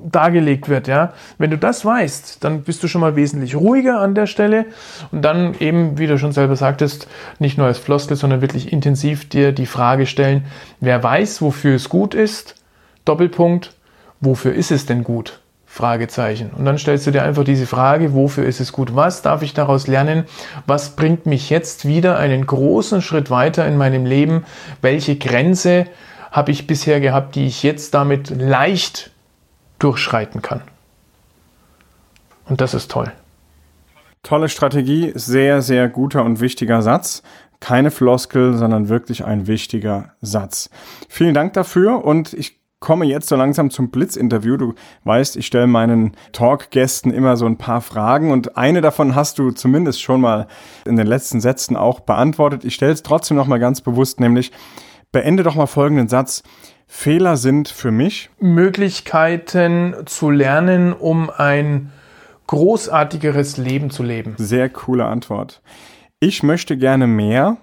dargelegt 0.05 0.69
wird, 0.69 0.89
ja. 0.89 1.13
Wenn 1.39 1.51
du 1.51 1.59
das 1.59 1.85
weißt, 1.85 2.43
dann 2.45 2.63
bist 2.63 2.83
du 2.83 2.89
schon 2.89 3.01
mal 3.01 3.17
wesentlich 3.17 3.57
ruhiger 3.57 4.01
an 4.01 4.15
der 4.15 4.27
Stelle 4.27 4.67
und 5.13 5.23
dann 5.23 5.55
eben, 5.59 5.99
wie 5.99 6.07
du 6.07 6.19
schon 6.19 6.33
selber 6.33 6.57
sagtest, 6.57 7.09
nicht 7.39 7.59
nur 7.59 7.67
als 7.67 7.79
Floskel, 7.79 8.17
sondern 8.17 8.41
wirklich 8.41 8.73
intensiv 8.73 9.29
dir 9.29 9.53
die 9.53 9.67
Frage 9.67 10.07
stellen, 10.07 10.45
wer 10.81 11.03
weiß, 11.03 11.43
wofür 11.43 11.75
es 11.75 11.89
gut 11.89 12.15
ist, 12.15 12.55
Doppelpunkt, 13.05 13.75
wofür 14.21 14.55
ist 14.55 14.71
es 14.71 14.87
denn 14.87 15.05
gut? 15.05 15.41
Fragezeichen. 15.79 16.51
Und 16.51 16.65
dann 16.65 16.77
stellst 16.77 17.07
du 17.07 17.13
dir 17.13 17.23
einfach 17.23 17.45
diese 17.45 17.65
Frage, 17.65 18.13
wofür 18.13 18.45
ist 18.45 18.59
es 18.59 18.73
gut? 18.73 18.97
Was 18.97 19.23
darf 19.23 19.43
ich 19.43 19.55
daraus 19.55 19.87
lernen? 19.87 20.25
Was 20.67 20.97
bringt 20.97 21.25
mich 21.25 21.51
jetzt 21.51 21.87
wieder 21.87 22.19
einen 22.19 22.45
großen 22.45 23.01
Schritt 23.01 23.31
weiter 23.31 23.65
in 23.65 23.77
meinem 23.77 24.05
Leben? 24.05 24.45
Welche 24.83 25.17
Grenze 25.17 25.87
habe 26.33 26.51
ich 26.51 26.67
bisher 26.67 27.01
gehabt, 27.01 27.37
die 27.37 27.47
ich 27.47 27.63
jetzt 27.63 27.95
damit 27.95 28.29
leicht 28.31 29.13
durchschreiten 29.79 30.43
kann? 30.43 30.63
Und 32.47 32.61
das 32.61 32.75
ist 32.75 32.91
toll. 32.91 33.13
Tolle 34.25 34.49
Strategie, 34.49 35.13
sehr, 35.15 35.63
sehr 35.63 35.89
guter 35.89 36.25
und 36.25 36.41
wichtiger 36.41 36.83
Satz. 36.83 37.23
Keine 37.61 37.93
Floskel, 37.93 38.57
sondern 38.57 38.89
wirklich 38.89 39.25
ein 39.25 39.47
wichtiger 39.47 40.11
Satz. 40.21 40.71
Vielen 41.09 41.35
Dank 41.35 41.53
dafür 41.53 42.05
und 42.05 42.33
ich 42.33 42.59
komme 42.81 43.07
jetzt 43.07 43.29
so 43.29 43.37
langsam 43.37 43.71
zum 43.71 43.91
Blitzinterview. 43.91 44.57
Du 44.57 44.75
weißt, 45.05 45.37
ich 45.37 45.47
stelle 45.47 45.67
meinen 45.67 46.17
Talkgästen 46.33 47.13
immer 47.13 47.37
so 47.37 47.47
ein 47.47 47.59
paar 47.59 47.81
Fragen 47.81 48.31
und 48.31 48.57
eine 48.57 48.81
davon 48.81 49.15
hast 49.15 49.39
du 49.39 49.51
zumindest 49.51 50.01
schon 50.01 50.21
mal 50.21 50.47
in 50.85 50.97
den 50.97 51.07
letzten 51.07 51.41
Sätzen 51.41 51.77
auch 51.77 52.01
beantwortet. 52.01 52.65
Ich 52.65 52.75
stelle 52.75 52.93
es 52.93 53.03
trotzdem 53.03 53.37
noch 53.37 53.47
mal 53.47 53.59
ganz 53.59 53.81
bewusst, 53.81 54.21
nämlich 54.21 54.53
beende 55.13 55.43
doch 55.43 55.55
mal 55.55 55.67
folgenden 55.67 56.09
Satz. 56.09 56.43
Fehler 56.87 57.37
sind 57.37 57.69
für 57.69 57.91
mich 57.91 58.31
Möglichkeiten 58.39 59.95
zu 60.07 60.31
lernen, 60.31 60.93
um 60.95 61.31
ein 61.31 61.93
großartigeres 62.47 63.59
Leben 63.59 63.91
zu 63.91 64.03
leben. 64.03 64.35
Sehr 64.39 64.71
coole 64.71 65.05
Antwort. 65.05 65.61
Ich 66.19 66.43
möchte 66.43 66.77
gerne 66.77 67.07
mehr 67.07 67.59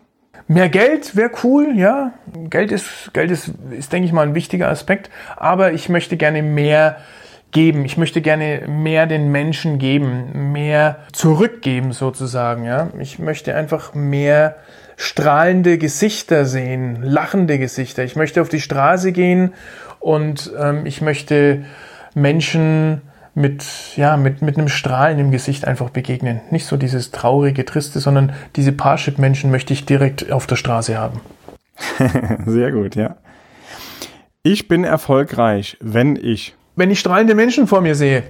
Mehr 0.47 0.69
Geld 0.69 1.15
wäre 1.15 1.31
cool, 1.43 1.73
ja. 1.75 2.13
Geld 2.49 2.71
ist, 2.71 3.13
Geld 3.13 3.31
ist, 3.31 3.51
ist, 3.71 3.91
denke 3.91 4.05
ich 4.05 4.13
mal, 4.13 4.27
ein 4.27 4.35
wichtiger 4.35 4.69
Aspekt. 4.69 5.09
Aber 5.35 5.73
ich 5.73 5.89
möchte 5.89 6.17
gerne 6.17 6.43
mehr 6.43 6.97
geben. 7.51 7.85
Ich 7.85 7.97
möchte 7.97 8.21
gerne 8.21 8.63
mehr 8.67 9.07
den 9.07 9.31
Menschen 9.31 9.79
geben, 9.79 10.51
mehr 10.51 10.97
zurückgeben 11.13 11.93
sozusagen, 11.93 12.65
ja. 12.65 12.89
Ich 12.99 13.17
möchte 13.17 13.55
einfach 13.55 13.95
mehr 13.95 14.57
strahlende 14.97 15.77
Gesichter 15.77 16.45
sehen, 16.45 17.01
lachende 17.01 17.57
Gesichter. 17.57 18.03
Ich 18.03 18.15
möchte 18.15 18.41
auf 18.41 18.49
die 18.49 18.61
Straße 18.61 19.11
gehen 19.13 19.53
und 19.99 20.51
ähm, 20.59 20.85
ich 20.85 21.01
möchte 21.01 21.65
Menschen 22.13 23.01
mit, 23.35 23.65
ja, 23.97 24.17
mit, 24.17 24.41
mit 24.41 24.57
einem 24.57 24.69
Strahlen 24.69 25.19
im 25.19 25.29
Gesicht 25.29 25.67
einfach 25.67 25.89
begegnen. 25.89 26.39
Nicht 26.51 26.65
so 26.65 26.77
dieses 26.77 27.11
traurige, 27.11 27.65
triste, 27.65 27.99
sondern 27.99 28.33
diese 28.55 28.71
Parship-Menschen 28.71 29.51
möchte 29.51 29.73
ich 29.73 29.85
direkt 29.85 30.31
auf 30.31 30.47
der 30.47 30.55
Straße 30.55 30.97
haben. 30.97 31.19
Sehr 32.45 32.71
gut, 32.71 32.95
ja. 32.95 33.17
Ich 34.41 34.67
bin 34.67 34.83
erfolgreich, 34.83 35.77
wenn 35.81 36.15
ich. 36.15 36.55
Wenn 36.77 36.91
ich 36.91 36.99
strahlende 36.99 37.35
Menschen 37.35 37.67
vor 37.67 37.81
mir 37.81 37.95
sehe. 37.95 38.23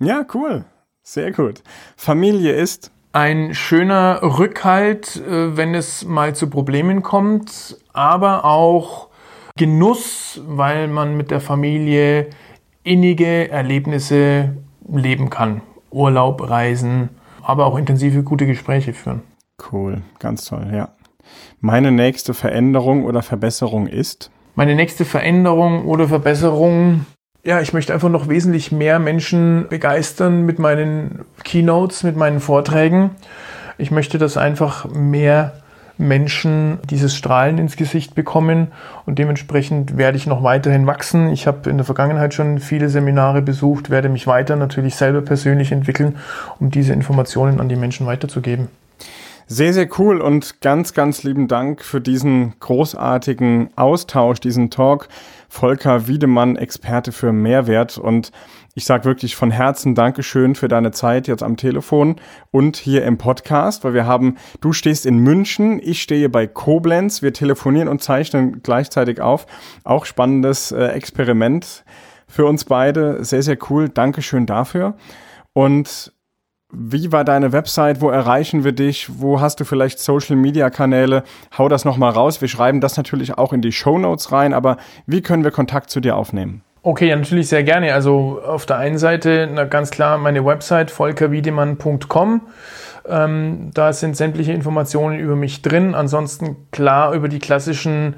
Ja, 0.00 0.24
cool. 0.34 0.64
Sehr 1.02 1.32
gut. 1.32 1.62
Familie 1.96 2.52
ist. 2.52 2.92
Ein 3.12 3.54
schöner 3.54 4.20
Rückhalt, 4.22 5.16
äh, 5.16 5.56
wenn 5.56 5.74
es 5.74 6.04
mal 6.04 6.34
zu 6.34 6.48
Problemen 6.48 7.02
kommt, 7.02 7.76
aber 7.92 8.44
auch 8.44 9.08
Genuss, 9.56 10.40
weil 10.46 10.88
man 10.88 11.16
mit 11.16 11.30
der 11.30 11.40
Familie 11.40 12.30
innige 12.84 13.50
Erlebnisse 13.50 14.56
leben 14.88 15.30
kann. 15.30 15.62
Urlaub, 15.90 16.48
Reisen, 16.48 17.10
aber 17.42 17.66
auch 17.66 17.76
intensive, 17.76 18.22
gute 18.22 18.46
Gespräche 18.46 18.92
führen. 18.92 19.22
Cool, 19.70 20.02
ganz 20.18 20.44
toll, 20.44 20.68
ja. 20.72 20.90
Meine 21.60 21.92
nächste 21.92 22.34
Veränderung 22.34 23.04
oder 23.04 23.22
Verbesserung 23.22 23.86
ist? 23.86 24.30
Meine 24.54 24.74
nächste 24.74 25.04
Veränderung 25.04 25.84
oder 25.86 26.08
Verbesserung, 26.08 27.06
ja, 27.44 27.60
ich 27.60 27.72
möchte 27.72 27.94
einfach 27.94 28.08
noch 28.08 28.28
wesentlich 28.28 28.72
mehr 28.72 28.98
Menschen 28.98 29.66
begeistern 29.68 30.44
mit 30.44 30.58
meinen 30.58 31.24
Keynotes, 31.44 32.02
mit 32.02 32.16
meinen 32.16 32.40
Vorträgen. 32.40 33.10
Ich 33.78 33.90
möchte, 33.90 34.18
dass 34.18 34.36
einfach 34.36 34.86
mehr 34.90 35.61
Menschen 36.02 36.78
dieses 36.90 37.14
Strahlen 37.16 37.58
ins 37.58 37.76
Gesicht 37.76 38.14
bekommen 38.14 38.68
und 39.06 39.18
dementsprechend 39.18 39.96
werde 39.96 40.16
ich 40.16 40.26
noch 40.26 40.42
weiterhin 40.42 40.86
wachsen. 40.86 41.30
Ich 41.30 41.46
habe 41.46 41.70
in 41.70 41.78
der 41.78 41.86
Vergangenheit 41.86 42.34
schon 42.34 42.58
viele 42.58 42.88
Seminare 42.88 43.40
besucht, 43.42 43.90
werde 43.90 44.08
mich 44.08 44.26
weiter 44.26 44.56
natürlich 44.56 44.96
selber 44.96 45.22
persönlich 45.22 45.72
entwickeln, 45.72 46.16
um 46.58 46.70
diese 46.70 46.92
Informationen 46.92 47.60
an 47.60 47.68
die 47.68 47.76
Menschen 47.76 48.06
weiterzugeben. 48.06 48.68
Sehr, 49.46 49.74
sehr 49.74 49.88
cool 49.98 50.20
und 50.20 50.60
ganz, 50.62 50.94
ganz 50.94 51.24
lieben 51.24 51.46
Dank 51.46 51.82
für 51.82 52.00
diesen 52.00 52.54
großartigen 52.60 53.68
Austausch, 53.76 54.40
diesen 54.40 54.70
Talk. 54.70 55.08
Volker 55.48 56.08
Wiedemann, 56.08 56.56
Experte 56.56 57.12
für 57.12 57.32
Mehrwert 57.32 57.98
und 57.98 58.32
ich 58.74 58.84
sage 58.84 59.04
wirklich 59.04 59.36
von 59.36 59.50
Herzen 59.50 59.94
Dankeschön 59.94 60.54
für 60.54 60.68
deine 60.68 60.92
Zeit 60.92 61.28
jetzt 61.28 61.42
am 61.42 61.56
Telefon 61.56 62.16
und 62.50 62.76
hier 62.76 63.04
im 63.04 63.18
Podcast, 63.18 63.84
weil 63.84 63.92
wir 63.92 64.06
haben, 64.06 64.36
du 64.60 64.72
stehst 64.72 65.04
in 65.04 65.18
München, 65.18 65.78
ich 65.82 66.00
stehe 66.00 66.28
bei 66.28 66.46
Koblenz, 66.46 67.20
wir 67.20 67.34
telefonieren 67.34 67.88
und 67.88 68.02
zeichnen 68.02 68.62
gleichzeitig 68.62 69.20
auf. 69.20 69.46
Auch 69.84 70.06
spannendes 70.06 70.72
äh, 70.72 70.86
Experiment 70.86 71.84
für 72.26 72.46
uns 72.46 72.64
beide. 72.64 73.22
Sehr, 73.24 73.42
sehr 73.42 73.58
cool. 73.68 73.90
Dankeschön 73.90 74.46
dafür. 74.46 74.94
Und 75.52 76.12
wie 76.72 77.12
war 77.12 77.24
deine 77.24 77.52
Website? 77.52 78.00
Wo 78.00 78.08
erreichen 78.08 78.64
wir 78.64 78.72
dich? 78.72 79.20
Wo 79.20 79.42
hast 79.42 79.60
du 79.60 79.66
vielleicht 79.66 79.98
Social 79.98 80.36
Media 80.36 80.70
Kanäle? 80.70 81.24
Hau 81.58 81.68
das 81.68 81.84
nochmal 81.84 82.12
raus. 82.12 82.40
Wir 82.40 82.48
schreiben 82.48 82.80
das 82.80 82.96
natürlich 82.96 83.36
auch 83.36 83.52
in 83.52 83.60
die 83.60 83.72
Show 83.72 83.98
Notes 83.98 84.32
rein, 84.32 84.54
aber 84.54 84.78
wie 85.04 85.20
können 85.20 85.44
wir 85.44 85.50
Kontakt 85.50 85.90
zu 85.90 86.00
dir 86.00 86.16
aufnehmen? 86.16 86.62
Okay, 86.84 87.08
ja, 87.08 87.16
natürlich 87.16 87.48
sehr 87.48 87.62
gerne. 87.62 87.94
Also 87.94 88.42
auf 88.44 88.66
der 88.66 88.78
einen 88.78 88.98
Seite 88.98 89.48
na, 89.52 89.64
ganz 89.64 89.92
klar 89.92 90.18
meine 90.18 90.44
Website 90.44 90.90
volkerwiedemann.com. 90.90 92.40
Ähm, 93.08 93.70
da 93.72 93.92
sind 93.92 94.16
sämtliche 94.16 94.52
Informationen 94.52 95.20
über 95.20 95.36
mich 95.36 95.62
drin. 95.62 95.94
Ansonsten 95.94 96.56
klar 96.72 97.12
über 97.14 97.28
die 97.28 97.38
klassischen 97.38 98.16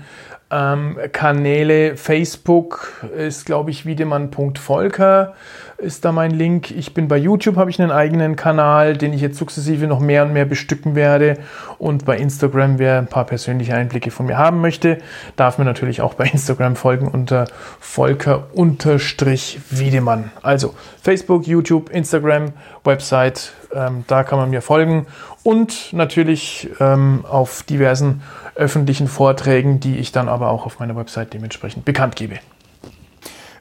ähm, 0.50 0.98
Kanäle. 1.12 1.96
Facebook 1.96 3.04
ist, 3.14 3.44
glaube 3.44 3.70
ich, 3.70 3.84
wiedemann.volker 3.84 5.34
ist 5.78 6.04
da 6.04 6.12
mein 6.12 6.30
Link. 6.30 6.70
Ich 6.70 6.94
bin 6.94 7.08
bei 7.08 7.16
YouTube, 7.16 7.56
habe 7.56 7.70
ich 7.70 7.80
einen 7.80 7.90
eigenen 7.90 8.36
Kanal, 8.36 8.96
den 8.96 9.12
ich 9.12 9.20
jetzt 9.20 9.38
sukzessive 9.38 9.86
noch 9.86 10.00
mehr 10.00 10.24
und 10.24 10.32
mehr 10.32 10.44
bestücken 10.44 10.94
werde. 10.94 11.38
Und 11.78 12.04
bei 12.04 12.16
Instagram, 12.16 12.78
wer 12.78 12.98
ein 12.98 13.06
paar 13.06 13.24
persönliche 13.24 13.74
Einblicke 13.74 14.10
von 14.10 14.26
mir 14.26 14.36
haben 14.38 14.60
möchte, 14.60 14.98
darf 15.36 15.58
mir 15.58 15.64
natürlich 15.64 16.00
auch 16.00 16.14
bei 16.14 16.26
Instagram 16.26 16.76
folgen 16.76 17.08
unter 17.08 17.46
Volker-Wiedemann. 17.80 20.30
Also 20.42 20.74
Facebook, 21.02 21.46
YouTube, 21.46 21.90
Instagram, 21.90 22.52
Website, 22.84 23.52
ähm, 23.74 24.04
da 24.06 24.24
kann 24.24 24.38
man 24.38 24.50
mir 24.50 24.62
folgen. 24.62 25.06
Und 25.42 25.92
natürlich 25.92 26.70
ähm, 26.80 27.24
auf 27.28 27.64
diversen 27.64 28.22
öffentlichen 28.54 29.08
Vorträgen, 29.08 29.80
die 29.80 29.98
ich 29.98 30.12
dann 30.12 30.28
aber 30.28 30.50
auch 30.50 30.66
auf 30.66 30.78
meiner 30.78 30.96
Website 30.96 31.34
dementsprechend 31.34 31.84
bekannt 31.84 32.16
gebe. 32.16 32.38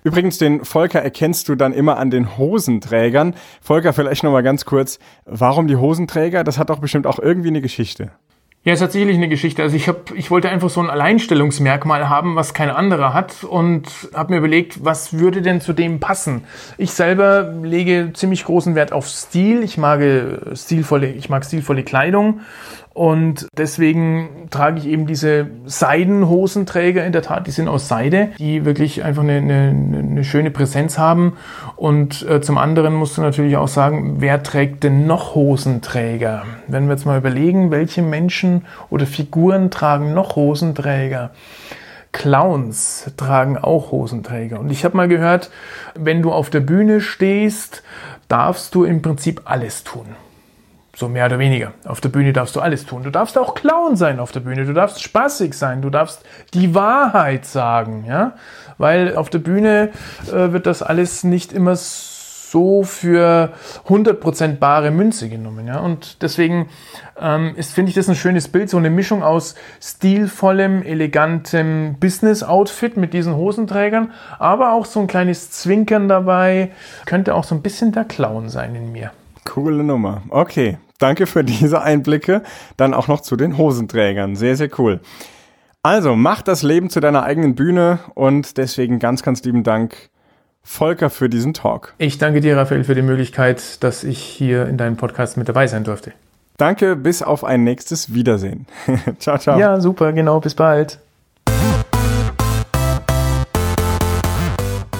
Übrigens, 0.03 0.37
den 0.37 0.65
Volker 0.65 1.01
erkennst 1.01 1.49
du 1.49 1.55
dann 1.55 1.73
immer 1.73 1.97
an 1.97 2.09
den 2.09 2.37
Hosenträgern. 2.37 3.35
Volker, 3.61 3.93
vielleicht 3.93 4.23
nochmal 4.23 4.43
ganz 4.43 4.65
kurz, 4.65 4.99
warum 5.25 5.67
die 5.67 5.77
Hosenträger? 5.77 6.43
Das 6.43 6.57
hat 6.57 6.69
doch 6.69 6.79
bestimmt 6.79 7.07
auch 7.07 7.19
irgendwie 7.19 7.49
eine 7.49 7.61
Geschichte. 7.61 8.11
Ja, 8.65 8.71
es 8.71 8.81
hat 8.81 8.93
sicherlich 8.93 9.17
eine 9.17 9.27
Geschichte. 9.27 9.61
Also 9.61 9.75
ich, 9.75 9.89
hab, 9.89 10.11
ich 10.15 10.31
wollte 10.31 10.47
einfach 10.47 10.69
so 10.69 10.79
ein 10.79 10.89
Alleinstellungsmerkmal 10.89 12.07
haben, 12.07 12.37
was 12.37 12.53
kein 12.53 12.69
anderer 12.69 13.13
hat 13.13 13.43
und 13.43 13.89
habe 14.13 14.31
mir 14.31 14.37
überlegt, 14.37 14.85
was 14.85 15.19
würde 15.19 15.41
denn 15.41 15.59
zu 15.59 15.73
dem 15.73 15.99
passen. 15.99 16.45
Ich 16.77 16.91
selber 16.91 17.43
lege 17.61 18.11
ziemlich 18.13 18.45
großen 18.45 18.73
Wert 18.73 18.93
auf 18.93 19.09
Stil. 19.09 19.63
Ich 19.63 19.77
mag 19.77 19.99
stilvolle, 20.53 21.11
ich 21.11 21.27
mag 21.27 21.43
stilvolle 21.43 21.83
Kleidung 21.83 22.39
und 22.93 23.47
deswegen 23.57 24.47
trage 24.51 24.77
ich 24.77 24.85
eben 24.85 25.07
diese 25.07 25.47
Seidenhosenträger 25.65 27.03
in 27.03 27.11
der 27.11 27.23
Tat, 27.23 27.47
die 27.47 27.51
sind 27.51 27.67
aus 27.67 27.87
Seide, 27.87 28.29
die 28.37 28.65
wirklich 28.65 29.03
einfach 29.03 29.23
eine, 29.23 29.37
eine, 29.37 29.97
eine 29.97 30.23
schöne 30.23 30.51
Präsenz 30.51 30.99
haben. 30.99 31.33
Und 31.75 32.27
äh, 32.29 32.39
zum 32.41 32.59
anderen 32.59 32.93
musst 32.93 33.17
du 33.17 33.21
natürlich 33.21 33.57
auch 33.57 33.67
sagen, 33.67 34.17
wer 34.19 34.43
trägt 34.43 34.83
denn 34.83 35.07
noch 35.07 35.33
Hosenträger? 35.33 36.43
Wenn 36.67 36.85
wir 36.85 36.93
jetzt 36.93 37.07
mal 37.07 37.17
überlegen, 37.17 37.71
welche 37.71 38.03
Menschen 38.03 38.65
oder 38.91 39.07
Figuren 39.07 39.71
tragen 39.71 40.13
noch 40.13 40.35
Hosenträger? 40.35 41.31
Clowns 42.11 43.11
tragen 43.17 43.57
auch 43.57 43.91
Hosenträger. 43.91 44.59
Und 44.59 44.71
ich 44.71 44.85
habe 44.85 44.95
mal 44.95 45.07
gehört, 45.07 45.49
wenn 45.95 46.21
du 46.21 46.31
auf 46.31 46.51
der 46.51 46.59
Bühne 46.59 47.01
stehst, 47.01 47.81
darfst 48.27 48.75
du 48.75 48.83
im 48.83 49.01
Prinzip 49.01 49.41
alles 49.45 49.83
tun. 49.83 50.05
So 50.95 51.09
mehr 51.09 51.25
oder 51.25 51.39
weniger. 51.39 51.73
Auf 51.85 52.01
der 52.01 52.09
Bühne 52.09 52.33
darfst 52.33 52.55
du 52.55 52.61
alles 52.61 52.85
tun. 52.85 53.01
Du 53.01 53.09
darfst 53.09 53.35
auch 53.37 53.55
Clown 53.55 53.95
sein 53.95 54.19
auf 54.19 54.31
der 54.31 54.41
Bühne. 54.41 54.65
Du 54.65 54.73
darfst 54.73 55.01
spaßig 55.01 55.55
sein. 55.55 55.81
Du 55.81 55.89
darfst 55.89 56.23
die 56.53 56.75
Wahrheit 56.75 57.45
sagen, 57.45 58.05
ja. 58.07 58.33
Weil 58.77 59.15
auf 59.15 59.29
der 59.29 59.39
Bühne 59.39 59.89
äh, 60.27 60.51
wird 60.51 60.67
das 60.67 60.83
alles 60.83 61.23
nicht 61.23 61.51
immer 61.51 61.75
so 61.75 62.83
für 62.83 63.53
100% 63.87 64.57
bare 64.57 64.91
Münze 64.91 65.29
genommen, 65.29 65.65
ja. 65.65 65.79
Und 65.79 66.21
deswegen 66.21 66.69
ähm, 67.19 67.55
ist, 67.55 67.73
finde 67.73 67.89
ich 67.89 67.95
das 67.95 68.07
ein 68.07 68.15
schönes 68.15 68.47
Bild. 68.47 68.69
So 68.69 68.77
eine 68.77 68.91
Mischung 68.91 69.23
aus 69.23 69.55
stilvollem, 69.81 70.83
elegantem 70.83 71.95
Business-Outfit 71.99 72.97
mit 72.97 73.15
diesen 73.15 73.35
Hosenträgern, 73.35 74.11
aber 74.37 74.73
auch 74.73 74.85
so 74.85 74.99
ein 74.99 75.07
kleines 75.07 75.49
Zwinkern 75.49 76.07
dabei. 76.07 76.69
Könnte 77.07 77.33
auch 77.33 77.45
so 77.45 77.55
ein 77.55 77.63
bisschen 77.63 77.91
der 77.91 78.05
Clown 78.05 78.49
sein 78.49 78.75
in 78.75 78.91
mir. 78.91 79.09
Coole 79.45 79.83
Nummer. 79.83 80.23
Okay, 80.29 80.77
danke 80.99 81.25
für 81.27 81.43
diese 81.43 81.81
Einblicke. 81.81 82.43
Dann 82.77 82.93
auch 82.93 83.07
noch 83.07 83.21
zu 83.21 83.35
den 83.35 83.57
Hosenträgern. 83.57 84.35
Sehr, 84.35 84.55
sehr 84.55 84.69
cool. 84.79 84.99
Also, 85.81 86.15
mach 86.15 86.41
das 86.41 86.63
Leben 86.63 86.89
zu 86.89 87.01
deiner 87.01 87.23
eigenen 87.23 87.55
Bühne 87.55 87.99
und 88.15 88.57
deswegen 88.57 88.99
ganz, 88.99 89.21
ganz 89.21 89.43
lieben 89.43 89.63
Dank, 89.63 90.09
Volker, 90.61 91.09
für 91.09 91.27
diesen 91.27 91.53
Talk. 91.53 91.93
Ich 91.97 92.17
danke 92.17 92.39
dir, 92.39 92.55
Raphael, 92.55 92.85
für 92.85 92.95
die 92.95 93.01
Möglichkeit, 93.01 93.83
dass 93.83 94.05
ich 94.05 94.19
hier 94.19 94.65
in 94.67 94.77
deinem 94.77 94.95
Podcast 94.95 95.35
mit 95.35 95.49
dabei 95.49 95.67
sein 95.67 95.83
durfte. 95.83 96.13
Danke, 96.57 96.95
bis 96.95 97.21
auf 97.21 97.43
ein 97.43 97.65
nächstes 97.65 98.13
Wiedersehen. 98.13 98.65
ciao, 99.19 99.37
ciao. 99.37 99.59
Ja, 99.59 99.81
super, 99.81 100.13
genau, 100.13 100.39
bis 100.39 100.55
bald. 100.55 100.99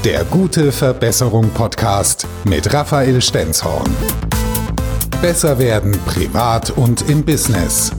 Der 0.03 0.25
gute 0.25 0.73
Verbesserung 0.73 1.49
Podcast 1.51 2.27
mit 2.43 2.73
Raphael 2.73 3.21
Stenzhorn. 3.21 4.32
Besser 5.23 5.57
werden 5.57 5.97
privat 6.05 6.71
und 6.71 7.09
im 7.09 7.23
Business. 7.23 7.93